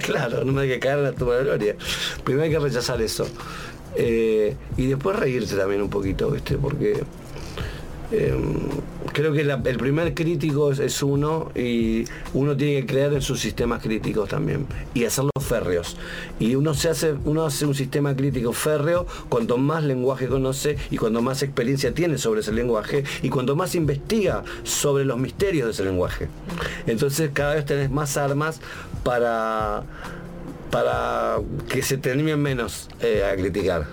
claro, 0.03 0.45
no 0.45 0.53
me 0.53 0.63
hay 0.63 0.69
que 0.69 0.79
caer 0.81 0.99
en 0.99 1.05
la 1.05 1.13
tumba 1.13 1.37
de 1.37 1.45
gloria. 1.45 1.77
Primero 2.25 2.45
hay 2.45 2.51
que 2.51 2.59
rechazar 2.59 3.01
eso. 3.03 3.27
Eh, 3.97 4.57
y 4.77 4.87
después 4.87 5.17
reírse 5.19 5.57
también 5.57 5.83
un 5.83 5.91
poquito, 5.91 6.31
¿viste? 6.31 6.57
Porque 6.57 7.03
eh, 8.11 8.35
creo 9.15 9.33
que 9.33 9.41
el 9.41 9.79
primer 9.79 10.13
crítico 10.13 10.73
es, 10.73 11.03
uno 11.03 11.51
y 11.55 12.05
uno 12.35 12.57
tiene 12.57 12.81
que 12.81 12.87
creer 12.87 13.15
en 13.15 13.23
sus 13.23 13.41
sistemas 13.41 13.81
críticos 13.81 14.29
también 14.29 14.67
y 14.93 15.05
hacerlos 15.05 15.33
férreos. 15.41 15.97
Y 16.39 16.57
uno 16.57 16.75
se 16.75 16.91
hace, 16.91 17.15
uno 17.25 17.47
hace 17.47 17.65
un 17.65 17.75
sistema 17.75 18.15
crítico 18.15 18.53
férreo 18.53 19.07
cuanto 19.29 19.57
más 19.57 19.85
lenguaje 19.85 20.27
conoce 20.27 20.77
y 20.91 20.99
cuanto 20.99 21.23
más 21.23 21.43
experiencia 21.43 21.95
tiene 21.95 22.19
sobre 22.19 22.41
ese 22.41 22.53
lenguaje 22.53 23.05
y 23.23 23.31
cuanto 23.31 23.57
más 23.57 23.75
investiga 23.75 24.43
sobre 24.65 25.05
los 25.05 25.17
misterios 25.17 25.67
de 25.67 25.73
ese 25.73 25.85
lenguaje. 25.85 26.29
Entonces 26.87 27.31
cada 27.33 27.55
vez 27.55 27.65
tenés 27.65 27.91
más 27.91 28.17
armas 28.17 28.61
para 29.05 29.85
para 30.71 31.37
que 31.69 31.83
se 31.83 31.99
te 31.99 32.11
animen 32.11 32.43
menos 32.43 32.89
eh, 33.01 33.23
a 33.23 33.37
criticar. 33.37 33.87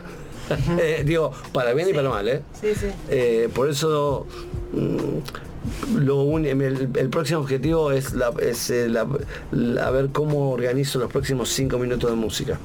Eh, 0.80 1.04
digo, 1.06 1.32
para 1.54 1.74
bien 1.74 1.90
y 1.90 1.94
para 1.94 2.10
mal, 2.10 2.28
¿eh? 2.28 2.42
Sí, 2.60 2.68
sí. 2.80 2.88
Eh, 3.10 3.50
por 3.54 3.70
eso 3.70 4.26
mm, 4.74 5.98
lo 6.00 6.22
un- 6.24 6.46
el, 6.46 6.90
el 6.96 7.10
próximo 7.10 7.40
objetivo 7.42 7.92
es, 7.92 8.14
la, 8.14 8.32
es 8.42 8.70
eh, 8.70 8.88
la- 8.90 9.08
la- 9.52 9.88
a 9.88 9.92
ver 9.92 10.10
cómo 10.12 10.52
organizo 10.52 11.00
los 11.00 11.12
próximos 11.12 11.50
cinco 11.50 11.78
minutos 11.78 12.10
de 12.10 12.16
música 12.16 12.58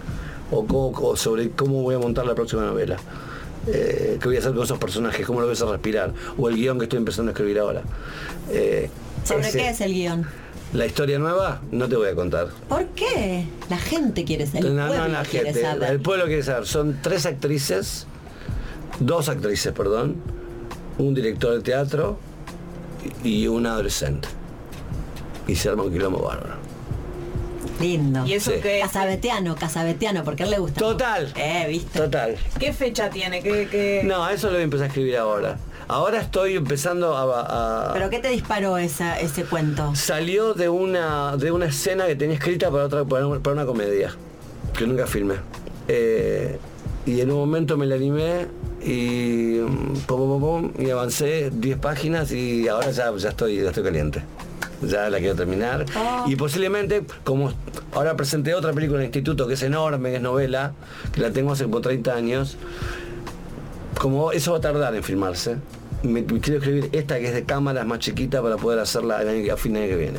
o, 0.51 0.65
cómo- 0.67 0.91
o 0.99 1.17
sobre 1.17 1.51
cómo 1.51 1.83
voy 1.83 1.95
a 1.95 1.99
montar 1.99 2.25
la 2.27 2.35
próxima 2.35 2.63
novela. 2.63 2.97
Eh, 3.69 4.19
qué 4.21 4.29
voy 4.29 4.37
a 4.37 4.39
hacer 4.39 4.53
con 4.55 4.63
esos 4.63 4.79
personajes, 4.79 5.27
cómo 5.27 5.41
lo 5.41 5.47
voy 5.47 5.53
a 5.53 5.55
hacer 5.55 5.67
respirar, 5.69 6.13
o 6.39 6.49
el 6.49 6.55
guion 6.55 6.79
que 6.79 6.85
estoy 6.85 6.99
empezando 6.99 7.31
a 7.31 7.33
escribir 7.33 7.59
ahora. 7.59 7.83
Eh, 8.51 8.89
¿Sobre 9.25 9.49
ese- 9.49 9.59
qué 9.59 9.69
es 9.71 9.81
el 9.81 9.93
guion? 9.93 10.25
La 10.77 10.85
historia 10.85 11.19
nueva 11.19 11.63
no 11.73 11.89
te 11.89 11.97
voy 11.97 12.11
a 12.11 12.15
contar. 12.15 12.49
¿Por 12.69 12.87
qué? 12.89 13.47
La 13.71 13.79
gente 13.79 14.25
quiere 14.25 14.47
saber. 14.47 14.67
El 14.67 14.77
No, 14.77 14.83
no, 14.89 14.93
pueblo 14.93 15.09
la 15.09 15.23
quiere 15.25 15.47
gente, 15.47 15.63
saber. 15.63 15.91
el 15.91 16.01
pueblo 16.01 16.27
quiere 16.27 16.43
saber. 16.43 16.67
Son 16.67 16.99
tres 17.03 17.25
actrices, 17.25 18.07
dos 19.01 19.31
actrices, 19.31 19.73
perdón, 19.73 20.17
un 20.99 21.15
director 21.15 21.55
de 21.55 21.61
teatro 21.63 22.19
y 23.25 23.47
un 23.47 23.65
adolescente. 23.67 24.29
Y 25.49 25.55
se 25.55 25.71
arma 25.71 25.85
un 25.85 25.93
quilombo 25.93 26.21
bárbaro. 26.23 26.57
Lindo. 27.81 28.27
Y 28.27 28.35
eso 28.35 28.51
Sí. 28.53 28.61
que 28.61 28.81
Casabetiano, 28.81 29.55
casabetiano, 29.55 30.25
porque 30.25 30.43
a 30.43 30.47
él 30.47 30.53
le 30.53 30.59
gusta. 30.59 30.79
Total. 30.81 31.33
Eh, 31.37 31.67
¿viste? 31.71 31.99
Total. 32.01 32.37
¿Qué 32.59 32.73
fecha 32.75 33.09
tiene? 33.09 33.43
¿Qué, 33.43 33.67
qué... 33.71 34.03
No, 34.05 34.29
eso 34.29 34.49
lo 34.49 34.55
voy 34.55 34.61
a 34.61 34.65
empezar 34.65 34.85
a 34.85 34.89
escribir 34.89 35.17
ahora. 35.17 35.59
Ahora 35.89 36.21
estoy 36.21 36.57
empezando 36.57 37.17
a... 37.17 37.91
a- 37.91 37.93
¿Pero 37.93 38.11
qué 38.11 38.19
te 38.19 38.29
disparó 38.29 38.77
esa, 38.79 39.21
ese 39.21 39.45
cuento? 39.45 39.95
Salió 39.95 40.53
de 40.55 40.69
una, 40.69 41.37
de 41.37 41.53
una 41.53 41.67
escena 41.67 42.07
que 42.07 42.17
tenía 42.17 42.35
escrita 42.37 42.71
para, 42.71 42.85
otra, 42.85 43.05
para, 43.05 43.27
una, 43.27 43.41
para 43.41 43.55
una 43.55 43.67
comedia, 43.67 44.13
que 44.77 44.87
nunca 44.87 45.07
filmé. 45.07 45.37
Eh, 45.89 46.59
y 47.07 47.21
en 47.21 47.31
un 47.31 47.39
momento 47.39 47.77
me 47.77 47.87
la 47.87 47.95
animé 47.95 48.49
y, 48.85 49.61
mm, 49.61 49.99
pum, 50.07 50.41
pum, 50.41 50.41
pum, 50.41 50.73
y 50.85 50.91
avancé 50.91 51.51
10 51.53 51.79
páginas 51.79 52.33
y 52.33 52.67
ahora 52.67 52.91
ya, 52.91 53.15
ya, 53.17 53.29
estoy, 53.29 53.63
ya 53.63 53.69
estoy 53.69 53.85
caliente. 53.85 54.23
Ya 54.83 55.09
la 55.09 55.19
quiero 55.21 55.35
terminar. 55.35 55.87
Y 56.27 56.37
posiblemente, 56.37 57.03
como 57.25 57.51
ahora 57.95 58.15
presenté 58.15 58.55
otra 58.55 58.73
película 58.75 58.99
en 58.99 59.05
el 59.05 59.07
instituto 59.07 59.47
que 59.47 59.55
es 59.55 59.63
enorme, 59.63 60.11
que 60.11 60.17
es 60.17 60.23
novela, 60.23 60.73
que 61.13 61.21
la 61.23 61.31
tengo 61.31 61.53
hace 61.53 61.65
como 61.65 61.81
30 61.81 62.15
años, 62.15 62.59
como 63.99 64.33
eso 64.33 64.53
va 64.53 64.59
a 64.59 64.61
tardar 64.61 64.95
en 64.95 65.03
filmarse, 65.03 65.57
me, 66.03 66.25
quiero 66.25 66.59
escribir 66.59 66.89
esta 66.93 67.19
que 67.19 67.29
es 67.29 67.35
de 67.35 67.45
cámaras 67.45 67.87
más 67.87 67.99
chiquita 67.99 68.43
para 68.43 68.57
poder 68.57 68.79
hacerla 68.79 69.19
a 69.19 69.57
fin 69.57 69.73
de 69.73 69.81
año 69.81 69.89
que 69.89 69.97
viene. 69.97 70.19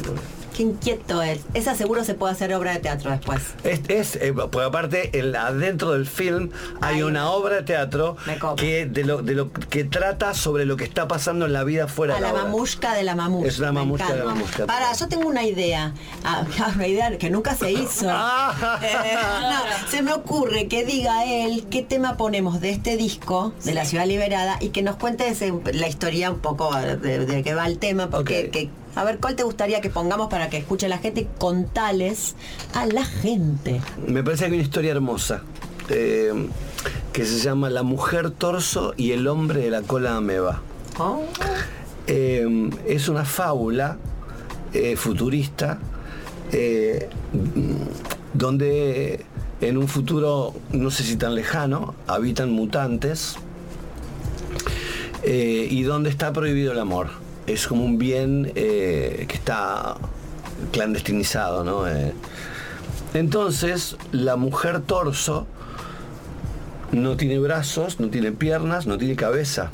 Qué 0.58 0.64
inquieto 0.64 1.22
es. 1.22 1.42
Esa 1.54 1.76
seguro 1.76 2.04
se 2.04 2.16
puede 2.16 2.34
hacer 2.34 2.52
obra 2.56 2.74
de 2.74 2.80
teatro 2.80 3.12
después. 3.12 3.44
Es, 3.64 3.82
es, 3.90 4.16
eh, 4.16 4.34
porque 4.34 4.64
aparte 4.66 5.20
en 5.20 5.32
la- 5.32 5.46
adentro 5.48 5.92
del 5.92 6.08
film 6.08 6.50
hay 6.82 6.96
Ay, 6.96 7.04
una 7.04 7.30
obra 7.30 7.58
de 7.58 7.62
teatro 7.62 8.18
que 8.56 8.88
de 8.88 9.04
lo, 9.06 9.22
de 9.22 9.34
lo 9.36 9.52
que 9.52 9.84
trata 9.84 10.34
sobre 10.34 10.66
lo 10.66 10.76
que 10.76 10.84
está 10.84 11.08
pasando 11.08 11.46
en 11.46 11.54
la 11.54 11.64
vida 11.64 11.88
fuera 11.88 12.16
de 12.16 12.22
la 12.22 12.28
la 12.30 12.34
obra. 12.34 12.44
mamushka 12.46 12.96
de 12.96 13.04
la 13.04 13.14
mamushka. 13.16 13.48
Es 13.48 13.60
una 13.60 13.72
mamushka 13.72 14.12
de 14.14 14.18
la 14.20 14.26
mamushka. 14.26 14.66
Para, 14.66 14.92
yo 14.94 15.08
tengo 15.08 15.28
una 15.28 15.44
idea. 15.44 15.94
Ah, 16.24 16.44
una 16.76 16.88
idea 16.88 17.16
que 17.20 17.30
nunca 17.30 17.54
se 17.56 17.72
hizo. 17.72 18.08
Ah. 18.12 18.80
Eh, 18.82 19.16
no, 19.42 19.90
se 19.92 20.02
me 20.02 20.12
ocurre 20.12 20.68
que 20.68 20.84
diga 20.86 21.24
él 21.26 21.68
qué 21.70 21.84
tema 21.84 22.18
ponemos 22.18 22.62
de 22.62 22.72
este 22.72 22.98
disco, 22.98 23.54
de 23.64 23.76
La 23.76 23.86
Ciudad 23.86 24.08
Liberada, 24.08 24.58
y 24.60 24.70
que 24.70 24.82
nos 24.82 24.96
cuente 24.96 25.28
ese- 25.28 25.54
la 25.72 25.88
historia 25.88 26.32
un 26.32 26.40
poco 26.40 26.74
de, 26.76 26.96
de 27.26 27.44
qué 27.44 27.54
va 27.54 27.68
el 27.68 27.78
tema, 27.78 28.10
porque 28.10 28.50
que- 28.50 28.70
a 28.98 29.04
ver, 29.04 29.20
¿cuál 29.20 29.36
te 29.36 29.44
gustaría 29.44 29.80
que 29.80 29.92
pongamos 29.92 30.28
para 30.28 30.50
que 30.50 30.58
escuche 30.58 30.90
la 30.90 30.98
gente 30.98 31.22
y 31.22 31.28
contales 31.38 32.34
a 32.74 32.88
la 32.88 33.06
gente? 33.06 33.80
Me 34.08 34.24
parece 34.24 34.46
que 34.46 34.48
hay 34.48 34.54
una 34.54 34.64
historia 34.64 34.92
hermosa 34.92 35.44
eh, 35.90 36.34
que 37.14 37.24
se 37.24 37.38
llama 37.38 37.70
La 37.70 37.84
mujer 37.84 38.32
torso 38.32 38.96
y 38.98 39.12
el 39.12 39.28
hombre 39.28 39.62
de 39.62 39.70
la 39.70 39.84
cola 39.84 40.18
ameba. 40.18 40.62
Oh, 40.98 41.22
Eh, 42.08 42.72
es 42.88 43.08
una 43.10 43.24
fábula 43.26 43.98
eh, 44.74 44.96
futurista 44.96 45.78
donde 48.34 49.26
en 49.60 49.78
un 49.78 49.88
futuro, 49.90 50.56
no 50.72 50.90
sé 50.90 51.04
si 51.04 51.18
tan 51.18 51.36
lejano, 51.36 51.94
habitan 52.08 52.50
mutantes 52.50 53.36
y 55.24 55.84
donde 55.84 56.10
está 56.10 56.32
prohibido 56.32 56.72
el 56.72 56.80
amor. 56.80 57.27
Es 57.48 57.66
como 57.68 57.86
un 57.86 57.98
bien 57.98 58.52
eh, 58.56 59.26
que 59.28 59.36
está 59.36 59.96
clandestinizado, 60.72 61.64
¿no? 61.64 61.88
Eh, 61.88 62.14
Entonces, 63.14 63.96
la 64.12 64.36
mujer 64.36 64.82
torso 64.82 65.48
no 66.92 67.16
tiene 67.18 67.40
brazos, 67.40 68.00
no 68.00 68.10
tiene 68.10 68.32
piernas, 68.32 68.86
no 68.86 68.98
tiene 68.98 69.16
cabeza. 69.16 69.72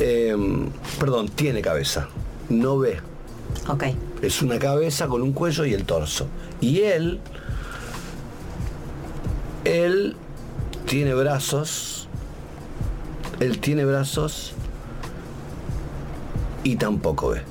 Eh, 0.00 0.34
perdón, 0.98 1.28
tiene 1.28 1.60
cabeza, 1.60 2.08
no 2.48 2.78
ve. 2.78 2.98
Ok. 3.68 3.84
Es 4.22 4.42
una 4.42 4.58
cabeza 4.58 5.06
con 5.08 5.22
un 5.22 5.32
cuello 5.32 5.64
y 5.66 5.74
el 5.74 5.84
torso. 5.84 6.26
Y 6.60 6.80
él, 6.80 7.20
él 9.64 10.16
tiene 10.86 11.14
brazos, 11.14 12.08
él 13.40 13.58
tiene 13.58 13.84
brazos 13.84 14.54
y 16.64 16.76
tampoco 16.76 17.28
ve. 17.30 17.42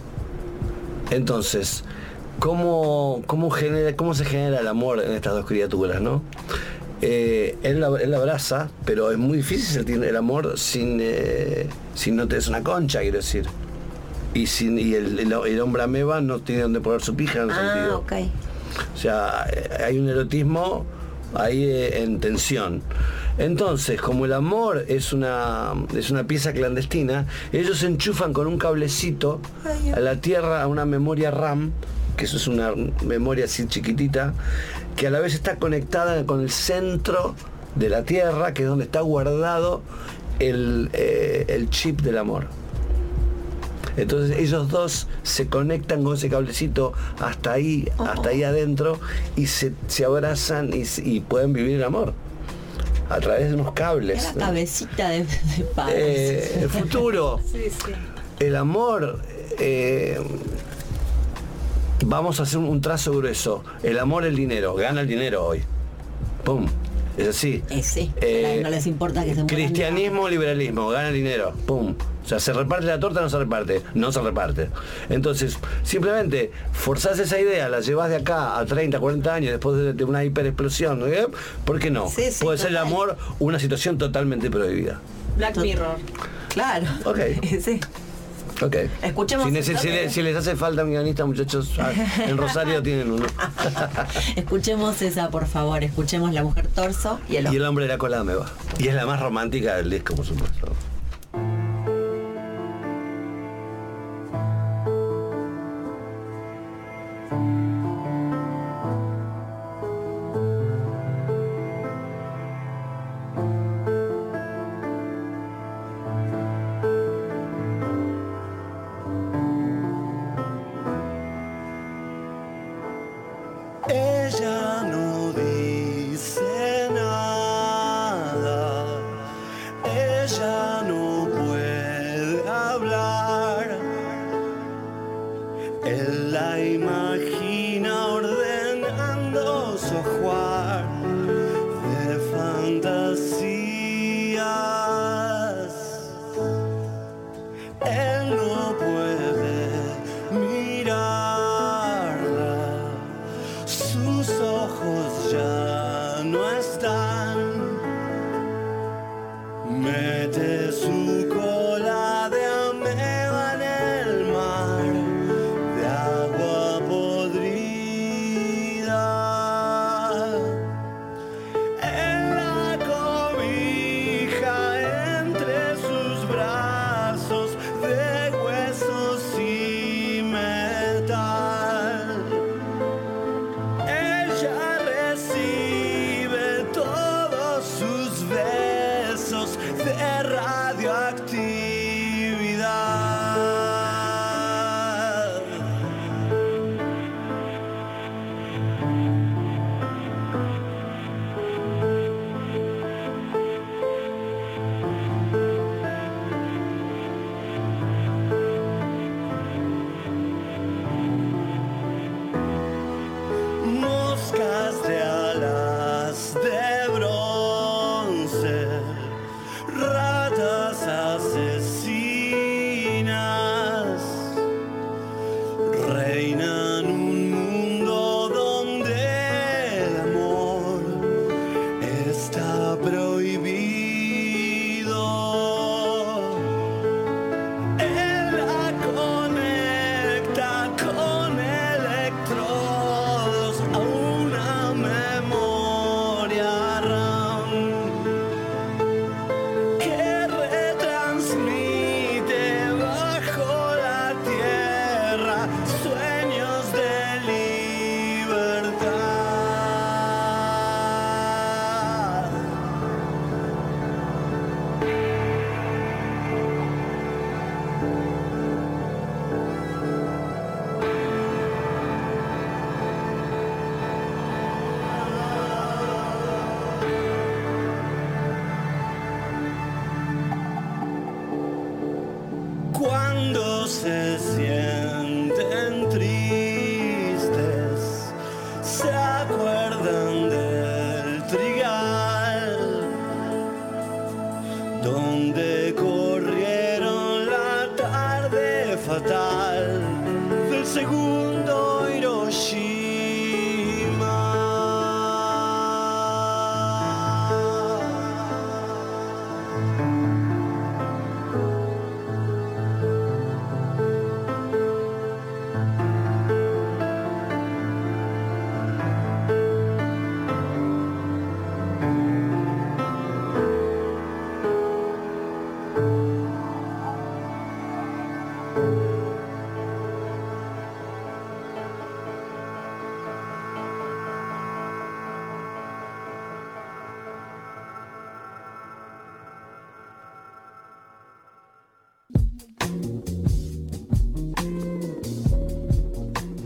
Entonces, 1.11 1.84
¿cómo, 2.39 3.24
cómo, 3.28 3.49
genera, 3.49 3.95
cómo 3.95 4.14
se 4.14 4.26
genera 4.26 4.59
el 4.59 4.68
amor 4.68 5.01
en 5.01 5.11
estas 5.11 5.34
dos 5.34 5.45
criaturas, 5.45 6.01
no? 6.01 6.22
Eh, 7.01 7.57
él, 7.64 7.82
la, 7.82 7.88
él 8.01 8.11
la 8.11 8.18
abraza, 8.18 8.70
pero 8.86 9.11
es 9.11 9.18
muy 9.18 9.38
difícil 9.38 9.66
sentir 9.68 10.01
el 10.03 10.16
amor 10.16 10.57
sin, 10.57 10.99
eh, 11.01 11.68
si 11.95 12.11
no 12.11 12.28
te 12.28 12.38
es 12.38 12.47
una 12.47 12.64
concha, 12.64 13.01
quiero 13.01 13.18
decir. 13.18 13.45
Y, 14.34 14.47
sin, 14.47 14.80
y 14.80 14.93
el, 14.95 15.20
el- 15.20 15.32
el 15.34 15.61
hombre 15.61 15.84
ameba 15.84 16.22
no 16.22 16.39
tiene 16.39 16.64
donde 16.64 16.80
poner 16.80 17.01
su 17.01 17.14
pija 17.16 17.39
en 17.39 17.45
el 17.45 17.51
Ah, 17.51 17.72
sentido. 17.74 18.03
O 18.95 18.97
sea, 18.97 19.45
eh, 19.53 19.84
hay 19.86 19.99
un 19.99 20.09
erotismo 20.09 20.86
ahí 21.36 21.64
eh, 21.66 22.01
en 22.03 22.20
tensión. 22.20 22.82
Entonces, 23.38 23.99
como 23.99 24.25
el 24.25 24.34
amor 24.34 24.86
es 24.88 25.11
una, 25.11 25.73
es 25.95 26.11
una 26.11 26.25
pieza 26.25 26.53
clandestina, 26.53 27.25
ellos 27.51 27.79
se 27.79 27.88
enchufan 27.88 28.31
con 28.31 28.45
un 28.45 28.59
cablecito 28.59 29.41
a 29.95 29.99
la 29.99 30.17
tierra, 30.17 30.61
a 30.61 30.67
una 30.67 30.86
memoria 30.86 31.31
RAM, 31.31 31.71
que 32.15 32.25
eso 32.25 32.38
es 32.38 32.47
una 32.47 32.73
memoria 33.03 33.45
así 33.45 33.65
chiquitita, 33.65 34.34
que 34.95 35.07
a 35.07 35.09
la 35.09 35.19
vez 35.19 35.34
está 35.34 35.57
conectada 35.57 36.23
con 36.25 36.41
el 36.41 36.51
centro 36.51 37.34
de 37.75 37.89
la 37.89 38.03
tierra, 38.03 38.53
que 38.53 38.63
es 38.63 38.69
donde 38.69 38.86
está 38.86 39.01
guardado 39.01 39.81
el, 40.38 40.91
eh, 40.93 41.45
el 41.47 41.71
chip 41.71 42.01
del 42.01 42.19
amor. 42.19 42.45
Entonces 43.97 44.38
ellos 44.38 44.69
dos 44.69 45.07
se 45.23 45.47
conectan 45.47 46.03
con 46.03 46.15
ese 46.15 46.29
cablecito 46.29 46.93
hasta 47.19 47.51
ahí, 47.51 47.88
hasta 47.97 48.29
ahí 48.29 48.43
adentro 48.43 48.99
y 49.36 49.47
se, 49.47 49.73
se 49.88 50.05
abrazan 50.05 50.71
y 50.73 51.19
pueden 51.21 51.53
vivir 51.53 51.77
el 51.77 51.84
amor 51.84 52.13
a 53.10 53.20
través 53.20 53.49
de 53.49 53.56
unos 53.56 53.74
cables. 53.74 54.24
Es 54.26 54.36
la 54.36 54.45
cabecita 54.47 55.10
de, 55.10 55.24
de 55.26 55.64
padres. 55.76 55.95
Eh, 55.97 56.60
el 56.64 56.70
futuro, 56.70 57.39
Sí, 57.51 57.64
sí. 57.70 57.91
el 58.39 58.56
amor, 58.56 59.20
eh, 59.60 60.20
vamos 62.06 62.39
a 62.39 62.43
hacer 62.43 62.60
un 62.60 62.82
trazo 62.82 63.12
grueso. 63.18 63.64
El 63.84 63.99
amor, 63.99 64.26
el 64.26 64.36
dinero, 64.36 64.74
gana 64.76 65.01
el 65.01 65.08
dinero 65.08 65.45
hoy. 65.45 65.64
¡Pum! 66.43 66.68
Es 67.18 67.28
así. 67.30 67.64
Eh, 67.70 67.84
sí, 67.84 68.11
Eh, 68.22 68.59
no 68.64 68.70
les 68.70 68.88
importa 68.88 69.22
que 69.24 69.36
se 69.36 69.43
mueran. 69.43 69.47
Cristianismo, 69.47 70.28
liberalismo, 70.30 70.89
gana 70.89 71.09
el 71.09 71.14
dinero. 71.14 71.53
¡Pum! 71.66 71.95
O 72.24 72.28
sea, 72.28 72.39
se 72.39 72.53
reparte 72.53 72.86
la 72.86 72.99
torta, 72.99 73.22
no 73.22 73.30
se 73.30 73.38
reparte. 73.38 73.82
No 73.93 74.11
se 74.11 74.22
reparte. 74.22 74.70
Entonces, 75.09 75.57
simplemente 75.84 76.51
forzás 76.72 77.20
esa 77.20 77.39
idea, 77.39 77.68
la 77.70 77.82
llevas 77.82 78.09
de 78.09 78.16
acá 78.18 78.57
a 78.57 78.66
30, 78.66 78.99
40 78.99 79.34
años 79.34 79.51
después 79.51 79.78
de, 79.78 79.93
de 79.93 80.03
una 80.05 80.24
hiperexplosión. 80.24 81.03
¿eh? 81.11 81.28
¿Por 81.66 81.80
qué 81.80 81.91
no? 81.91 82.09
Sí, 82.09 82.32
sí, 82.32 82.43
Puede 82.43 82.57
ser 82.57 82.70
el 82.72 82.78
amor 82.78 83.18
una 83.39 83.59
situación 83.59 83.97
totalmente 83.97 84.49
prohibida. 84.49 84.99
Black 85.38 85.57
Mirror. 85.57 85.97
Claro. 86.49 86.86
Ok. 87.05 87.20
Sí. 87.61 87.80
Ok. 88.64 88.76
Escuchemos 89.01 89.45
Si, 89.47 89.51
neces- 89.51 89.84
esto 89.86 90.14
si 90.14 90.22
les 90.22 90.36
hace 90.36 90.55
falta 90.55 90.84
un 90.84 90.91
guionista, 90.91 91.26
muchachos, 91.26 91.72
ah, 91.80 91.91
en 92.28 92.38
Rosario 92.38 92.82
tienen 92.82 93.11
uno. 93.11 93.26
Escuchemos 94.36 95.01
esa, 95.01 95.30
por 95.30 95.45
favor. 95.47 95.84
Escuchemos 95.84 96.34
La 96.34 96.43
Mujer 96.43 96.68
Torso 96.68 97.20
y 97.30 97.36
el 97.38 97.43
Y 97.43 97.47
hombre. 97.47 97.57
el 97.57 97.66
hombre 97.66 97.86
de 97.86 97.89
la 97.89 97.97
cola 97.97 98.24
me 98.24 98.36
va. 98.36 98.45
Y 98.80 98.88
es 98.88 98.95
la 98.95 99.05
más 99.05 99.20
romántica 99.20 99.76
del 99.76 99.89
disco, 99.89 100.16
por 100.16 100.26
supuesto. 100.26 100.68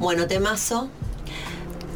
Bueno, 0.08 0.26
temazo. 0.26 0.88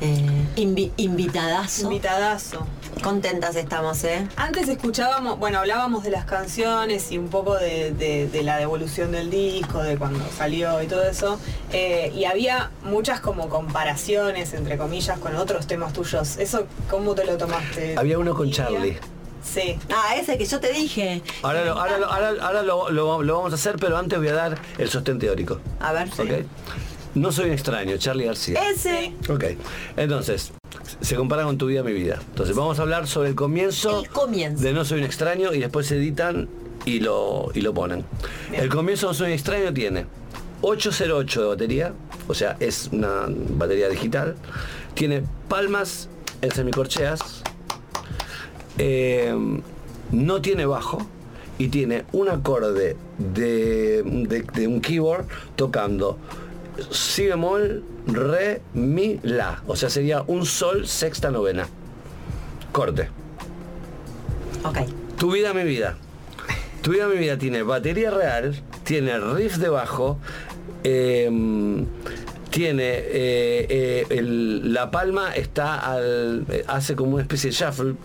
Eh, 0.02 0.46
invi- 0.58 0.92
invitadazo. 0.98 1.84
Invitadazo. 1.84 2.68
Contentas 3.02 3.56
estamos, 3.56 4.04
¿eh? 4.04 4.28
Antes 4.36 4.68
escuchábamos, 4.68 5.40
bueno, 5.40 5.60
hablábamos 5.60 6.04
de 6.04 6.10
las 6.12 6.26
canciones 6.26 7.10
y 7.14 7.18
un 7.18 7.30
poco 7.30 7.56
de, 7.56 7.94
de- 7.94 8.28
de 8.28 8.44
la 8.44 8.58
devolución 8.58 9.14
del 9.14 9.30
disco, 9.32 9.82
de 9.82 9.98
cuando 9.98 10.20
salió 10.38 10.84
y 10.84 10.88
todo 10.88 11.04
eso. 11.04 11.40
eh, 11.72 12.12
y 12.14 12.26
había 12.26 12.70
muchas 12.84 13.22
como 13.22 13.48
comparaciones, 13.48 14.54
entre 14.56 14.78
comillas, 14.78 15.18
con 15.18 15.38
otros 15.38 15.66
temas 15.68 15.94
tuyos. 15.94 16.36
¿Eso 16.36 16.68
cómo 16.90 17.16
te 17.16 17.24
lo 17.24 17.38
tomaste? 17.38 17.96
Había 17.98 18.20
uno 18.20 18.36
con. 18.36 18.52
Charlie. 18.52 18.98
Sí. 19.42 19.80
Ah, 19.90 20.16
ese 20.18 20.38
que 20.38 20.46
yo 20.46 20.60
te 20.60 20.74
dije. 20.74 21.22
Ahora, 21.44 21.64
lo, 21.64 21.80
ahora, 21.80 21.98
lo- 21.98 22.12
ahora, 22.12 22.34
ahora 22.46 22.62
lo, 22.62 22.90
lo- 22.90 23.24
lo 23.24 23.38
vamos 23.38 23.54
a 23.54 23.56
hacer, 23.56 23.78
pero 23.78 23.98
antes 23.98 24.20
voy 24.20 24.28
a 24.28 24.34
dar 24.34 24.58
el 24.78 24.90
sostén 24.90 25.18
teórico. 25.18 25.62
A 25.80 25.94
ver. 25.94 26.10
¿Ok? 26.10 26.46
No 27.16 27.32
soy 27.32 27.46
un 27.48 27.52
extraño, 27.52 27.98
Charlie 27.98 28.26
García. 28.26 28.60
Ese. 28.70 29.14
Ok, 29.30 29.44
entonces, 29.98 30.54
se 31.02 31.16
compara 31.16 31.44
con 31.44 31.58
tu 31.58 31.68
vida, 31.68 31.84
mi 31.84 31.92
vida. 31.94 32.20
Entonces, 32.30 32.56
vamos 32.56 32.80
a 32.80 32.84
hablar 32.84 33.08
sobre 33.08 33.30
el 33.30 33.36
comienzo, 33.36 34.00
El 34.02 34.10
comienzo. 34.10 34.64
de 34.64 34.74
No 34.74 34.86
Soy 34.86 35.00
un 35.00 35.06
extraño 35.06 35.54
y 35.54 35.60
después 35.60 35.88
se 35.88 35.98
editan 35.98 36.48
y 36.86 37.00
lo, 37.02 37.52
y 37.54 37.62
lo 37.62 37.74
ponen. 37.74 38.06
Bien. 38.50 38.64
El 38.64 38.70
comienzo 38.70 39.08
de 39.08 39.12
No 39.12 39.14
Soy 39.18 39.28
un 39.28 39.34
extraño 39.34 39.74
tiene 39.74 40.06
808 40.62 41.42
de 41.42 41.48
batería, 41.48 41.94
o 42.28 42.34
sea, 42.34 42.56
es 42.60 42.90
una 42.94 43.26
batería 43.28 43.90
digital. 43.90 44.36
Tiene 44.94 45.24
palmas 45.50 46.08
en 46.42 46.52
semicorcheas. 46.52 47.44
eh, 48.78 49.34
no 50.12 50.42
tiene 50.42 50.66
bajo 50.66 51.06
y 51.58 51.68
tiene 51.70 52.06
un 52.12 52.30
acorde 52.30 52.96
de, 53.18 54.04
de- 54.04 54.42
de 54.54 54.68
un 54.68 54.82
keyboard 54.82 55.26
tocando 55.56 56.18
si 56.90 57.26
bemol, 57.28 57.84
re, 58.08 58.62
mi, 58.74 59.20
la. 59.24 59.62
O 59.68 59.76
sea, 59.76 59.90
sería 59.90 60.22
un 60.28 60.46
sol 60.46 60.88
sexta 60.88 61.30
novena. 61.32 61.68
Corte. 62.72 63.10
Ok. 64.64 64.78
Tu 65.18 65.32
vida, 65.32 65.54
mi 65.54 65.64
vida. 65.64 65.98
Tu 66.82 66.92
vida, 66.92 67.08
mi 67.08 67.18
vida 67.18 67.38
tiene 67.38 67.62
batería 67.64 68.10
real, 68.10 68.56
tiene 68.84 69.20
riff 69.20 69.58
de 69.58 69.70
bajo, 69.70 70.18
em, 70.84 71.86
tiene 72.50 72.84
eh, 72.84 73.68
eh, 73.70 74.06
el- 74.10 74.74
la 74.74 74.90
palma 74.90 75.36
está 75.36 75.76
al 75.78 76.46
eh, 76.50 76.64
hace 76.68 76.96
como 76.96 77.14
una 77.14 77.22
especie 77.22 77.52
de 77.52 77.56
shuffle, 77.56 77.96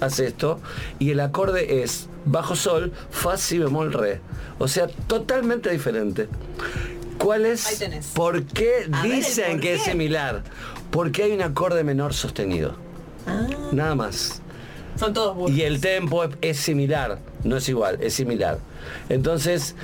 hace 0.00 0.26
esto 0.26 0.60
y 0.98 1.10
el 1.12 1.20
acorde 1.20 1.82
es 1.82 2.08
bajo 2.26 2.54
sol, 2.56 2.92
fa, 3.10 3.38
si 3.38 3.58
bemol, 3.58 3.92
re. 3.92 4.20
O 4.58 4.68
sea, 4.68 4.86
totalmente 4.88 5.70
diferente. 5.70 6.28
¿Cuál 7.18 7.46
es? 7.46 7.66
Ahí 7.66 7.76
tenés. 7.76 8.06
¿Por 8.08 8.44
qué 8.44 8.86
A 8.92 9.02
ver 9.02 9.12
el 9.12 9.16
dicen 9.18 9.52
por 9.52 9.60
que 9.60 9.74
es 9.74 9.82
similar? 9.82 10.42
Porque 10.90 11.24
hay 11.24 11.32
un 11.32 11.42
acorde 11.42 11.82
menor 11.84 12.14
sostenido. 12.14 12.76
Ah, 13.26 13.46
Nada 13.72 13.94
más. 13.94 14.40
Son 14.98 15.12
todos 15.12 15.36
burros. 15.36 15.56
Y 15.56 15.62
el 15.62 15.80
tempo 15.80 16.24
es, 16.24 16.30
es 16.40 16.56
similar, 16.58 17.18
no 17.44 17.56
es 17.58 17.68
igual, 17.68 17.98
es 18.00 18.14
similar. 18.14 18.58
Entonces, 19.10 19.74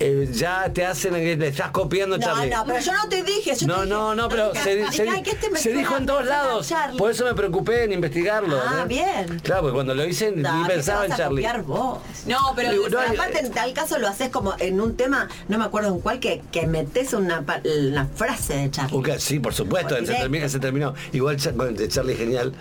eh, 0.00 0.28
ya 0.32 0.72
te 0.72 0.84
hacen 0.86 1.12
que 1.14 1.36
te 1.36 1.48
estás 1.48 1.70
copiando 1.70 2.16
no, 2.18 2.24
Charlie. 2.24 2.50
no, 2.50 2.64
pero 2.66 2.78
yo 2.80 2.92
no 2.92 3.08
te 3.08 3.22
dije. 3.22 3.54
yo 3.56 3.66
No, 3.66 3.74
te 3.74 3.80
dije- 3.82 3.88
no, 3.94 4.14
no, 4.14 4.28
pero 4.28 4.52
dije, 4.52 4.92
se, 4.92 5.08
ay, 5.08 5.22
este 5.26 5.56
se 5.56 5.72
dijo 5.72 5.96
en 5.96 6.06
todos 6.06 6.26
lados. 6.26 6.68
Charlie. 6.68 6.98
Por 6.98 7.10
eso 7.10 7.24
me 7.24 7.34
preocupé 7.34 7.84
en 7.84 7.92
investigarlo. 7.92 8.58
Ah, 8.64 8.82
¿eh? 8.82 8.86
bien. 8.88 9.40
Claro, 9.42 9.62
porque 9.62 9.74
cuando 9.74 9.94
lo 9.94 10.04
hice 10.04 10.30
No, 10.32 10.52
ni 10.56 10.62
¿qué 10.62 10.68
te 10.68 10.74
pensaba 10.76 11.06
en 11.06 11.12
Charlie. 11.12 11.42
copiar 11.42 11.62
vos? 11.62 11.98
No, 12.26 12.38
pero 12.56 12.70
no, 12.88 12.98
aparte 13.00 13.40
en 13.40 13.50
tal 13.52 13.72
caso 13.72 13.98
lo 13.98 14.08
haces 14.08 14.28
como 14.30 14.54
en 14.58 14.80
un 14.80 14.96
tema, 14.96 15.28
no 15.48 15.58
me 15.58 15.64
acuerdo 15.64 15.88
en 15.88 16.00
cuál, 16.00 16.20
que, 16.20 16.42
que 16.52 16.66
metes 16.66 17.12
una, 17.12 17.44
una 17.88 18.06
frase 18.06 18.54
de 18.56 18.70
Charlie. 18.70 18.96
Ok, 18.96 19.08
sí, 19.18 19.40
por 19.40 19.54
supuesto, 19.54 19.96
se, 19.96 20.04
termina, 20.14 20.48
se 20.48 20.58
terminó. 20.58 20.94
Igual 21.12 21.36
con- 21.56 21.74
de 21.74 21.88
Charlie 21.88 22.14
Genial 22.16 22.52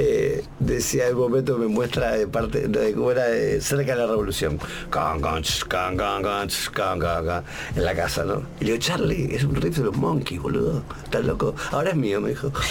eh, 0.00 0.44
decía 0.60 1.08
en 1.08 1.14
un 1.14 1.20
momento 1.22 1.58
me 1.58 1.66
muestra 1.66 2.12
de 2.12 2.26
parte 2.26 2.68
de 2.68 2.92
cómo 2.94 3.10
era 3.10 3.28
eh, 3.30 3.60
cerca 3.60 3.92
de 3.94 3.98
la 3.98 4.06
revolución. 4.06 4.58
En 7.76 7.84
la 7.84 7.94
casa, 7.94 8.24
¿no? 8.24 8.42
Y 8.60 8.64
le 8.64 8.72
digo, 8.72 8.82
Charlie, 8.84 9.34
es 9.34 9.44
un 9.44 9.54
riff 9.56 9.76
de 9.78 9.84
los 9.84 9.96
monkeys, 9.96 10.40
boludo. 10.40 10.82
Estás 11.04 11.24
loco. 11.24 11.54
Ahora 11.72 11.90
es 11.90 11.96
mío, 11.96 12.20
me 12.20 12.30
dijo. 12.30 12.52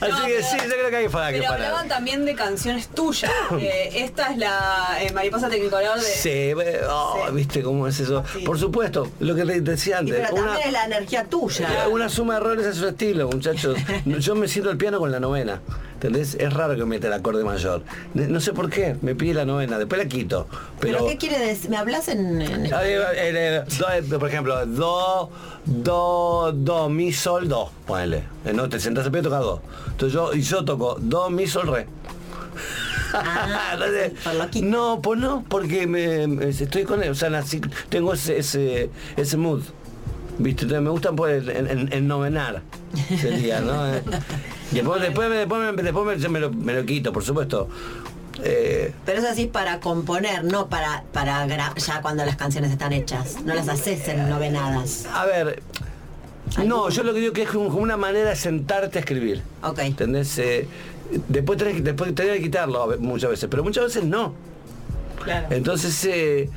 Así 0.00 0.12
No, 0.12 0.24
que 0.26 0.32
pero- 0.34 0.46
sí, 0.46 0.56
yo 0.62 0.68
creo 0.74 0.90
que 0.90 0.96
hay 0.96 1.08
para 1.08 1.30
que 1.32 1.38
Pero 1.38 1.50
parar. 1.50 1.66
hablaban 1.66 1.88
también 1.88 2.24
de 2.24 2.34
canciones 2.34 2.88
tuyas. 2.88 3.30
Eh, 3.58 3.90
esta 4.04 4.30
es 4.32 4.38
la 4.38 4.96
eh, 5.00 5.12
Mariposa 5.12 5.48
Tecnicolor 5.50 5.96
de... 6.00 6.06
Sí, 6.06 6.28
eh, 6.30 6.80
oh, 6.88 7.24
Sí. 7.28 7.34
¿viste 7.34 7.62
cómo 7.62 7.86
es 7.86 8.00
eso? 8.00 8.24
Sí. 8.32 8.40
Por 8.40 8.58
supuesto, 8.58 9.08
lo 9.20 9.34
que 9.34 9.44
te 9.44 9.60
decía 9.60 9.96
Y 9.96 9.98
antes. 9.98 10.14
pero 10.16 10.34
una- 10.34 10.44
también 10.52 10.66
es 10.68 10.72
la 10.72 10.84
energía 10.86 11.24
tuya. 11.24 11.88
Una 11.90 12.08
suma 12.08 12.34
de 12.34 12.40
errores 12.40 12.66
es 12.66 12.76
su 12.76 12.88
estilo, 12.88 13.28
muchachos. 13.28 13.76
Yo 14.06 14.34
me 14.34 14.48
siento 14.48 14.70
el 14.70 14.78
piano 14.80 14.98
con 14.98 15.12
la 15.12 15.20
novena. 15.20 15.60
¿Entendés? 15.94 16.34
Es 16.40 16.50
raro 16.54 16.74
que 16.74 16.84
meta 16.86 17.08
el 17.08 17.12
acorde 17.12 17.44
mayor. 17.44 17.82
No 18.14 18.40
sé 18.40 18.54
por 18.54 18.70
qué, 18.70 18.96
me 19.02 19.14
pide 19.14 19.34
la 19.34 19.44
novena, 19.44 19.78
después 19.78 20.00
la 20.02 20.08
quito. 20.08 20.46
¿Pero, 20.80 20.98
Pero, 20.98 21.06
qué 21.10 21.18
quiere 21.18 21.38
decir? 21.38 21.68
¿Me 21.70 21.76
hablas 21.76 22.08
en...? 22.08 22.40
en- 22.40 22.72
Ah, 22.72 22.80
eh, 22.86 22.98
eh, 23.14 23.62
do, 23.78 23.86
eh, 23.90 24.18
por 24.18 24.26
ejemplo, 24.28 24.64
do, 24.64 25.30
do, 25.66 26.52
do, 26.54 26.88
mi, 26.88 27.12
sol, 27.12 27.46
do, 27.48 27.70
ponele. 27.86 28.24
No, 28.54 28.66
te 28.70 28.80
sentás 28.80 29.04
el 29.04 29.12
pie 29.12 29.20
y 29.20 29.24
tocas 29.24 29.40
do. 29.42 29.60
Entonces 29.90 30.14
yo, 30.14 30.32
y 30.32 30.40
yo 30.40 30.64
toco 30.64 30.96
do, 30.98 31.28
mi, 31.28 31.46
sol, 31.46 31.66
re. 31.68 31.86
Ah, 33.12 33.72
Entonces, 33.74 34.62
no, 34.62 35.00
pues 35.02 35.20
no, 35.20 35.44
porque 35.48 35.86
me, 35.86 36.26
me- 36.26 36.48
estoy 36.48 36.84
con 36.84 37.02
él, 37.02 37.10
o 37.10 37.14
sea, 37.14 37.28
nací- 37.28 37.60
tengo 37.90 38.14
ese, 38.14 38.38
ese, 38.38 38.88
ese 39.18 39.36
mood. 39.36 39.62
¿Viste? 40.42 40.62
Entonces 40.64 40.82
me 40.82 40.90
gustan 40.90 41.16
el, 41.28 41.48
en, 41.50 41.66
en- 41.68 41.92
en 41.92 42.08
novenar, 42.08 42.62
sería, 43.18 43.60
¿no? 43.60 43.86
Eh, 43.94 44.02
después, 44.72 45.00
después, 45.02 45.28
me- 45.28 45.34
después, 45.36 45.74
me, 45.76 45.82
después 45.82 46.06
me, 46.06 46.18
yo 46.22 46.30
me 46.30 46.38
lo, 46.40 46.50
me 46.52 46.72
lo 46.72 46.84
quito, 46.86 47.12
por 47.12 47.24
supuesto. 47.24 47.68
Eh, 48.42 48.92
Pero 49.04 49.18
es 49.18 49.24
así 49.24 49.46
para 49.46 49.80
componer, 49.80 50.44
no 50.44 50.68
para, 50.68 51.02
para 51.12 51.44
ya 51.76 52.00
cuando 52.00 52.24
las 52.24 52.36
canciones 52.36 52.70
están 52.70 52.92
hechas. 52.92 53.42
No 53.44 53.52
las 53.54 53.68
haces 53.68 54.06
en 54.08 54.28
novenadas. 54.30 55.06
a 55.12 55.26
ver, 55.26 55.60
no, 56.64 56.88
yo 56.88 57.02
lo 57.02 57.12
que 57.12 57.20
digo 57.20 57.32
que 57.32 57.42
es 57.42 57.48
como 57.50 57.66
una 57.78 57.96
manera 57.96 58.30
de 58.30 58.36
sentarte 58.36 58.98
a 58.98 59.00
escribir. 59.00 59.42
Ok. 59.62 59.80
¿Entendés? 59.80 60.38
Eh, 60.38 60.66
después 61.28 61.58
tenés, 61.58 61.74
que- 61.74 61.82
después 61.82 62.14
tenés 62.14 62.36
que 62.36 62.42
quitarlo 62.44 62.96
muchas 63.00 63.30
veces, 63.30 63.48
pero 63.50 63.62
muchas 63.64 63.84
veces 63.84 64.04
no. 64.04 64.32
Claro. 65.22 65.48
Entonces, 65.50 66.02
eh, 66.06 66.48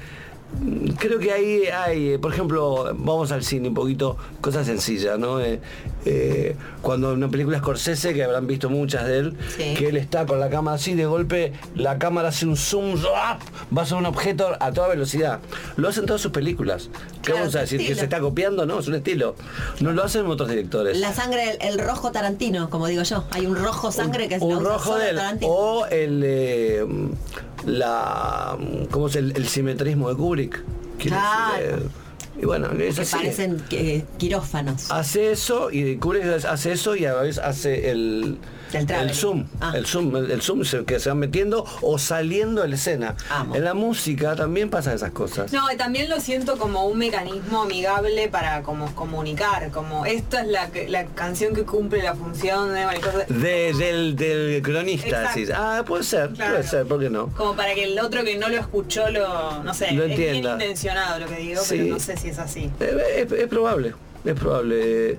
creo 0.97 1.20
que 1.20 1.32
ahí 1.32 1.64
hay, 1.66 2.14
eh, 2.14 2.20
por 2.20 2.34
ejemplo, 2.34 2.93
vamos 2.95 3.32
al 3.32 3.43
cine 3.43 3.70
un 3.70 3.74
poquito, 3.74 4.18
cosas 4.41 4.66
sencillas, 4.66 5.18
¿no? 5.20 5.39
Eh, 5.39 5.60
eh, 6.06 6.56
cuando 6.82 7.12
en 7.12 7.18
una 7.18 7.30
película 7.30 7.60
Scorsese, 7.60 8.14
que 8.14 8.24
habrán 8.24 8.47
visto 8.47 8.70
muchas 8.70 9.06
de 9.06 9.18
él, 9.20 9.38
Sí. 9.58 9.74
que 9.76 9.88
él 9.89 9.97
está 9.97 10.26
con 10.26 10.39
la 10.39 10.49
cámara 10.49 10.76
así, 10.76 10.93
de 10.95 11.06
golpe 11.06 11.54
la 11.76 11.97
cámara 11.97 12.30
hace 12.30 12.45
un 12.45 12.58
zoom, 12.58 12.97
¡zap! 12.97 13.41
va 13.76 13.86
sobre 13.86 14.01
un 14.01 14.06
objeto 14.08 14.49
a 14.60 14.72
toda 14.72 14.88
velocidad. 14.89 15.39
Lo 15.78 15.89
hacen 15.89 16.06
todas 16.06 16.22
sus 16.22 16.32
películas. 16.32 16.89
¿Qué 17.22 17.32
Claro, 17.32 17.39
vamos 17.41 17.56
a 17.56 17.62
decir? 17.62 17.80
¿Que 17.86 17.95
se 17.95 18.04
está 18.04 18.20
copiando? 18.20 18.66
No, 18.66 18.80
es 18.80 18.88
un 18.88 18.95
estilo. 18.95 19.36
No 19.80 19.91
lo 19.93 20.04
hacen 20.04 20.26
otros 20.28 20.49
directores. 20.49 20.97
La 20.99 21.14
sangre, 21.14 21.51
el, 21.62 21.74
el 21.74 21.80
rojo 21.80 22.12
tarantino, 22.12 22.70
como 22.70 22.88
digo 22.88 23.04
yo. 23.04 23.24
Hay 23.32 23.45
un 23.45 23.56
rojo 23.56 23.91
sangre 23.91 24.28
que 24.28 24.36
es 24.36 24.41
un 24.41 24.64
rojo 24.64 24.84
solo 24.93 24.99
de 24.99 25.10
él 25.12 25.16
Tarantino. 25.16 25.51
o 25.51 25.86
el 25.88 26.22
eh, 26.26 26.86
la 27.66 28.58
cómo 28.91 29.08
es 29.08 29.16
el, 29.16 29.32
el 29.36 29.47
simetrismo 29.47 30.10
de 30.10 30.16
Kubrick 30.16 30.62
Claro. 30.99 31.58
decir, 31.58 31.80
eh, 31.80 31.89
y 32.44 32.46
bueno 32.46 32.70
es 32.78 32.96
que 32.96 33.02
así 33.02 33.16
parecen 33.16 33.64
eh, 33.72 34.04
quirófanos. 34.18 34.91
hace 34.91 35.32
eso 35.32 35.72
y 35.72 35.96
Kubrick 35.96 36.26
hace 36.46 36.74
eso 36.74 36.96
y 36.96 37.06
a 37.06 37.14
veces 37.16 37.41
hace 37.41 37.89
el 37.89 38.38
El 38.80 39.14
zoom 39.14 39.46
Ah. 39.62 39.74
el 39.76 39.86
zoom 39.86 40.16
el, 40.16 40.32
el 40.32 40.42
zoom 40.42 40.64
que 40.86 41.00
se 41.00 41.10
van 41.10 41.20
metiendo 41.20 41.66
o 41.82 41.98
saliendo 42.00 42.62
de 42.62 42.68
la 42.70 42.76
escena 42.76 43.16
Amo. 43.30 43.56
en 43.56 43.64
la 43.64 43.74
música 43.74 44.36
también 44.36 44.70
pasan 44.70 44.96
esas 44.96 45.12
cosas 45.12 45.52
No, 45.54 45.62
también 45.78 46.10
lo 46.10 46.20
siento 46.20 46.58
como 46.58 46.86
un 46.88 46.98
mecanismo 46.98 47.62
amigable 47.64 48.28
para 48.30 48.64
como 48.64 48.94
comunicar, 48.96 49.70
como 49.72 50.06
esta 50.06 50.42
es 50.42 50.48
la, 50.48 50.70
la 50.90 51.06
canción 51.08 51.54
que 51.54 51.64
cumple 51.64 52.02
la 52.04 52.16
función 52.16 52.74
de 52.74 52.86
Mariposa. 52.86 53.26
De- 53.28 53.74
del, 53.74 54.16
del 54.16 54.62
cronista 54.62 55.22
decís. 55.34 55.52
ah 55.54 55.84
puede 55.86 56.04
ser 56.04 56.30
Claro. 56.32 56.54
puede 56.56 56.68
ser 56.68 56.86
¿por 56.86 57.00
qué 57.00 57.10
no? 57.10 57.28
Como 57.30 57.56
para 57.56 57.74
que 57.76 57.84
el 57.84 58.00
otro 58.00 58.24
que 58.24 58.38
no 58.38 58.50
lo 58.50 58.58
escuchó 58.58 59.10
lo, 59.10 59.64
no 59.64 59.74
sé, 59.74 59.92
Lo 59.92 60.04
es 60.06 60.18
bien 60.18 60.36
intencionado 60.38 61.20
lo 61.20 61.28
que 61.28 61.36
digo, 61.36 61.62
Sí. 61.62 61.76
pero 61.78 61.90
no 61.94 62.00
sé 62.00 62.18
si 62.18 62.30
es 62.30 62.40
así. 62.40 62.72
Eh, 62.80 63.26
Es, 63.28 63.32
es 63.32 63.48
probable, 63.48 63.94
es 64.26 64.34
probable. 64.34 65.18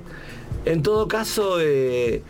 En 0.65 0.83
todo 0.83 1.07
caso, 1.09 1.59
eh, 1.61 2.23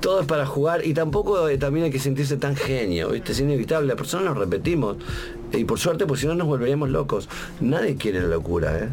todo 0.00 0.20
es 0.20 0.26
para 0.26 0.46
jugar 0.46 0.86
y 0.86 0.94
tampoco 0.94 1.48
eh, 1.48 1.58
también 1.58 1.86
hay 1.86 1.90
que 1.90 1.98
sentirse 1.98 2.36
tan 2.36 2.56
genio, 2.56 3.10
¿viste? 3.10 3.32
Es 3.32 3.40
inevitable, 3.40 3.88
las 3.88 3.96
personas 3.96 4.26
nos 4.26 4.38
repetimos. 4.38 4.96
Y 5.52 5.64
por 5.64 5.78
suerte, 5.78 6.06
pues 6.06 6.20
si 6.20 6.26
no 6.26 6.34
nos 6.34 6.46
volveríamos 6.46 6.90
locos. 6.90 7.28
Nadie 7.60 7.96
quiere 7.96 8.20
la 8.20 8.28
locura, 8.28 8.78
¿eh? 8.78 8.88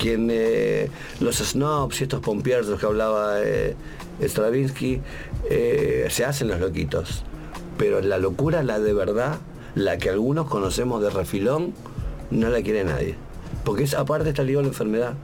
Quien, 0.00 0.28
eh, 0.30 0.88
los 1.20 1.36
snobs 1.36 2.00
y 2.00 2.04
estos 2.04 2.20
pompiers 2.20 2.66
de 2.66 2.72
los 2.72 2.80
que 2.80 2.86
hablaba 2.86 3.40
eh, 3.42 3.76
Stravinsky, 4.22 5.00
se 6.08 6.24
hacen 6.24 6.48
los 6.48 6.58
loquitos. 6.60 7.24
Pero 7.76 8.00
la 8.00 8.18
locura, 8.18 8.62
la 8.62 8.78
de 8.78 8.92
verdad, 8.94 9.38
la 9.74 9.98
que 9.98 10.08
algunos 10.10 10.48
conocemos 10.48 11.02
de 11.02 11.10
refilón, 11.10 11.74
no 12.30 12.48
la 12.48 12.62
quiere 12.62 12.84
nadie. 12.84 13.14
Porque 13.64 13.84
es, 13.84 13.94
aparte 13.94 14.30
está 14.30 14.42
ligado 14.42 14.60
a 14.60 14.62
la 14.62 14.68
enfermedad. 14.68 15.14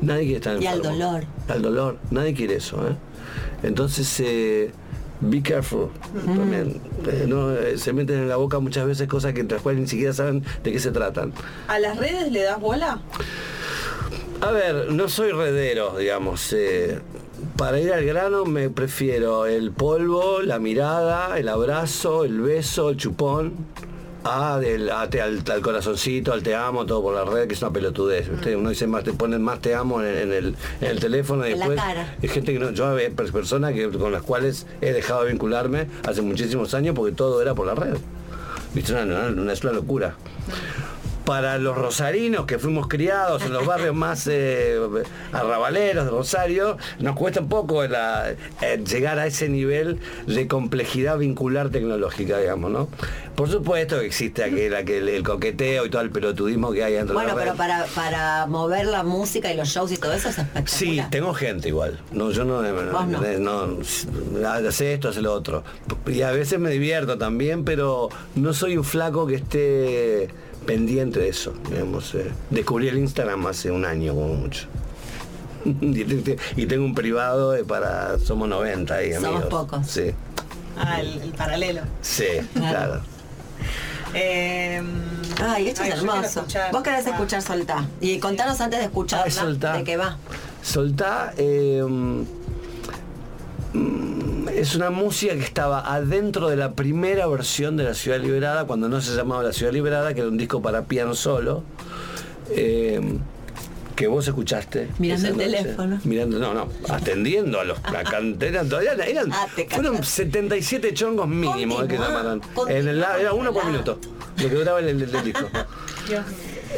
Nadie 0.00 0.22
quiere 0.22 0.36
estar 0.36 0.62
Y 0.62 0.66
al 0.66 0.76
enfermo. 0.78 0.96
dolor. 0.98 1.24
Al 1.48 1.62
dolor. 1.62 1.98
Nadie 2.10 2.34
quiere 2.34 2.56
eso. 2.56 2.76
¿eh? 2.88 2.94
Entonces, 3.62 4.20
eh, 4.20 4.70
be 5.20 5.42
careful. 5.42 5.88
También. 6.24 6.80
Eh, 7.06 7.24
no, 7.26 7.52
eh, 7.54 7.78
se 7.78 7.92
meten 7.92 8.20
en 8.20 8.28
la 8.28 8.36
boca 8.36 8.58
muchas 8.58 8.86
veces 8.86 9.08
cosas 9.08 9.34
que 9.34 9.40
entre 9.40 9.56
las 9.56 9.62
cuales 9.62 9.80
ni 9.80 9.88
siquiera 9.88 10.12
saben 10.12 10.44
de 10.62 10.72
qué 10.72 10.78
se 10.78 10.90
tratan. 10.90 11.32
¿A 11.66 11.78
las 11.78 11.96
redes 11.98 12.30
le 12.30 12.42
das 12.42 12.60
bola? 12.60 13.00
A 14.40 14.50
ver, 14.52 14.92
no 14.92 15.08
soy 15.08 15.32
redero, 15.32 15.98
digamos. 15.98 16.54
para 17.56 17.80
ir 17.80 17.92
al 17.92 18.04
grano 18.04 18.44
me 18.44 18.70
prefiero 18.70 19.46
el 19.46 19.72
polvo, 19.72 20.42
la 20.42 20.58
mirada, 20.60 21.38
el 21.38 21.48
abrazo, 21.48 22.24
el 22.24 22.40
beso, 22.40 22.90
el 22.90 22.96
chupón, 22.96 23.54
a 24.24 24.58
del, 24.58 24.90
a 24.90 25.08
te- 25.08 25.20
al, 25.22 25.42
al 25.50 25.60
corazoncito, 25.62 26.32
al 26.32 26.42
te 26.42 26.54
amo, 26.54 26.84
todo 26.86 27.02
por 27.02 27.14
la 27.14 27.24
red, 27.24 27.46
que 27.48 27.54
es 27.54 27.62
una 27.62 27.72
pelotudez. 27.72 28.28
¿viste? 28.30 28.56
Uno 28.56 28.70
dice 28.70 28.86
más, 28.86 29.04
te 29.04 29.12
ponen 29.12 29.42
más 29.42 29.60
te 29.60 29.74
amo 29.74 30.02
en, 30.02 30.08
en 30.16 30.32
el, 30.32 30.56
en 30.80 30.88
el 30.90 31.00
teléfono 31.00 31.46
y 31.46 31.52
En 31.52 31.58
la 31.60 31.68
después 31.68 31.86
cara. 31.86 32.16
hay 32.22 32.28
gente 32.28 32.52
que 32.52 32.58
no, 32.58 32.70
yo 32.72 32.84
pers- 32.96 33.32
personas 33.32 33.72
que, 33.74 33.88
con 33.90 34.12
las 34.12 34.22
cuales 34.22 34.66
he 34.80 34.92
dejado 34.92 35.22
de 35.24 35.30
vincularme 35.30 35.86
hace 36.06 36.20
muchísimos 36.22 36.74
años 36.74 36.94
porque 36.94 37.12
todo 37.12 37.40
era 37.40 37.54
por 37.54 37.66
la 37.66 37.74
red. 37.74 37.96
¿Viste? 38.74 38.92
Una, 38.92 39.02
una- 39.04 39.28
una- 39.42 39.52
es 39.52 39.62
una 39.62 39.72
locura 39.72 40.14
para 41.28 41.58
los 41.58 41.76
rosarinos 41.76 42.46
que 42.46 42.58
fuimos 42.58 42.88
criados 42.88 43.42
en 43.42 43.52
los 43.52 43.66
barrios 43.72 43.94
más 43.94 44.26
eh, 44.30 44.78
arrabaleros 45.30 46.06
de 46.06 46.10
Rosario, 46.10 46.78
nos 47.00 47.16
cuesta 47.16 47.40
un 47.40 47.50
poco 47.50 47.86
la- 47.86 48.30
eh, 48.62 48.82
llegar 48.90 49.18
a 49.18 49.26
ese 49.26 49.50
nivel 49.50 49.98
de 50.26 50.48
complejidad 50.48 51.18
vincular 51.18 51.68
tecnológica, 51.68 52.38
digamos, 52.38 52.70
¿no? 52.70 52.88
Por 53.36 53.50
supuesto 53.50 54.00
que 54.00 54.06
existe 54.06 54.42
aquel, 54.42 54.72
aquel- 54.74 55.06
el 55.10 55.22
coqueteo 55.22 55.84
y 55.84 55.90
todo 55.90 56.00
el 56.00 56.08
pelotudismo 56.10 56.72
que 56.72 56.82
hay 56.82 56.94
dentro 56.94 57.12
Bueno, 57.14 57.34
pero 57.36 57.54
para, 57.56 57.84
para 57.94 58.46
mover 58.46 58.86
la 58.86 59.02
música 59.02 59.52
y 59.52 59.56
los 59.58 59.68
shows 59.68 59.92
y 59.92 59.98
todo 59.98 60.14
eso 60.14 60.30
es 60.30 60.38
espectacular. 60.38 60.68
Sí, 60.70 61.02
tengo 61.10 61.34
gente 61.34 61.68
igual. 61.68 62.00
No, 62.10 62.30
yo 62.30 62.46
no, 62.46 62.62
Vos 62.90 63.06
no. 63.06 63.20
no, 63.38 64.48
hace 64.48 64.94
esto, 64.94 65.10
hace 65.10 65.20
lo 65.20 65.34
otro. 65.34 65.62
Y 66.06 66.22
a 66.22 66.30
veces 66.30 66.58
me 66.58 66.70
divierto 66.70 67.18
también, 67.18 67.64
pero 67.64 68.08
no 68.34 68.54
soy 68.54 68.78
un 68.78 68.84
flaco 68.84 69.26
que 69.26 69.34
esté 69.34 70.28
pendiente 70.68 71.18
de 71.18 71.28
eso. 71.30 71.54
Digamos, 71.70 72.14
eh. 72.14 72.30
Descubrí 72.50 72.88
el 72.88 72.98
Instagram 72.98 73.46
hace 73.46 73.70
un 73.70 73.84
año 73.84 74.14
como 74.14 74.34
mucho. 74.34 74.66
y, 75.64 76.04
te- 76.04 76.36
y 76.56 76.66
tengo 76.66 76.84
un 76.84 76.94
privado 76.94 77.52
de 77.52 77.64
para 77.64 78.18
somos 78.18 78.48
90 78.48 78.94
ahí, 78.94 79.14
Somos 79.14 79.28
amigos. 79.30 79.46
pocos. 79.46 79.86
Sí, 79.86 80.10
Ah, 80.76 81.00
el, 81.00 81.20
el 81.22 81.30
paralelo. 81.32 81.80
sí, 82.02 82.24
Claro. 82.54 82.70
claro. 82.78 83.00
Eh, 84.14 84.80
Ay, 85.44 85.68
esto 85.68 85.82
es 85.82 85.92
ay, 85.92 85.98
hermoso. 85.98 86.22
escuchar. 86.40 86.70
Vos 86.72 86.82
querés 86.82 87.06
Ah. 87.06 87.10
escuchar 87.10 87.42
Soltá. 87.42 87.84
Y 88.00 88.18
contanos 88.20 88.60
antes 88.60 88.78
de 88.78 88.84
escucharla 88.86 89.24
Ah, 89.26 89.30
Soltá. 89.30 89.72
de 89.78 89.84
qué 89.84 89.96
va. 89.96 90.16
Soltá 90.62 91.32
eh, 91.36 91.82
mm, 91.84 92.22
es 94.60 94.74
una 94.74 94.90
música 94.90 95.34
que 95.34 95.40
estaba 95.44 95.80
adentro 95.94 96.48
de 96.48 96.56
la 96.56 96.72
primera 96.72 97.26
versión 97.26 97.76
de 97.76 97.84
La 97.84 97.94
Ciudad 97.94 98.18
Liberada, 98.20 98.66
cuando 98.66 98.88
no 98.88 99.00
se 99.00 99.14
llamaba 99.14 99.42
La 99.42 99.52
Ciudad 99.52 99.72
Liberada, 99.72 100.14
que 100.14 100.20
era 100.20 100.28
un 100.28 100.38
disco 100.38 100.60
para 100.62 100.84
piano 100.84 101.14
solo. 101.14 101.62
eh, 102.50 103.00
que 103.94 104.06
vos 104.06 104.28
escuchaste. 104.28 104.86
Mirando 105.00 105.26
el 105.28 105.36
noche. 105.36 105.50
teléfono. 105.50 106.00
Mirando, 106.04 106.38
no, 106.38 106.54
no, 106.54 106.68
atendiendo 106.88 107.58
a 107.58 107.64
los 107.64 107.78
la 107.92 108.04
cantera, 108.04 108.62
todavía 108.62 108.92
eran, 108.92 109.32
Ah, 109.32 109.48
fueron 109.70 109.94
cagaste. 109.96 110.22
77 110.22 110.94
chongos 110.94 111.26
mínimos 111.26 111.82
eh, 111.84 111.88
que 111.88 111.98
llamaron. 111.98 112.38
continuá 112.54 112.78
En 112.78 112.86
el, 112.88 112.98
era 113.02 113.32
uno 113.32 113.52
por 113.52 113.66
minuto, 113.66 113.98
lo 114.36 114.48
que 114.48 114.54
duraba 114.54 114.78
el, 114.78 114.88
el- 114.88 115.02
el 115.14 115.24
disco. 115.24 115.48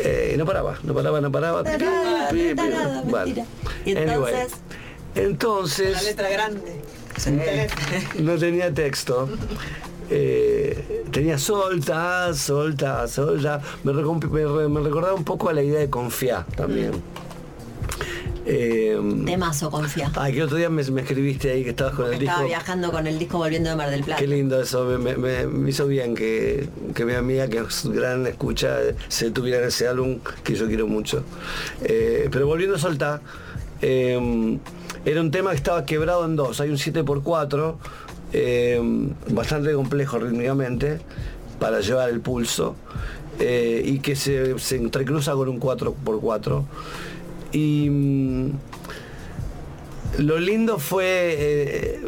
Eh, 0.03 0.35
no 0.39 0.47
paraba, 0.47 0.79
no 0.85 0.95
paraba, 0.95 1.21
no 1.21 1.31
paraba. 1.33 1.63
Tarada, 1.65 2.31
Pi, 2.31 2.37
pi, 2.39 2.49
pi. 2.51 2.55
tarada, 2.57 3.03
Bueno. 3.03 3.27
mentira. 3.27 3.47
Y 3.85 3.97
Anyway, 3.97 4.33
entonces- 4.35 4.61
entonces, 5.17 5.93
La 5.93 6.03
letra 6.03 6.31
grande. 6.31 6.81
No 8.21 8.37
tenía 8.39 8.73
texto. 8.73 9.29
Eh, 10.11 11.05
tenía 11.13 11.39
solta, 11.39 12.33
solta, 12.35 13.07
solta. 13.07 13.61
Me, 13.85 13.93
me 13.93 14.69
me 14.69 14.81
recordaba 14.81 15.15
un 15.15 15.25
poco 15.25 15.49
a 15.49 15.53
la 15.53 15.63
idea 15.63 15.79
de 15.81 15.91
confiar 15.91 16.45
también. 16.57 16.93
Eh, 18.47 18.99
Temazo, 19.27 19.71
confía. 19.71 20.11
ay, 20.17 20.33
que 20.33 20.43
otro 20.43 20.57
día 20.57 20.71
me, 20.71 20.83
me 20.83 21.03
escribiste 21.03 21.51
ahí 21.51 21.63
que 21.63 21.71
estabas 21.71 21.95
con 21.95 22.07
el 22.07 22.15
Estaba 22.15 22.39
disco. 22.39 22.49
viajando 22.49 22.91
con 22.91 23.07
el 23.07 23.19
disco 23.19 23.39
volviendo 23.39 23.69
de 23.71 23.77
Mar 23.77 23.91
del 23.91 24.03
Plata. 24.03 24.19
Qué 24.19 24.27
lindo 24.27 24.61
eso, 24.61 24.85
me, 24.87 24.99
me- 24.99 25.17
me- 25.17 25.47
me 25.47 25.71
hizo 25.71 25.87
bien 25.87 26.15
que, 26.15 26.69
que 26.95 27.05
mi 27.05 27.13
amiga, 27.15 27.47
que 27.49 27.59
es 27.59 27.87
gran 27.87 28.27
escucha, 28.27 28.79
se 29.09 29.31
tuviera 29.31 29.65
ese 29.67 29.87
álbum 29.87 30.19
que 30.43 30.55
yo 30.55 30.67
quiero 30.67 30.87
mucho. 30.89 31.23
Eh, 31.85 32.29
pero 32.33 32.47
volviendo 32.47 32.77
a 32.77 32.79
soltar, 32.79 33.21
eh, 33.83 34.59
era 35.05 35.21
un 35.21 35.31
tema 35.31 35.51
que 35.51 35.57
estaba 35.57 35.85
quebrado 35.87 36.25
en 36.25 36.37
dos. 36.37 36.61
Hay 36.61 36.71
un 36.71 36.77
7x4, 36.77 37.75
eh, 38.33 38.81
bastante 39.31 39.73
complejo 39.73 40.19
rítmicamente, 40.19 41.01
para 41.59 41.81
llevar 41.81 42.09
el 42.11 42.21
pulso, 42.21 42.75
eh, 43.39 43.83
y 43.85 43.99
que 44.01 44.17
se, 44.17 44.59
se 44.59 44.77
entrecruza 44.77 45.33
con 45.33 45.49
un 45.49 45.59
4x4. 45.61 46.65
Y. 47.53 47.89
mm, 47.91 48.51
lo 50.19 50.39
lindo 50.39 50.79
fue, 50.79 51.05
eh, 51.39 52.01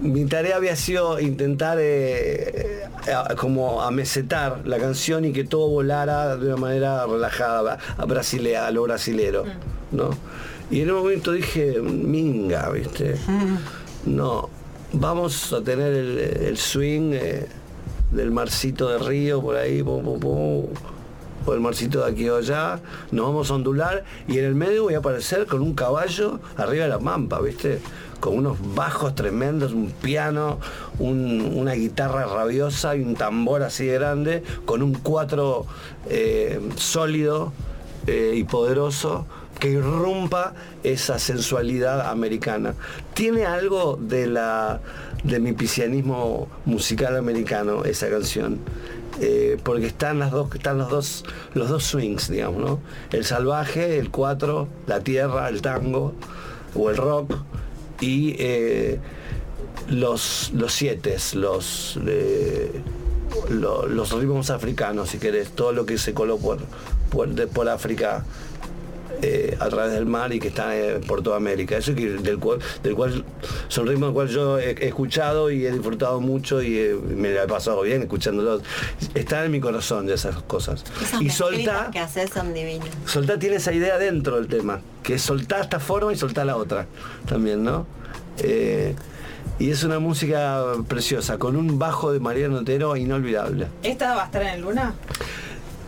mi 0.00 0.24
tarea 0.26 0.56
había 0.56 0.74
sido 0.76 1.20
intentar 1.20 1.78
eh, 1.80 2.82
a- 3.14 3.34
como 3.36 3.82
amesetar 3.82 4.62
la 4.66 4.78
canción 4.78 5.24
y 5.24 5.32
que 5.32 5.44
todo 5.44 5.68
volara 5.68 6.36
de 6.36 6.46
una 6.48 6.56
manera 6.56 7.06
relajada, 7.06 7.78
a, 7.96 8.04
brasilea, 8.04 8.66
a 8.66 8.70
lo 8.72 8.82
brasilero, 8.82 9.44
¿no? 9.92 10.10
Y 10.70 10.80
en 10.82 10.90
un 10.90 10.98
momento 10.98 11.32
dije, 11.32 11.80
minga, 11.80 12.70
¿viste? 12.70 13.16
No, 14.06 14.48
vamos 14.92 15.52
a 15.52 15.62
tener 15.62 15.92
el, 15.92 16.18
el 16.18 16.56
swing 16.56 17.12
eh, 17.12 17.46
del 18.12 18.30
marcito 18.30 18.88
de 18.88 18.98
río 18.98 19.42
por 19.42 19.56
ahí, 19.56 19.82
pum, 19.82 20.02
pum, 20.04 20.20
pum, 20.20 20.66
o 21.46 21.54
el 21.54 21.60
marcito 21.60 22.04
de 22.04 22.10
aquí 22.12 22.28
o 22.28 22.36
allá, 22.36 22.80
nos 23.10 23.26
vamos 23.26 23.50
a 23.50 23.54
ondular 23.54 24.04
y 24.28 24.38
en 24.38 24.44
el 24.44 24.54
medio 24.54 24.84
voy 24.84 24.94
a 24.94 24.98
aparecer 24.98 25.46
con 25.46 25.60
un 25.62 25.74
caballo 25.74 26.38
arriba 26.56 26.84
de 26.84 26.90
la 26.90 26.98
pampa, 26.98 27.40
¿viste? 27.40 27.80
Con 28.20 28.36
unos 28.38 28.58
bajos 28.74 29.14
tremendos, 29.14 29.72
un 29.72 29.90
piano, 29.90 30.58
un- 30.98 31.52
una 31.56 31.72
guitarra 31.72 32.26
rabiosa 32.26 32.94
y 32.94 33.00
un 33.00 33.14
tambor 33.14 33.62
así 33.62 33.86
de 33.86 33.94
grande, 33.94 34.42
con 34.66 34.82
un 34.82 34.92
cuatro 34.94 35.66
eh, 36.08 36.60
sólido 36.76 37.52
eh, 38.06 38.34
y 38.36 38.44
poderoso 38.44 39.26
que 39.60 39.70
irrumpa 39.70 40.54
esa 40.82 41.18
sensualidad 41.18 42.08
americana. 42.10 42.74
Tiene 43.14 43.44
algo 43.46 43.98
de 44.00 44.26
la 44.26 44.80
de 45.22 45.38
mi 45.38 45.52
piscianismo 45.52 46.48
musical 46.64 47.16
americano 47.16 47.84
esa 47.84 48.08
canción. 48.08 48.58
Eh, 49.20 49.58
porque 49.62 49.86
están 49.86 50.18
las 50.18 50.30
dos, 50.30 50.48
están 50.54 50.78
los 50.78 50.88
dos, 50.88 51.24
los 51.52 51.68
dos 51.68 51.84
swings, 51.84 52.30
digamos, 52.30 52.60
¿no? 52.62 52.80
El 53.12 53.24
salvaje, 53.26 53.98
el 53.98 54.10
cuatro, 54.10 54.66
la 54.86 55.00
tierra, 55.00 55.48
el 55.50 55.60
tango 55.60 56.14
o 56.74 56.88
el 56.88 56.96
rock 56.96 57.34
y 58.00 58.34
eh, 58.38 58.98
los, 59.90 60.52
los 60.54 60.72
siete, 60.72 61.16
los, 61.34 61.98
lo- 63.50 63.86
los 63.86 64.12
ritmos 64.12 64.48
africanos, 64.50 65.10
si 65.10 65.18
querés, 65.18 65.50
todo 65.50 65.72
lo 65.72 65.84
que 65.84 65.98
se 65.98 66.14
coló 66.14 66.38
por, 66.38 66.58
por, 67.10 67.28
de- 67.28 67.46
por 67.46 67.68
África 67.68 68.24
eh, 69.22 69.56
a 69.60 69.68
través 69.68 69.92
del 69.92 70.06
mar 70.06 70.32
y 70.32 70.40
que 70.40 70.48
está 70.48 70.76
eh, 70.76 71.00
por 71.06 71.22
toda 71.22 71.36
América. 71.36 71.76
Eso 71.76 71.94
que, 71.94 72.10
del, 72.10 72.38
cual, 72.38 72.58
del 72.82 72.94
cual 72.94 73.24
son 73.68 73.86
ritmos 73.86 74.08
del 74.08 74.14
cual 74.14 74.28
yo 74.28 74.58
he, 74.58 74.70
he 74.70 74.88
escuchado 74.88 75.50
y 75.50 75.66
he 75.66 75.72
disfrutado 75.72 76.20
mucho 76.20 76.62
y 76.62 76.78
eh, 76.78 76.94
me 76.94 77.30
la 77.30 77.44
he 77.44 77.46
pasado 77.46 77.82
bien 77.82 78.02
escuchándolos. 78.02 78.62
Están 79.14 79.46
en 79.46 79.50
mi 79.52 79.60
corazón 79.60 80.06
de 80.06 80.14
esas 80.14 80.42
cosas. 80.42 80.84
Y 81.20 81.30
soltar 81.30 81.90
que 81.90 81.98
haces 81.98 82.30
son 82.30 82.54
divinas. 82.54 82.88
Soltá 83.06 83.38
tiene 83.38 83.56
esa 83.56 83.72
idea 83.72 83.98
dentro 83.98 84.36
del 84.36 84.48
tema, 84.48 84.80
que 85.02 85.14
es 85.14 85.22
soltar 85.22 85.60
esta 85.60 85.80
forma 85.80 86.12
y 86.12 86.16
soltar 86.16 86.46
la 86.46 86.56
otra 86.56 86.86
también, 87.26 87.62
¿no? 87.62 87.86
Eh, 88.38 88.94
y 89.58 89.70
es 89.70 89.84
una 89.84 89.98
música 89.98 90.64
preciosa, 90.88 91.38
con 91.38 91.54
un 91.56 91.78
bajo 91.78 92.12
de 92.12 92.20
Mariano 92.20 92.58
Otero 92.58 92.96
inolvidable. 92.96 93.66
¿Esta 93.82 94.14
va 94.14 94.22
a 94.22 94.26
estar 94.26 94.42
en 94.42 94.48
el 94.48 94.60
Luna? 94.62 94.94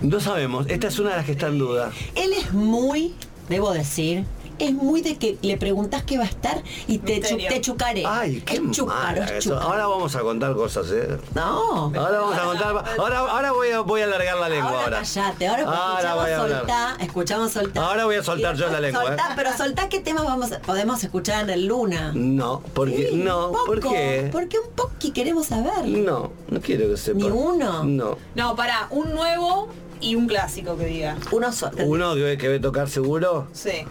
No 0.03 0.21
sabemos, 0.21 0.67
esta 0.69 0.89
es 0.89 0.99
una 0.99 1.11
de 1.11 1.17
las 1.17 1.27
que 1.27 1.33
está 1.33 1.47
en 1.49 1.59
duda. 1.59 1.91
Él 2.15 2.33
es 2.33 2.53
muy, 2.53 3.15
debo 3.49 3.73
decir, 3.73 4.25
es 4.59 4.73
muy 4.73 5.01
de 5.01 5.17
que 5.17 5.39
le 5.43 5.57
preguntas 5.57 6.03
qué 6.05 6.19
va 6.19 6.25
a 6.25 6.29
estar 6.29 6.63
y 6.87 6.99
te, 6.99 7.21
chu- 7.21 7.37
te 7.49 7.61
chucaré. 7.61 8.05
Ay, 8.07 8.43
qué 8.45 8.57
es 8.57 9.31
eso. 9.31 9.59
Ahora 9.59 9.87
vamos 9.87 10.15
a 10.15 10.21
contar 10.21 10.55
cosas, 10.55 10.87
¿eh? 10.93 11.19
No. 11.35 11.93
Ahora 11.97 12.21
vamos 12.21 12.37
a 12.37 12.43
contar. 12.45 12.85
Ahora, 12.99 13.19
ahora 13.21 13.53
voy, 13.53 13.71
a, 13.71 13.81
voy 13.81 14.01
a 14.03 14.05
alargar 14.05 14.37
la 14.39 14.49
lengua. 14.49 14.71
Ahora 14.71 14.83
Ahora, 14.85 14.99
callate, 15.01 15.49
ahora, 15.49 15.63
Ahora 15.65 16.15
voy 16.15 16.31
a 16.31 16.39
soltá, 16.59 16.97
escuchamos 17.01 17.53
soltá. 17.53 17.85
Ahora 17.89 18.05
voy 18.05 18.17
a 18.17 18.23
soltar 18.23 18.55
Y 18.55 18.59
yo 18.59 18.69
la 18.71 18.81
lengua, 18.81 19.03
soltá, 19.07 19.23
¿eh? 19.31 19.33
Pero 19.37 19.57
soltá 19.57 19.89
qué 19.89 20.01
temas 20.01 20.25
vamos 20.25 20.53
a- 20.53 20.61
podemos 20.61 21.03
escuchar 21.03 21.45
en 21.45 21.51
el 21.51 21.67
Luna. 21.67 22.13
No, 22.15 22.63
porque. 22.75 23.09
Sí, 23.11 23.17
no, 23.17 23.47
un 23.49 23.53
poco, 23.53 23.67
¿por 23.67 23.81
qué? 23.81 24.29
Porque 24.31 24.59
un 24.59 24.71
poco 24.77 24.93
queremos 25.15 25.47
saber. 25.47 25.87
No, 25.87 26.31
no 26.49 26.61
quiero 26.61 26.89
que 26.89 26.97
sepa. 26.97 27.19
¿Ni 27.19 27.25
uno? 27.25 27.85
No. 27.85 28.17
No, 28.35 28.55
para, 28.57 28.87
un 28.91 29.13
nuevo 29.13 29.69
y 30.03 30.15
un 30.17 30.27
clásico 30.27 30.77
que 30.77 30.87
diga. 30.87 31.17
Uno 31.31 31.53
solo. 31.53 31.85
Uno 31.85 32.15
que, 32.15 32.37
que 32.37 32.49
ve 32.49 32.61
tocar 32.61 32.91
seguro. 32.91 33.47
Sí. 33.53 33.85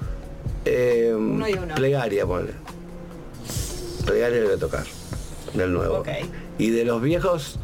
Eh, 0.66 1.14
Uno 1.16 1.48
y 1.50 1.54
uno. 1.54 1.74
Plegaria, 1.76 2.26
ponle. 2.26 2.52
Plegaria 4.06 4.42
debe 4.42 4.58
tocar. 4.58 4.84
Del 5.54 5.74
nuevo. 5.74 6.00
Ok. 6.00 6.10
Y 6.58 6.70
de 6.70 6.86
los 6.86 7.02
viejos, 7.02 7.58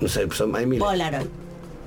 no 0.00 0.08
sé, 0.08 0.28
son, 0.32 0.54
hay 0.54 0.66
miles. 0.66 0.84
Polaroid. 0.84 1.26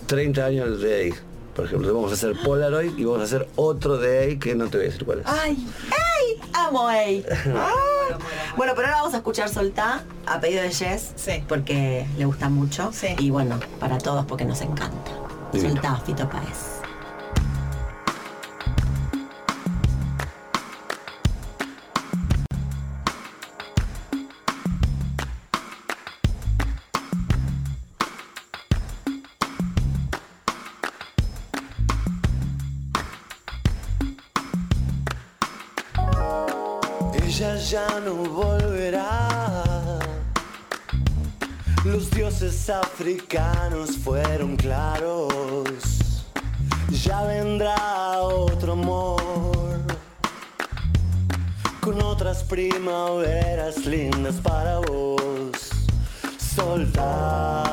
30 0.07 0.45
años 0.45 0.82
de 0.82 0.95
ahí. 0.95 1.13
Por 1.55 1.65
ejemplo, 1.65 1.93
vamos 1.93 2.11
a 2.11 2.13
hacer 2.13 2.34
Polaroid 2.43 2.97
y 2.97 3.03
vamos 3.03 3.22
a 3.22 3.24
hacer 3.24 3.47
otro 3.55 3.97
de 3.97 4.20
ahí 4.20 4.38
que 4.38 4.55
no 4.55 4.68
te 4.68 4.78
voy 4.78 4.88
a 4.88 4.89
decir 4.89 5.05
cuál 5.05 5.20
es. 5.20 5.26
Ay, 5.28 5.57
ay, 5.91 6.49
amo 6.53 6.89
Ey. 6.89 7.26
Ah. 7.55 8.18
Bueno, 8.55 8.74
pero 8.76 8.88
ahora 8.88 8.99
vamos 9.01 9.13
a 9.13 9.18
escuchar 9.18 9.49
Soltá 9.49 10.03
a 10.26 10.39
pedido 10.39 10.63
de 10.63 10.72
Jess. 10.72 11.11
Sí. 11.15 11.43
Porque 11.47 12.05
le 12.18 12.26
gusta 12.26 12.47
mucho. 12.47 12.91
Sí. 12.93 13.07
Y 13.18 13.32
bueno, 13.32 13.59
para 13.80 13.97
todos 13.97 14.26
porque 14.26 14.45
nos 14.45 14.61
encanta. 14.61 15.11
Divino. 15.51 15.73
Soltá, 15.73 15.95
Fito 16.05 16.27
Páez. 16.29 16.77
Ella 37.23 37.55
ya 37.57 37.99
no 37.99 38.15
volverá. 38.15 39.99
Los 41.85 42.09
dioses 42.09 42.69
africanos 42.69 43.91
fueron 44.03 44.55
claros. 44.57 45.16
Ya 47.03 47.23
vendrá 47.23 48.21
otro 48.21 48.73
amor. 48.73 49.21
Con 51.81 52.01
otras 52.01 52.43
primaveras 52.43 53.85
lindas 53.85 54.35
para 54.41 54.79
vos. 54.79 55.69
Soltar. 56.37 57.66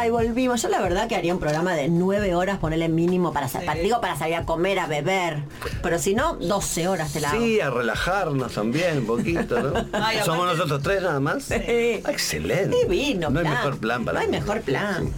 Ay, 0.00 0.08
volvimos. 0.08 0.62
Yo 0.62 0.70
la 0.70 0.80
verdad 0.80 1.08
que 1.08 1.14
haría 1.16 1.34
un 1.34 1.40
programa 1.40 1.74
de 1.74 1.88
nueve 1.88 2.34
horas, 2.34 2.56
ponerle 2.58 2.88
mínimo 2.88 3.34
para, 3.34 3.48
sa- 3.48 3.60
Sí. 3.60 3.66
para- 3.66 3.80
digo, 3.80 4.00
para 4.00 4.16
salir 4.16 4.36
a 4.36 4.46
comer, 4.46 4.78
a 4.78 4.86
beber. 4.86 5.42
Pero 5.82 5.98
si 5.98 6.14
no, 6.14 6.36
12 6.36 6.88
horas 6.88 7.12
te 7.12 7.20
la 7.20 7.30
hago. 7.32 7.38
Sí, 7.40 7.60
a 7.60 7.68
relajarnos 7.68 8.52
también 8.54 8.98
un 8.98 9.06
poquito, 9.06 9.60
¿no? 9.60 9.74
Ay, 9.92 10.16
aparte- 10.16 10.24
Somos 10.24 10.46
nosotros 10.46 10.82
tres 10.82 11.02
nada 11.02 11.20
más. 11.20 11.44
Sí. 11.44 11.54
Ah, 12.02 12.10
excelente. 12.12 12.74
Divino, 12.82 13.28
No 13.28 13.40
hay 13.40 13.44
plan. 13.44 13.56
mejor 13.58 13.78
plan 13.78 14.04
para 14.06 14.14
No 14.14 14.20
hay 14.22 14.30
mí. 14.30 14.38
mejor 14.40 14.60
plan. 14.62 15.10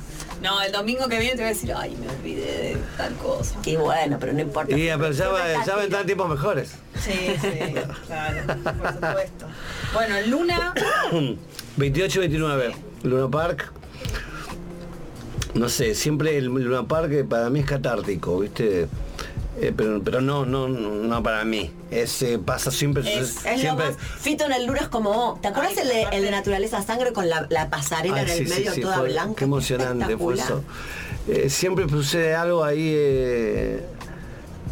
No, 0.42 0.60
el 0.60 0.72
domingo 0.72 1.06
que 1.06 1.20
viene 1.20 1.36
te 1.36 1.42
voy 1.42 1.44
a 1.44 1.54
decir, 1.54 1.72
ay, 1.76 1.96
me 2.00 2.08
olvidé 2.08 2.44
de 2.44 2.76
tal 2.96 3.14
cosa. 3.14 3.54
Y 3.64 3.76
bueno, 3.76 4.16
pero 4.18 4.32
no 4.32 4.40
importa. 4.40 4.76
Y 4.76 4.88
pero 4.88 5.12
ya, 5.12 5.28
va- 5.28 5.64
ya 5.64 5.76
vendrán 5.76 6.06
tiempos 6.06 6.28
mejores. 6.28 6.72
Sí, 7.00 7.12
sí, 7.40 7.48
claro, 8.08 8.40
por 8.64 8.92
supuesto. 8.94 9.46
Bueno, 9.94 10.14
Luna, 10.26 10.74
28 11.76 12.18
y 12.18 12.20
29. 12.20 12.74
Luna 13.04 13.28
Park. 13.30 13.72
No 15.54 15.68
sé, 15.68 15.94
siempre 15.94 16.36
el 16.38 16.46
Luna 16.46 16.86
Park 16.88 17.12
eh, 17.12 17.24
para 17.24 17.50
mí 17.50 17.60
es 17.60 17.66
catártico, 17.66 18.38
¿viste? 18.40 18.88
Eh, 19.60 19.70
pero, 19.76 20.00
pero 20.02 20.22
no, 20.22 20.46
no, 20.46 20.66
no 20.66 21.22
para 21.22 21.44
mí. 21.44 21.70
Es, 21.90 22.22
eh, 22.22 22.38
pasa 22.38 22.70
siempre. 22.70 23.02
Es, 23.02 23.44
es 23.44 23.52
lo 23.56 23.58
siempre 23.60 23.86
más. 23.88 23.96
Fito 24.18 24.46
en 24.46 24.52
el 24.52 24.66
Luna 24.66 24.80
es 24.80 24.88
como. 24.88 25.38
¿Te 25.42 25.48
acuerdas 25.48 25.72
Ay, 25.76 25.82
el, 25.82 25.88
de, 25.88 26.00
aparte- 26.04 26.16
el 26.16 26.22
de 26.24 26.30
Naturaleza 26.30 26.82
Sangre 26.82 27.12
con 27.12 27.28
la, 27.28 27.46
la 27.50 27.68
pasarela 27.68 28.16
Ay, 28.16 28.22
en 28.22 28.28
el 28.30 28.48
sí, 28.48 28.54
medio 28.54 28.72
sí, 28.72 28.80
toda 28.80 28.98
fue- 29.00 29.10
blanca? 29.10 29.34
Qué 29.36 29.44
emocionante 29.44 30.16
fue 30.16 30.34
eso. 30.34 30.62
Eh, 31.28 31.50
siempre 31.50 31.86
sucede 31.88 32.34
algo 32.34 32.64
ahí 32.64 32.92
eh, 32.96 33.84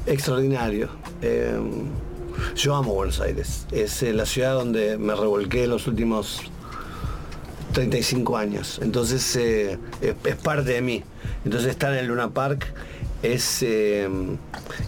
extraordinario. 0.07 0.89
Eh, 1.23 1.61
yo 2.57 2.75
amo 2.75 2.95
Buenos 2.95 3.21
Aires. 3.21 3.67
Es 3.71 4.03
eh, 4.03 4.15
la 4.15 4.25
ciudad 4.25 4.55
donde 4.55 4.97
me 4.97 5.15
revolqué 5.15 5.67
los 5.67 5.87
últimos 5.87 6.41
35 7.73 8.37
años. 8.37 8.81
Entonces 8.83 9.37
eh, 9.37 9.79
es, 10.01 10.37
parte 10.37 10.73
de 10.73 10.81
mí. 10.81 11.03
Entonces 11.45 11.71
estar 11.71 11.93
en 11.93 12.01
el 12.01 12.07
Luna 12.07 12.31
Park 12.31 12.73
es, 13.23 13.63
eh, 13.63 14.09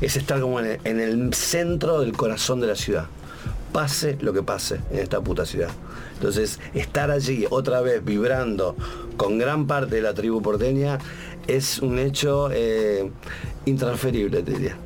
es 0.00 0.16
estar 0.16 0.40
como 0.40 0.60
en 0.60 0.66
el, 0.66 0.80
en 0.84 1.00
el 1.00 1.34
centro 1.34 2.00
del 2.00 2.12
corazón 2.12 2.60
de 2.60 2.66
la 2.66 2.76
ciudad. 2.76 3.06
Pase 3.72 4.18
lo 4.20 4.32
que 4.32 4.42
pase 4.42 4.80
en 4.90 5.00
esta 5.00 5.20
puta 5.20 5.46
ciudad. 5.46 5.70
Entonces 6.14 6.60
estar 6.74 7.10
allí 7.10 7.46
otra 7.50 7.80
vez 7.80 8.04
vibrando 8.04 8.76
con 9.16 9.38
gran 9.38 9.66
parte 9.66 9.96
de 9.96 10.02
la 10.02 10.14
tribu 10.14 10.42
porteña 10.42 10.98
es 11.46 11.80
un 11.80 11.98
hecho 11.98 12.50
eh, 12.52 13.10
intransferible, 13.64 14.42
te 14.42 14.52
diría. 14.52 14.76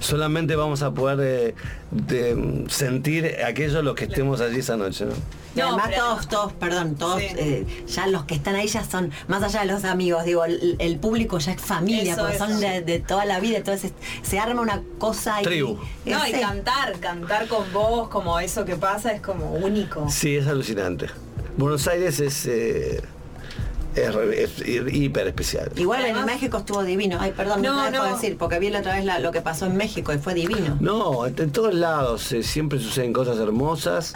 Solamente 0.00 0.56
vamos 0.56 0.82
a 0.82 0.90
poder 0.92 1.18
eh, 1.20 1.54
de- 1.90 2.64
sentir 2.68 3.36
aquello 3.44 3.82
los 3.82 3.94
que 3.94 4.04
estemos 4.04 4.40
allí 4.40 4.58
esa 4.60 4.76
noche. 4.76 5.04
¿no? 5.06 5.12
Y 5.54 5.60
No, 5.60 5.68
además 5.68 5.86
pero- 5.90 6.02
todos, 6.04 6.28
todos, 6.28 6.52
perdón, 6.52 6.94
todos, 6.96 7.20
Sí. 7.20 7.26
eh, 7.36 7.66
ya 7.88 8.06
los 8.06 8.24
que 8.24 8.34
están 8.34 8.54
ahí 8.54 8.68
ya 8.68 8.84
son, 8.84 9.10
más 9.26 9.42
allá 9.42 9.60
de 9.60 9.66
los 9.66 9.84
amigos, 9.84 10.24
digo, 10.24 10.44
el, 10.44 10.76
el 10.78 10.98
público 10.98 11.38
ya 11.38 11.52
es 11.52 11.60
familia, 11.60 12.12
Eso, 12.12 12.20
porque 12.22 12.36
eso. 12.36 12.46
son 12.46 12.60
de, 12.60 12.82
de 12.82 13.00
toda 13.00 13.24
la 13.24 13.40
vida, 13.40 13.56
entonces 13.58 13.92
se 14.22 14.38
arma 14.38 14.60
una 14.60 14.82
cosa. 14.98 15.38
Tribu. 15.42 15.78
no, 16.04 16.26
y 16.28 16.32
cantar, 16.32 16.98
cantar 17.00 17.48
con 17.48 17.72
vos, 17.72 18.08
como 18.08 18.38
eso 18.38 18.64
que 18.64 18.76
pasa, 18.76 19.12
es 19.12 19.20
como 19.20 19.52
único. 19.54 20.08
Sí, 20.10 20.36
es 20.36 20.46
alucinante. 20.46 21.06
Buenos 21.56 21.88
Aires 21.88 22.20
es, 22.20 22.46
eh, 22.46 23.00
es, 24.06 24.50
hiper 24.66 25.26
especial. 25.28 25.70
Igual 25.76 26.04
en 26.06 26.24
México 26.24 26.58
estuvo 26.58 26.82
divino. 26.84 27.18
Ay, 27.20 27.32
perdón, 27.36 27.62
no, 27.62 27.76
No, 27.76 27.84
te 27.86 27.92
dejo 27.92 28.06
no. 28.06 28.14
decir, 28.14 28.36
porque 28.38 28.58
vi 28.58 28.70
la 28.70 28.80
otra 28.80 28.94
vez 28.96 29.04
la- 29.04 29.18
lo 29.18 29.32
que 29.32 29.40
pasó 29.40 29.66
en 29.66 29.76
México 29.76 30.12
y 30.12 30.18
fue 30.18 30.34
divino. 30.34 30.76
No, 30.80 31.26
en 31.26 31.34
en 31.40 31.50
todos 31.50 31.74
lados 31.74 32.30
eh, 32.32 32.42
siempre 32.42 32.78
suceden 32.78 33.12
cosas 33.12 33.38
hermosas. 33.38 34.14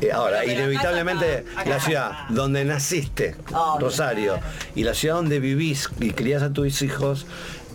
Eh, 0.00 0.10
ahora, 0.12 0.40
Pero 0.44 0.52
inevitablemente 0.52 1.44
acá 1.56 1.70
la 1.70 1.80
ciudad 1.80 2.10
donde 2.30 2.64
naciste. 2.64 3.36
Rosario, 3.78 4.38
y 4.74 4.82
la 4.84 4.92
ciudad 4.94 5.14
donde 5.16 5.38
vivís 5.38 5.88
y 6.00 6.10
crías 6.10 6.42
a 6.42 6.52
tus 6.52 6.82
hijos 6.82 7.26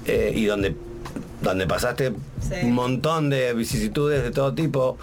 eh, 0.06 0.34
y 0.36 0.45
donde, 0.45 0.76
donde 1.41 1.66
pasaste 1.66 2.14
Sí. 2.41 2.56
un 2.64 2.74
montón 2.74 3.30
de 3.30 3.54
vicisitudes 3.54 4.24
de 4.24 4.32
todo 4.32 4.54
tipo, 4.54 4.97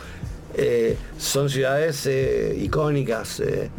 eh, 0.54 0.96
son 1.18 1.48
ciudades 1.50 2.06
eh, 2.06 2.56
icónicas, 2.60 3.40
eh, 3.40 3.70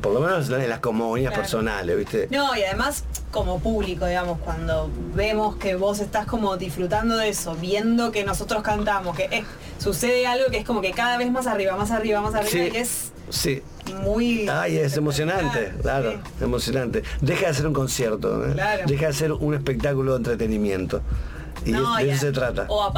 por 0.00 0.12
lo 0.12 0.20
menos 0.20 0.48
en 0.50 0.68
las 0.68 0.78
comunidades 0.80 1.30
Claro. 1.34 1.42
personales, 1.42 1.96
¿viste? 1.96 2.28
No, 2.30 2.54
y 2.56 2.62
además 2.62 3.04
como 3.32 3.58
público, 3.58 4.06
digamos, 4.06 4.38
cuando 4.38 4.88
vemos 5.14 5.56
que 5.56 5.74
vos 5.74 5.98
estás 6.00 6.26
como 6.26 6.56
disfrutando 6.56 7.16
de 7.16 7.28
eso, 7.30 7.54
viendo 7.56 8.12
que 8.12 8.24
nosotros 8.24 8.62
cantamos, 8.62 9.16
que 9.16 9.24
eh, 9.24 9.44
sucede 9.78 10.26
algo 10.26 10.46
que 10.50 10.58
es 10.58 10.64
como 10.64 10.80
que 10.80 10.92
cada 10.92 11.18
vez 11.18 11.30
más 11.30 11.46
arriba, 11.46 11.76
más 11.76 11.90
arriba, 11.90 12.20
más 12.20 12.34
arriba, 12.34 12.50
Sí, 12.50 12.70
y 12.72 12.76
es 12.76 13.12
sí. 13.28 13.62
muy... 14.02 14.48
Ay, 14.48 14.78
es 14.78 14.96
emocionante, 14.96 15.72
claro, 15.82 16.12
Sí. 16.12 16.44
emocionante. 16.44 17.02
Deja 17.20 17.48
de 17.48 17.54
ser 17.54 17.66
un 17.66 17.72
concierto, 17.74 18.46
¿eh? 18.46 18.52
Claro. 18.52 18.82
deja 18.86 19.06
de 19.08 19.12
ser 19.12 19.32
un 19.32 19.54
espectáculo 19.54 20.12
de 20.12 20.18
entretenimiento. 20.18 21.02
Y 21.66 21.72
No, 21.72 21.96
de 21.96 22.10
eso 22.10 22.20
se 22.20 22.32
trata. 22.32 22.66
O, 22.68 22.92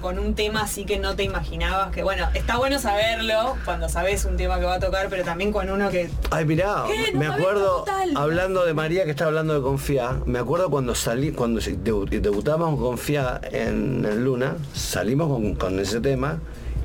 con 0.00 0.18
un 0.18 0.34
tema 0.34 0.62
así 0.62 0.86
que 0.86 0.98
no 0.98 1.14
te 1.14 1.24
imaginabas, 1.24 1.92
que 1.92 2.02
bueno, 2.02 2.26
está 2.32 2.56
bueno 2.56 2.78
saberlo 2.78 3.56
cuando 3.66 3.88
sabes 3.90 4.24
un 4.24 4.38
tema 4.38 4.58
que 4.58 4.64
va 4.64 4.76
a 4.76 4.80
tocar, 4.80 5.08
pero 5.10 5.24
también 5.24 5.52
con 5.52 5.68
uno 5.70 5.90
que... 5.90 6.10
Ay, 6.30 6.46
mirá, 6.46 6.84
me 7.12 7.26
acuerdo, 7.26 7.84
hablando 8.16 8.64
de 8.64 8.72
María 8.72 9.04
que 9.04 9.10
está 9.10 9.26
hablando 9.26 9.52
de 9.54 9.60
Confía, 9.60 10.20
me 10.24 10.38
acuerdo 10.38 10.70
cuando 10.70 10.94
salí, 10.94 11.32
cuando 11.32 11.60
debutamos 11.60 12.70
con 12.70 12.80
Confía 12.80 13.40
en, 13.52 14.24
Luna, 14.24 14.56
salimos 14.72 15.28
con, 15.28 15.54
con 15.54 15.78
ese 15.78 16.00
tema 16.00 16.38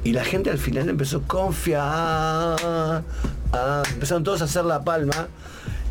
y 0.04 0.12
la 0.12 0.26
gente 0.26 0.50
al 0.50 0.58
final 0.58 0.90
empezó 0.90 1.22
Confía, 1.22 1.80
ah, 1.84 3.02
empezaron 3.94 4.24
todos 4.26 4.42
a 4.42 4.46
hacer 4.46 4.66
la 4.66 4.84
palma 4.84 5.30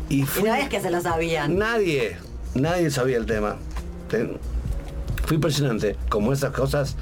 y 0.09 0.21
Y 0.21 0.25
fue 0.25 0.49
no 0.49 0.55
es 0.55 0.69
que 0.69 0.79
se 0.79 0.91
lo 0.91 1.01
sabían. 1.01 1.57
Nadie, 1.57 2.17
nadie 2.53 2.91
sabía 2.91 3.17
el 3.17 3.25
tema. 3.25 3.55
Ten- 4.09 4.37
Fue 5.29 5.35
impresionante, 5.35 5.95
como 6.09 6.33
esas 6.33 6.51
cosas, 6.51 6.95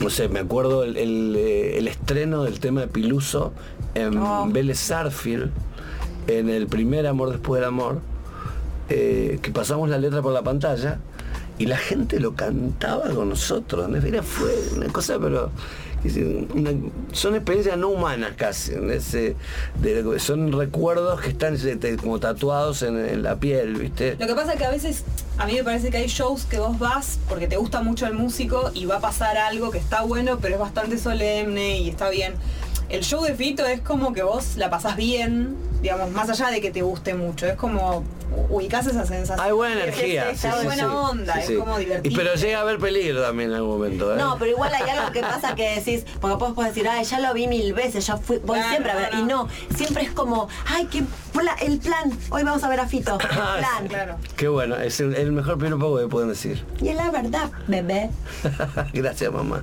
no 0.00 0.10
sé, 0.10 0.28
me 0.28 0.40
acuerdo 0.40 0.82
el, 0.82 0.96
el, 0.96 1.36
eh, 1.38 1.78
el 1.78 1.86
estreno 1.86 2.42
del 2.42 2.58
tema 2.58 2.80
de 2.80 2.88
Piluso 2.88 3.52
en 3.94 4.18
Oh. 4.18 4.48
Vélez 4.50 4.80
Sarfield, 4.80 5.52
en 6.26 6.48
el 6.48 6.66
primer 6.66 7.06
Amor 7.06 7.30
después 7.30 7.60
del 7.60 7.68
Amor, 7.68 8.00
eh, 8.88 9.38
que 9.40 9.52
pasamos 9.52 9.88
la 9.88 9.98
letra 9.98 10.20
por 10.20 10.32
la 10.32 10.42
pantalla 10.42 10.98
y 11.58 11.66
la 11.66 11.76
gente 11.76 12.18
lo 12.18 12.34
cantaba 12.34 13.08
con 13.10 13.28
nosotros. 13.28 13.88
¿no? 13.88 13.96
Era, 13.96 14.24
fue 14.24 14.52
una 14.74 14.88
cosa, 14.88 15.16
pero 15.20 15.52
son 17.12 17.34
experiencias 17.34 17.76
no 17.76 17.88
humanas 17.88 18.32
casi. 18.36 18.72
son 20.18 20.52
recuerdos 20.52 21.20
que 21.20 21.30
están 21.30 21.56
como 21.98 22.18
tatuados 22.18 22.82
en, 22.82 22.98
en 23.04 23.22
la 23.22 23.36
piel, 23.36 23.74
¿viste? 23.74 24.16
Lo 24.18 24.26
que 24.26 24.34
pasa 24.34 24.52
es 24.52 24.58
que 24.58 24.64
a 24.64 24.70
veces, 24.70 25.04
a 25.38 25.46
mí 25.46 25.54
me 25.54 25.64
parece 25.64 25.90
que 25.90 25.98
hay 25.98 26.06
shows 26.06 26.44
que 26.44 26.58
vos 26.58 26.78
vas 26.78 27.18
porque 27.28 27.46
te 27.46 27.56
gusta 27.56 27.82
mucho 27.82 28.06
el 28.06 28.14
músico 28.14 28.70
y 28.74 28.86
va 28.86 28.96
a 28.96 29.00
pasar 29.00 29.36
algo 29.36 29.70
que 29.70 29.78
está 29.78 30.02
bueno, 30.02 30.38
pero 30.40 30.54
es 30.54 30.60
bastante 30.60 30.98
solemne 30.98 31.78
y 31.78 31.90
está 31.90 32.08
bien. 32.08 32.34
El 32.90 33.02
show 33.04 33.22
de 33.22 33.34
Fito 33.34 33.64
es 33.66 33.80
como 33.80 34.12
que 34.12 34.22
vos 34.24 34.56
la 34.56 34.68
pasás 34.68 34.96
bien, 34.96 35.56
digamos, 35.80 36.10
más 36.10 36.28
allá 36.28 36.48
de 36.50 36.60
que 36.60 36.70
te 36.72 36.82
guste 36.82 37.14
mucho. 37.14 37.46
Es 37.46 37.54
como 37.54 38.02
ubicás 38.48 38.86
esa 38.86 39.04
sensación. 39.06 39.44
Hay 39.44 39.52
buena 39.52 39.76
Es 39.84 39.94
energía. 39.98 40.30
Está 40.30 40.52
sí, 40.52 40.58
sí, 40.60 40.64
buena 40.66 40.82
sí. 40.84 40.88
onda, 40.92 41.34
Sí, 41.42 41.52
es 41.52 41.58
como 41.60 41.78
Y 41.80 41.84
divertido. 41.84 42.16
pero 42.16 42.34
llega 42.34 42.58
a 42.58 42.60
haber 42.62 42.78
peligro 42.78 43.22
también 43.22 43.50
en 43.50 43.56
algún 43.56 43.70
momento. 43.78 44.12
¿eh? 44.12 44.18
No, 44.18 44.36
pero 44.38 44.50
igual 44.52 44.72
hay 44.74 44.88
algo 44.90 45.12
que 45.12 45.20
pasa 45.20 45.54
que 45.54 45.76
decís, 45.80 46.04
porque 46.20 46.36
vos 46.36 46.52
podés 46.52 46.74
decir, 46.74 46.88
ay, 46.88 47.04
ya 47.04 47.20
lo 47.20 47.32
vi 47.32 47.46
mil 47.46 47.72
veces, 47.74 48.04
ya 48.06 48.16
fui, 48.16 48.38
voy 48.38 48.56
Claro, 48.58 48.70
siempre 48.70 48.92
a 48.92 48.94
ver. 48.96 49.14
no, 49.14 49.20
Y 49.20 49.22
no, 49.22 49.48
siempre 49.76 50.02
es 50.04 50.10
como, 50.10 50.48
ay, 50.66 50.86
qué 50.86 51.04
pla- 51.32 51.56
el 51.62 51.78
plan, 51.78 52.10
hoy 52.30 52.42
vamos 52.42 52.62
a 52.64 52.68
ver 52.68 52.80
a 52.80 52.86
Fito. 52.88 53.18
El 53.20 53.28
plan. 53.28 53.88
Claro. 53.88 54.16
Qué 54.36 54.48
bueno, 54.48 54.76
es 54.76 54.98
el, 55.00 55.14
el 55.14 55.30
mejor 55.32 55.58
piropo 55.58 55.96
que 55.98 56.06
pueden 56.08 56.28
decir. 56.28 56.64
Y 56.82 56.88
es 56.88 56.96
la 56.96 57.10
verdad, 57.10 57.50
bebé. 57.68 58.10
Gracias, 58.92 59.32
mamá. 59.32 59.62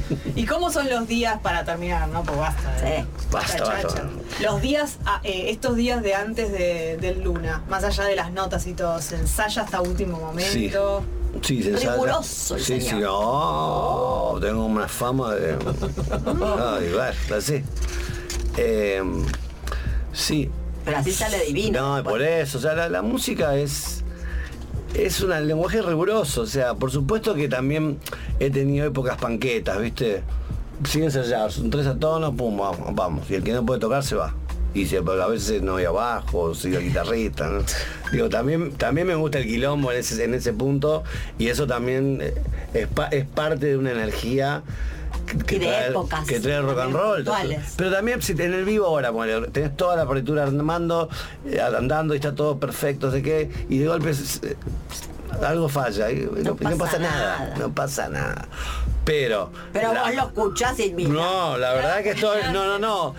¿Y 0.36 0.46
cómo 0.46 0.70
son 0.70 0.88
los 0.90 1.06
días 1.08 1.38
para 1.42 1.64
terminar? 1.64 2.08
No, 2.08 2.22
pues 2.22 2.38
basta. 2.38 2.72
de- 2.76 3.00
Sí. 3.02 3.06
Basta. 3.30 4.08
Los 4.42 4.60
días, 4.60 4.98
ah, 5.06 5.20
eh, 5.24 5.46
estos 5.50 5.76
días 5.76 6.02
de 6.02 6.14
antes 6.14 6.50
de, 6.52 6.96
del 7.00 7.22
Luna, 7.22 7.62
más 7.68 7.84
allá 7.84 8.04
de 8.04 8.16
las 8.16 8.32
notas 8.32 8.66
y 8.66 8.72
todo, 8.74 9.00
se 9.00 9.16
ensaya 9.16 9.62
hasta 9.62 9.80
último 9.80 10.16
Sí. 10.18 10.22
momento. 10.24 11.04
Sí, 11.42 11.62
se 11.62 11.70
ensaya. 11.70 11.92
Riguroso 11.92 12.56
el 12.56 12.62
Sí, 12.62 12.80
sí, 12.80 13.02
oh, 13.08 14.38
tengo 14.40 14.66
una 14.66 14.86
fama 14.88 15.34
de. 15.34 15.56
Ay. 16.58 16.92
Eh, 18.56 19.02
sí. 20.12 20.50
Pero 20.84 20.98
así 20.98 21.12
sale 21.12 21.44
divino. 21.46 21.96
No, 21.98 22.04
por 22.04 22.20
eso, 22.22 22.58
o 22.58 22.60
sea, 22.60 22.74
la, 22.74 22.88
la 22.88 23.02
música 23.02 23.54
es. 23.56 24.01
Es 24.94 25.22
un 25.22 25.30
lenguaje 25.30 25.80
riguroso, 25.80 26.42
o 26.42 26.46
sea, 26.46 26.74
por 26.74 26.90
supuesto 26.90 27.34
que 27.34 27.48
también 27.48 27.98
he 28.38 28.50
tenido 28.50 28.86
épocas 28.86 29.16
panquetas, 29.16 29.80
¿viste? 29.80 30.22
Sin 30.84 31.04
ensayar, 31.04 31.50
son 31.50 31.70
tres 31.70 31.86
a 31.86 31.96
tonos, 31.96 32.34
pum, 32.34 32.58
vamos, 32.58 32.94
vamos. 32.94 33.30
Y 33.30 33.36
el 33.36 33.42
que 33.42 33.52
no 33.52 33.64
puede 33.64 33.80
tocar 33.80 34.04
se 34.04 34.16
va. 34.16 34.34
Y 34.74 34.86
se, 34.86 34.98
a 34.98 35.26
veces 35.28 35.62
no 35.62 35.72
voy 35.72 35.84
abajo, 35.84 36.54
soy 36.54 36.74
el 36.74 36.82
guitarrista. 36.82 37.48
Digo, 38.12 38.28
también, 38.28 38.72
también 38.72 39.06
me 39.06 39.14
gusta 39.14 39.38
el 39.38 39.46
quilombo 39.46 39.92
en 39.92 39.98
ese, 39.98 40.22
en 40.22 40.34
ese 40.34 40.52
punto 40.52 41.04
y 41.38 41.48
eso 41.48 41.66
también 41.66 42.18
eh, 42.20 42.86
es 43.10 43.26
parte 43.26 43.66
de 43.66 43.76
una 43.78 43.92
energía 43.92 44.62
Y 45.32 45.58
de 45.58 45.86
épocas 45.88 46.26
que 46.26 46.40
trae 46.40 46.60
rock 46.60 46.78
and 46.80 46.94
roll. 46.94 47.24
Pero 47.76 47.90
también 47.92 48.22
si 48.22 48.32
en 48.32 48.54
el 48.54 48.64
vivo 48.64 48.86
ahora, 48.86 49.12
ponele, 49.12 49.48
tenés 49.48 49.76
toda 49.76 49.96
la 49.96 50.06
partitura 50.06 50.44
andando, 50.44 51.08
eh, 51.46 51.60
andando 51.60 52.14
y 52.14 52.16
está 52.18 52.34
todo 52.34 52.58
perfecto, 52.58 53.10
sé 53.10 53.22
qué, 53.22 53.50
y 53.68 53.78
de 53.78 53.86
golpe 53.88 54.10
eh, 54.10 54.56
algo 55.42 55.68
falla, 55.68 56.08
no, 56.42 56.56
pasa 56.56 56.70
no 56.70 56.78
pasa 56.78 56.98
nada, 56.98 57.38
nada. 57.38 57.56
no 57.58 57.74
pasa 57.74 58.08
nada. 58.08 58.48
Pero. 59.04 59.50
Pero 59.72 59.92
la- 59.92 60.02
vos 60.04 60.14
lo 60.14 60.22
escuchás 60.22 60.78
y 60.80 60.92
mira. 60.92 61.10
No, 61.10 61.56
la 61.58 61.72
verdad 61.72 62.02
que 62.02 62.10
estoy. 62.10 62.42
No, 62.52 62.64
no, 62.66 62.78
no. 62.78 63.14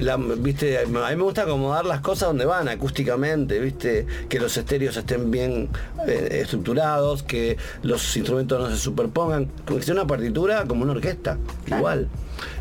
La- 0.00 0.16
viste, 0.16 0.78
a 0.78 0.86
mí 0.86 0.92
me 0.92 1.22
gusta 1.22 1.42
acomodar 1.42 1.84
las 1.84 2.00
cosas 2.00 2.28
donde 2.28 2.44
van, 2.44 2.68
acústicamente, 2.68 3.58
viste, 3.58 4.06
que 4.28 4.38
los 4.38 4.56
estéreos 4.56 4.96
estén 4.96 5.30
bien 5.30 5.68
eh, 6.06 6.40
estructurados, 6.42 7.22
que 7.22 7.56
los 7.82 8.16
instrumentos 8.16 8.60
no 8.60 8.70
se 8.74 8.80
superpongan, 8.80 9.50
como 9.66 9.78
que 9.78 9.84
sea 9.84 9.94
una 9.94 10.06
partitura 10.06 10.64
como 10.66 10.82
una 10.82 10.92
orquesta, 10.92 11.38
igual. 11.66 12.08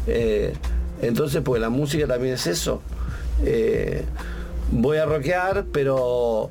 Eh, 0.08 0.54
entonces, 1.02 1.42
pues 1.44 1.62
la 1.62 1.70
música 1.70 2.08
también 2.08 2.36
es 2.36 2.48
eso. 2.48 2.82
Eh, 3.44 4.04
voy 4.72 4.98
a 4.98 5.06
rockear, 5.06 5.66
pero 5.72 6.50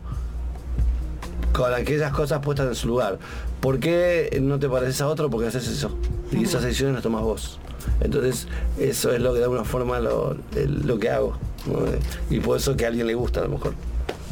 con 1.52 1.72
aquellas 1.74 2.12
cosas 2.12 2.40
puestas 2.40 2.66
en 2.68 2.74
su 2.74 2.88
lugar. 2.88 3.18
¿Por 3.60 3.78
qué 3.78 4.38
no 4.42 4.58
te 4.58 4.68
pareces 4.68 5.00
a 5.02 5.08
otro? 5.08 5.28
Porque 5.30 5.48
haces 5.48 5.68
eso. 5.68 5.90
Y 6.32 6.44
esas 6.44 6.62
decisiones 6.62 6.94
las 6.94 7.02
tomas 7.02 7.22
vos. 7.22 7.58
Entonces, 8.00 8.46
eso 8.78 9.12
es 9.12 9.20
lo 9.20 9.32
que 9.32 9.38
de 9.38 9.44
alguna 9.44 9.64
forma 9.64 9.98
lo, 10.00 10.36
lo 10.54 10.98
que 10.98 11.10
hago. 11.10 11.36
¿no? 11.66 11.78
Y 12.30 12.40
por 12.40 12.56
eso 12.56 12.76
que 12.76 12.84
a 12.86 12.88
alguien 12.88 13.06
le 13.06 13.14
gusta 13.14 13.40
a 13.40 13.44
lo 13.44 13.50
mejor. 13.50 13.74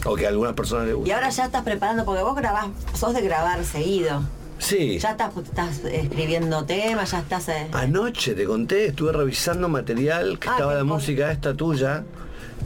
O 0.07 0.15
que 0.15 0.27
a 0.27 0.29
algunas 0.31 0.55
personas 0.55 0.87
le 0.87 0.93
Y 0.93 0.95
gusta. 0.95 1.15
ahora 1.15 1.29
ya 1.31 1.45
estás 1.47 1.63
preparando, 1.63 2.05
porque 2.05 2.23
vos 2.23 2.37
grabás, 2.37 2.67
sos 2.95 3.13
de 3.15 3.21
grabar 3.21 3.63
seguido. 3.65 4.23
Sí. 4.59 4.99
Ya 4.99 5.11
estás, 5.13 5.37
estás 5.37 5.85
escribiendo 5.85 6.65
temas, 6.65 7.11
ya 7.13 7.19
estás... 7.21 7.49
eh, 7.49 7.69
Anoche 7.73 8.35
te 8.35 8.45
conté, 8.45 8.87
estuve 8.87 9.13
revisando 9.13 9.69
material 9.69 10.39
que 10.39 10.49
Ah, 10.49 10.53
estaba 10.53 10.75
la 10.75 10.85
música 10.85 11.31
esta 11.31 11.55
tuya. 11.55 12.05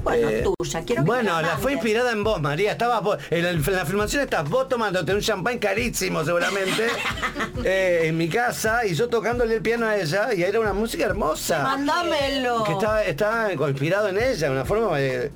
Bueno, 0.02 0.54
tuya, 0.58 0.82
quiero 0.84 1.02
que 1.02 1.06
Bueno, 1.06 1.40
la 1.40 1.56
fue 1.58 1.74
inspirada 1.74 2.10
en 2.12 2.24
vos, 2.24 2.40
María. 2.40 2.72
Estabas 2.72 3.02
vos, 3.02 3.18
en, 3.30 3.44
el- 3.44 3.56
en 3.66 3.76
la 3.76 3.86
filmación 3.86 4.22
estás 4.22 4.48
vos 4.48 4.68
tomándote 4.68 5.14
un 5.14 5.20
champán 5.20 5.58
carísimo 5.58 6.24
seguramente 6.24 6.86
eh, 7.64 8.02
en 8.04 8.16
mi 8.16 8.28
casa 8.28 8.84
y 8.84 8.94
yo 8.94 9.08
tocándole 9.08 9.54
el 9.54 9.62
piano 9.62 9.86
a 9.86 9.96
ella 9.96 10.34
y 10.34 10.42
era 10.42 10.58
una 10.60 10.72
música 10.72 11.04
hermosa. 11.04 11.62
Mándamelo. 11.62 12.64
Que 12.64 12.72
estaba, 12.72 13.02
estaba 13.04 13.52
inspirado 13.52 14.08
en 14.08 14.18
ella, 14.18 14.46
de 14.48 14.50
una 14.50 14.64
forma 14.64 14.98
de- 14.98 15.30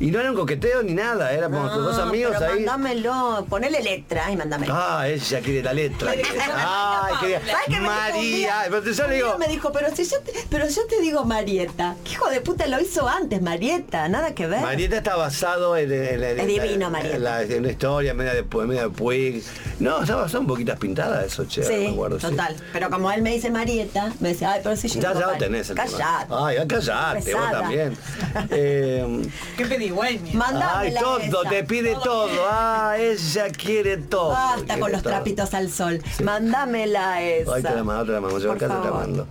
y 0.00 0.10
no 0.10 0.18
era 0.20 0.30
un 0.30 0.36
coqueteo 0.36 0.82
ni 0.82 0.94
nada, 0.94 1.32
éramos 1.32 1.70
No, 1.70 1.78
dos 1.80 1.98
amigos 1.98 2.34
pero 2.38 2.52
ahí. 2.52 2.64
Mándamelo, 2.64 3.46
ponele 3.48 3.82
letra 3.82 4.30
y 4.32 4.36
mándamelo. 4.36 4.74
Ah, 4.74 5.06
ella 5.08 5.40
quiere 5.40 5.62
la 5.62 5.72
letra. 5.72 6.10
Ay, 6.12 7.14
quería- 7.20 7.40
¿Sabes 7.40 7.66
qué 7.66 7.72
me 7.72 7.78
dijo 7.80 7.90
un 7.90 7.96
María. 7.96 8.54
Pero 8.70 8.92
yo 8.92 9.06
le 9.08 9.14
digo, 9.14 9.38
me 9.38 9.48
dijo, 9.48 9.72
pero 9.72 9.94
si 9.94 10.04
yo 10.04 10.18
te, 10.20 10.32
pero 10.50 10.66
yo 10.68 10.86
te 10.86 11.00
digo 11.00 11.24
Marieta. 11.24 11.96
¿Qué 12.04 12.12
hijo 12.12 12.28
de 12.30 12.40
puta 12.40 12.66
lo 12.66 12.80
hizo 12.80 13.08
antes, 13.08 13.40
Marieta? 13.42 14.08
Nada 14.08 14.34
que 14.34 14.46
ver. 14.46 14.60
Marieta 14.62 14.96
está 14.96 15.16
basado 15.16 15.76
en, 15.76 15.92
en- 15.92 16.22
en- 16.24 16.46
divino, 16.46 16.86
en- 16.86 16.92
Marieta. 16.92 17.16
en 17.16 17.24
la, 17.24 17.42
en 17.42 17.58
una 17.60 17.70
historia 17.70 18.14
media 18.14 18.34
de, 18.34 18.42
media 18.66 18.82
de 18.82 18.90
Puig. 18.90 19.44
No, 19.80 20.00
está 20.02 20.16
basado 20.16 20.40
en 20.40 20.46
poquitas 20.46 20.78
pintadas 20.78 21.26
eso, 21.26 21.44
che, 21.44 21.62
Sí, 21.62 21.72
me 21.72 21.88
acuerdo, 21.90 22.18
sí. 22.20 22.26
total. 22.28 22.56
Pero 22.72 22.88
como 22.90 23.10
él 23.12 23.22
me 23.22 23.30
dice 23.32 23.50
Marieta, 23.50 24.12
me 24.20 24.30
dice, 24.30 24.46
ay, 24.46 24.60
pero 24.62 24.76
si 24.76 24.88
yo 24.88 25.00
Ya, 25.00 25.12
ya 25.12 25.20
lo 25.26 25.32
tenés 25.38 25.70
el. 25.70 25.76
Callate. 25.76 26.26
Ay, 26.30 26.56
callate, 26.66 27.34
vos 27.34 27.50
también. 27.50 27.96
Eh, 28.50 29.22
Qué 29.56 29.66
pedigüeña. 29.66 29.89
Mándamela 29.90 30.78
ay, 30.80 30.94
todo, 31.00 31.18
esa. 31.42 31.50
te 31.50 31.64
pide 31.64 31.94
todo. 32.02 32.28
Ah, 32.50 32.94
ella 32.98 33.48
quiere 33.50 33.96
todo. 33.98 34.30
Basta 34.30 34.64
quiere 34.64 34.80
con 34.80 34.92
los 34.92 35.02
todo. 35.02 35.12
trapitos 35.12 35.54
al 35.54 35.70
sol. 35.70 36.02
Mándamela 36.22 37.22
esa. 37.22 37.54
Ay, 37.54 37.62
te 37.62 37.74
la 37.74 37.84
mando, 37.84 38.04
te 38.06 38.12
la 38.12 38.20
mando. 38.20 38.38
Yo 38.38 38.48
Por 38.48 38.56
acá 38.56 38.68
te 38.80 38.84
la 38.88 38.90
mando. 38.94 39.26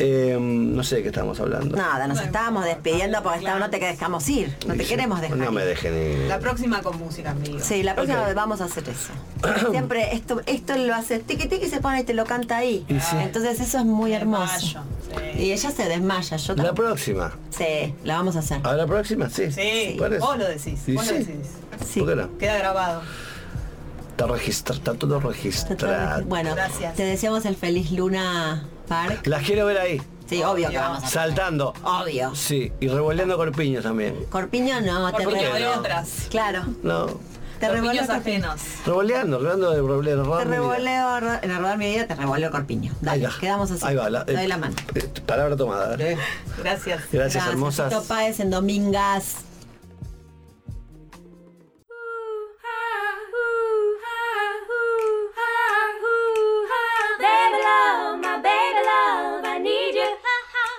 Eh, 0.00 0.36
no 0.40 0.84
sé 0.84 0.96
de 0.96 1.02
qué 1.02 1.08
estamos 1.08 1.40
hablando. 1.40 1.76
Nada, 1.76 2.06
nos 2.06 2.20
estábamos 2.20 2.64
despidiendo 2.64 3.20
porque 3.20 3.38
esta- 3.40 3.58
no 3.58 3.68
te 3.68 3.80
dejamos 3.80 4.28
ir. 4.28 4.56
No 4.64 4.74
te 4.74 4.84
Sí, 4.84 4.90
queremos 4.90 5.20
dejar. 5.20 5.36
No 5.38 5.50
me 5.50 5.64
dejen 5.64 5.92
ir. 5.96 6.28
La 6.28 6.38
próxima 6.38 6.82
con 6.82 6.96
música, 6.98 7.32
amigo. 7.32 7.58
Sí, 7.60 7.82
la 7.82 7.96
próxima 7.96 8.20
Ok. 8.20 8.26
vez 8.26 8.34
vamos 8.36 8.60
a 8.60 8.66
hacer 8.66 8.84
eso. 8.88 9.10
Siempre 9.72 10.14
esto, 10.14 10.40
esto 10.46 10.76
lo 10.76 10.94
hace 10.94 11.18
tiqui 11.18 11.48
tiqui 11.48 11.66
y 11.66 11.68
se 11.68 11.80
pone 11.80 12.00
y 12.02 12.04
te 12.04 12.14
lo 12.14 12.26
canta 12.26 12.58
ahí. 12.58 12.86
Sí. 12.88 13.16
Entonces 13.18 13.58
eso 13.58 13.78
es 13.78 13.84
muy 13.84 14.12
hermoso. 14.12 14.84
Y 15.36 15.52
ella 15.52 15.70
se 15.70 15.84
desmaya, 15.88 16.36
yo 16.36 16.52
La 16.54 16.64
también. 16.64 16.74
próxima. 16.74 17.32
Sí, 17.50 17.94
la 18.04 18.16
vamos 18.16 18.36
a 18.36 18.40
hacer. 18.40 18.60
¿A 18.64 18.74
la 18.74 18.86
próxima? 18.86 19.30
Sí. 19.30 19.50
Sí, 19.52 19.96
Parece. 19.98 20.20
vos 20.20 20.36
lo 20.38 20.46
decís. 20.48 20.80
Sí, 20.84 20.94
vos 20.94 21.06
lo 21.06 21.12
decís. 21.12 21.36
Sí. 21.88 22.00
¿Por 22.00 22.08
qué 22.10 22.16
no? 22.16 22.38
Queda 22.38 22.58
grabado. 22.58 23.02
Está 24.10 24.26
registrado, 24.26 24.78
está 24.78 24.94
todo 24.94 25.20
registrado. 25.20 26.24
Bueno, 26.24 26.54
Gracias. 26.54 26.94
te 26.96 27.04
deseamos 27.04 27.44
el 27.44 27.54
feliz 27.56 27.92
Luna 27.92 28.66
Park. 28.88 29.26
Las 29.26 29.44
quiero 29.44 29.64
ver 29.66 29.78
ahí, 29.78 30.02
Sí, 30.28 30.42
obvio 30.42 30.68
que 30.70 30.76
vamos 30.76 31.04
a 31.04 31.06
hacer. 31.06 31.20
saltando. 31.20 31.72
Obvio. 31.84 32.34
Sí, 32.34 32.72
y 32.80 32.88
revolviendo 32.88 33.36
corpiños 33.36 33.84
también. 33.84 34.16
Corpiño 34.28 34.80
no, 34.80 35.12
te 35.14 35.22
¿Por 35.24 35.34
qué 35.34 35.40
revoleo. 35.42 35.74
no? 35.74 35.78
otras. 35.80 36.26
Claro, 36.30 36.64
No. 36.82 37.06
Te 37.58 37.68
revoleo 37.68 38.02
ajenos. 38.10 38.60
Revoleando, 38.86 39.38
revolando 39.38 39.70
de 39.70 39.76
revoleo. 39.76 40.38
Te 40.38 40.44
revoleo 40.44 41.18
en 41.42 41.50
el 41.50 41.58
rodar 41.58 41.78
mi 41.78 41.86
vida, 41.92 42.06
te 42.06 42.14
revoleo 42.14 42.50
corpiño. 42.50 42.92
Dale, 43.00 43.26
Ahí 43.26 43.32
va. 43.32 43.38
quedamos 43.40 43.70
así. 43.70 43.84
Ahí 43.84 43.96
va, 43.96 44.08
la, 44.10 44.24
doy 44.24 44.36
eh, 44.36 44.48
la 44.48 44.56
mano. 44.58 44.74
eh, 44.94 45.08
palabra 45.26 45.56
tomada. 45.56 45.96
¿eh? 45.98 46.16
Gracias. 46.58 47.02
Gracias, 47.12 47.46
hermosas. 47.46 47.88
Tito 47.90 48.04
Páez 48.04 48.40
en 48.40 48.50
Domingas. 48.50 49.44
Baby 57.18 57.58
love, 57.62 58.20
my 58.20 58.40
baby 58.42 58.80
love, 58.84 59.44
I 59.44 59.58
need 59.58 59.94
you, 59.94 60.10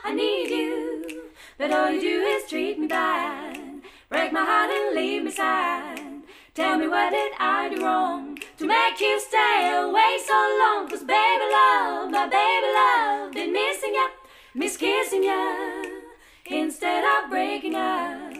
I 0.05 0.13
need 0.13 0.49
you. 0.49 1.21
But 1.57 1.71
all 1.71 1.91
you 1.91 1.99
do 2.01 2.21
is 2.35 2.49
treat 2.49 2.77
me 2.79 2.87
bad, 2.87 3.81
break 4.09 4.31
my 4.31 4.43
heart 4.45 4.69
and 4.71 4.95
leave 4.95 5.23
me 5.23 5.31
sad. 5.31 6.18
Tell 6.59 6.77
me 6.77 6.89
what 6.89 7.11
did 7.11 7.31
I 7.39 7.69
do 7.73 7.85
wrong 7.85 8.37
to 8.57 8.65
make 8.67 8.99
you 8.99 9.17
stay 9.21 9.71
away 9.79 10.17
so 10.27 10.39
long? 10.59 10.89
Cause 10.89 11.05
baby 11.05 11.45
love, 11.49 12.11
my 12.11 12.27
baby 12.27 12.67
love, 12.75 13.31
been 13.31 13.53
missing 13.53 13.93
you, 13.93 14.09
miss 14.53 14.75
kissing 14.75 15.23
you. 15.23 16.01
Instead 16.47 17.05
of 17.05 17.29
breaking 17.29 17.75
up, 17.75 18.33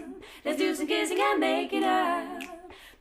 let's 0.44 0.58
do 0.58 0.76
some 0.76 0.88
kissing 0.88 1.18
and 1.22 1.40
making 1.40 1.86
up. 1.86 2.44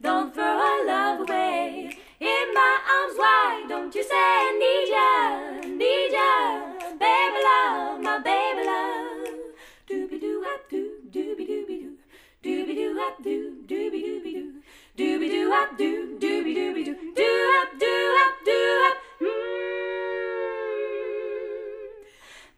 Don't 0.01 0.32
throw 0.32 0.45
our 0.45 0.86
love 0.86 1.28
away. 1.28 1.99
In 2.20 2.47
my 2.55 2.74
arms 2.95 3.19
wide, 3.19 3.65
don't 3.69 3.93
you 3.93 4.05
say 4.05 4.15
I 4.15 4.55
need 4.62 4.86
ya, 4.95 5.69
need 5.82 6.12
ya, 6.12 6.95
baby 6.97 7.40
love, 7.51 8.01
my 8.01 8.19
baby 8.20 8.65
love. 8.65 9.35
Doobie 9.90 10.20
doo 10.20 10.45
up 10.55 10.70
doo, 10.70 10.93
doobie 11.11 11.49
doobie 11.51 11.81
doo, 11.82 11.97
doobie 12.45 12.74
doo 12.77 13.01
up 13.01 13.20
doo, 13.20 13.57
doobie 13.66 14.05
doobie 14.07 14.28
doo, 14.99 15.19
doobie 15.19 15.31
doo 15.31 15.53
up 15.53 15.79
doo, 15.79 16.19
doobie 16.19 16.55
doobie 16.57 16.85
doo, 16.85 16.97
doo 17.15 17.55
up 17.61 17.70
doo 17.79 18.09
doo 18.45 18.87
up. 18.89 18.97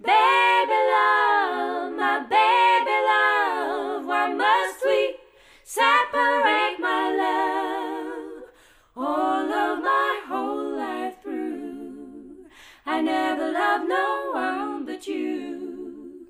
Baby 0.01 0.79
love, 0.93 1.93
my 1.93 2.21
baby 2.35 2.97
love, 3.11 4.07
why 4.07 4.33
must 4.33 4.85
we 4.87 5.17
separate 5.65 6.79
my 6.81 7.05
love? 7.25 8.43
All 8.97 9.53
of 9.53 9.83
my 9.83 10.21
whole 10.27 10.79
life 10.79 11.23
through, 11.23 12.47
I 12.87 13.03
never 13.03 13.53
loved 13.53 13.87
no 13.87 14.31
one 14.33 14.87
but 14.87 15.07
you. 15.07 16.27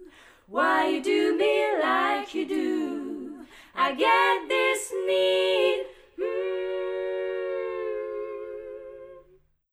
Why 0.49 0.89
you 0.89 1.03
do 1.03 1.37
me 1.39 1.55
like 1.81 2.35
you 2.35 2.49
do? 2.49 3.47
I 3.77 3.95
get 3.95 4.49
this 4.49 4.93
need 5.07 5.87
mm. 6.21 6.70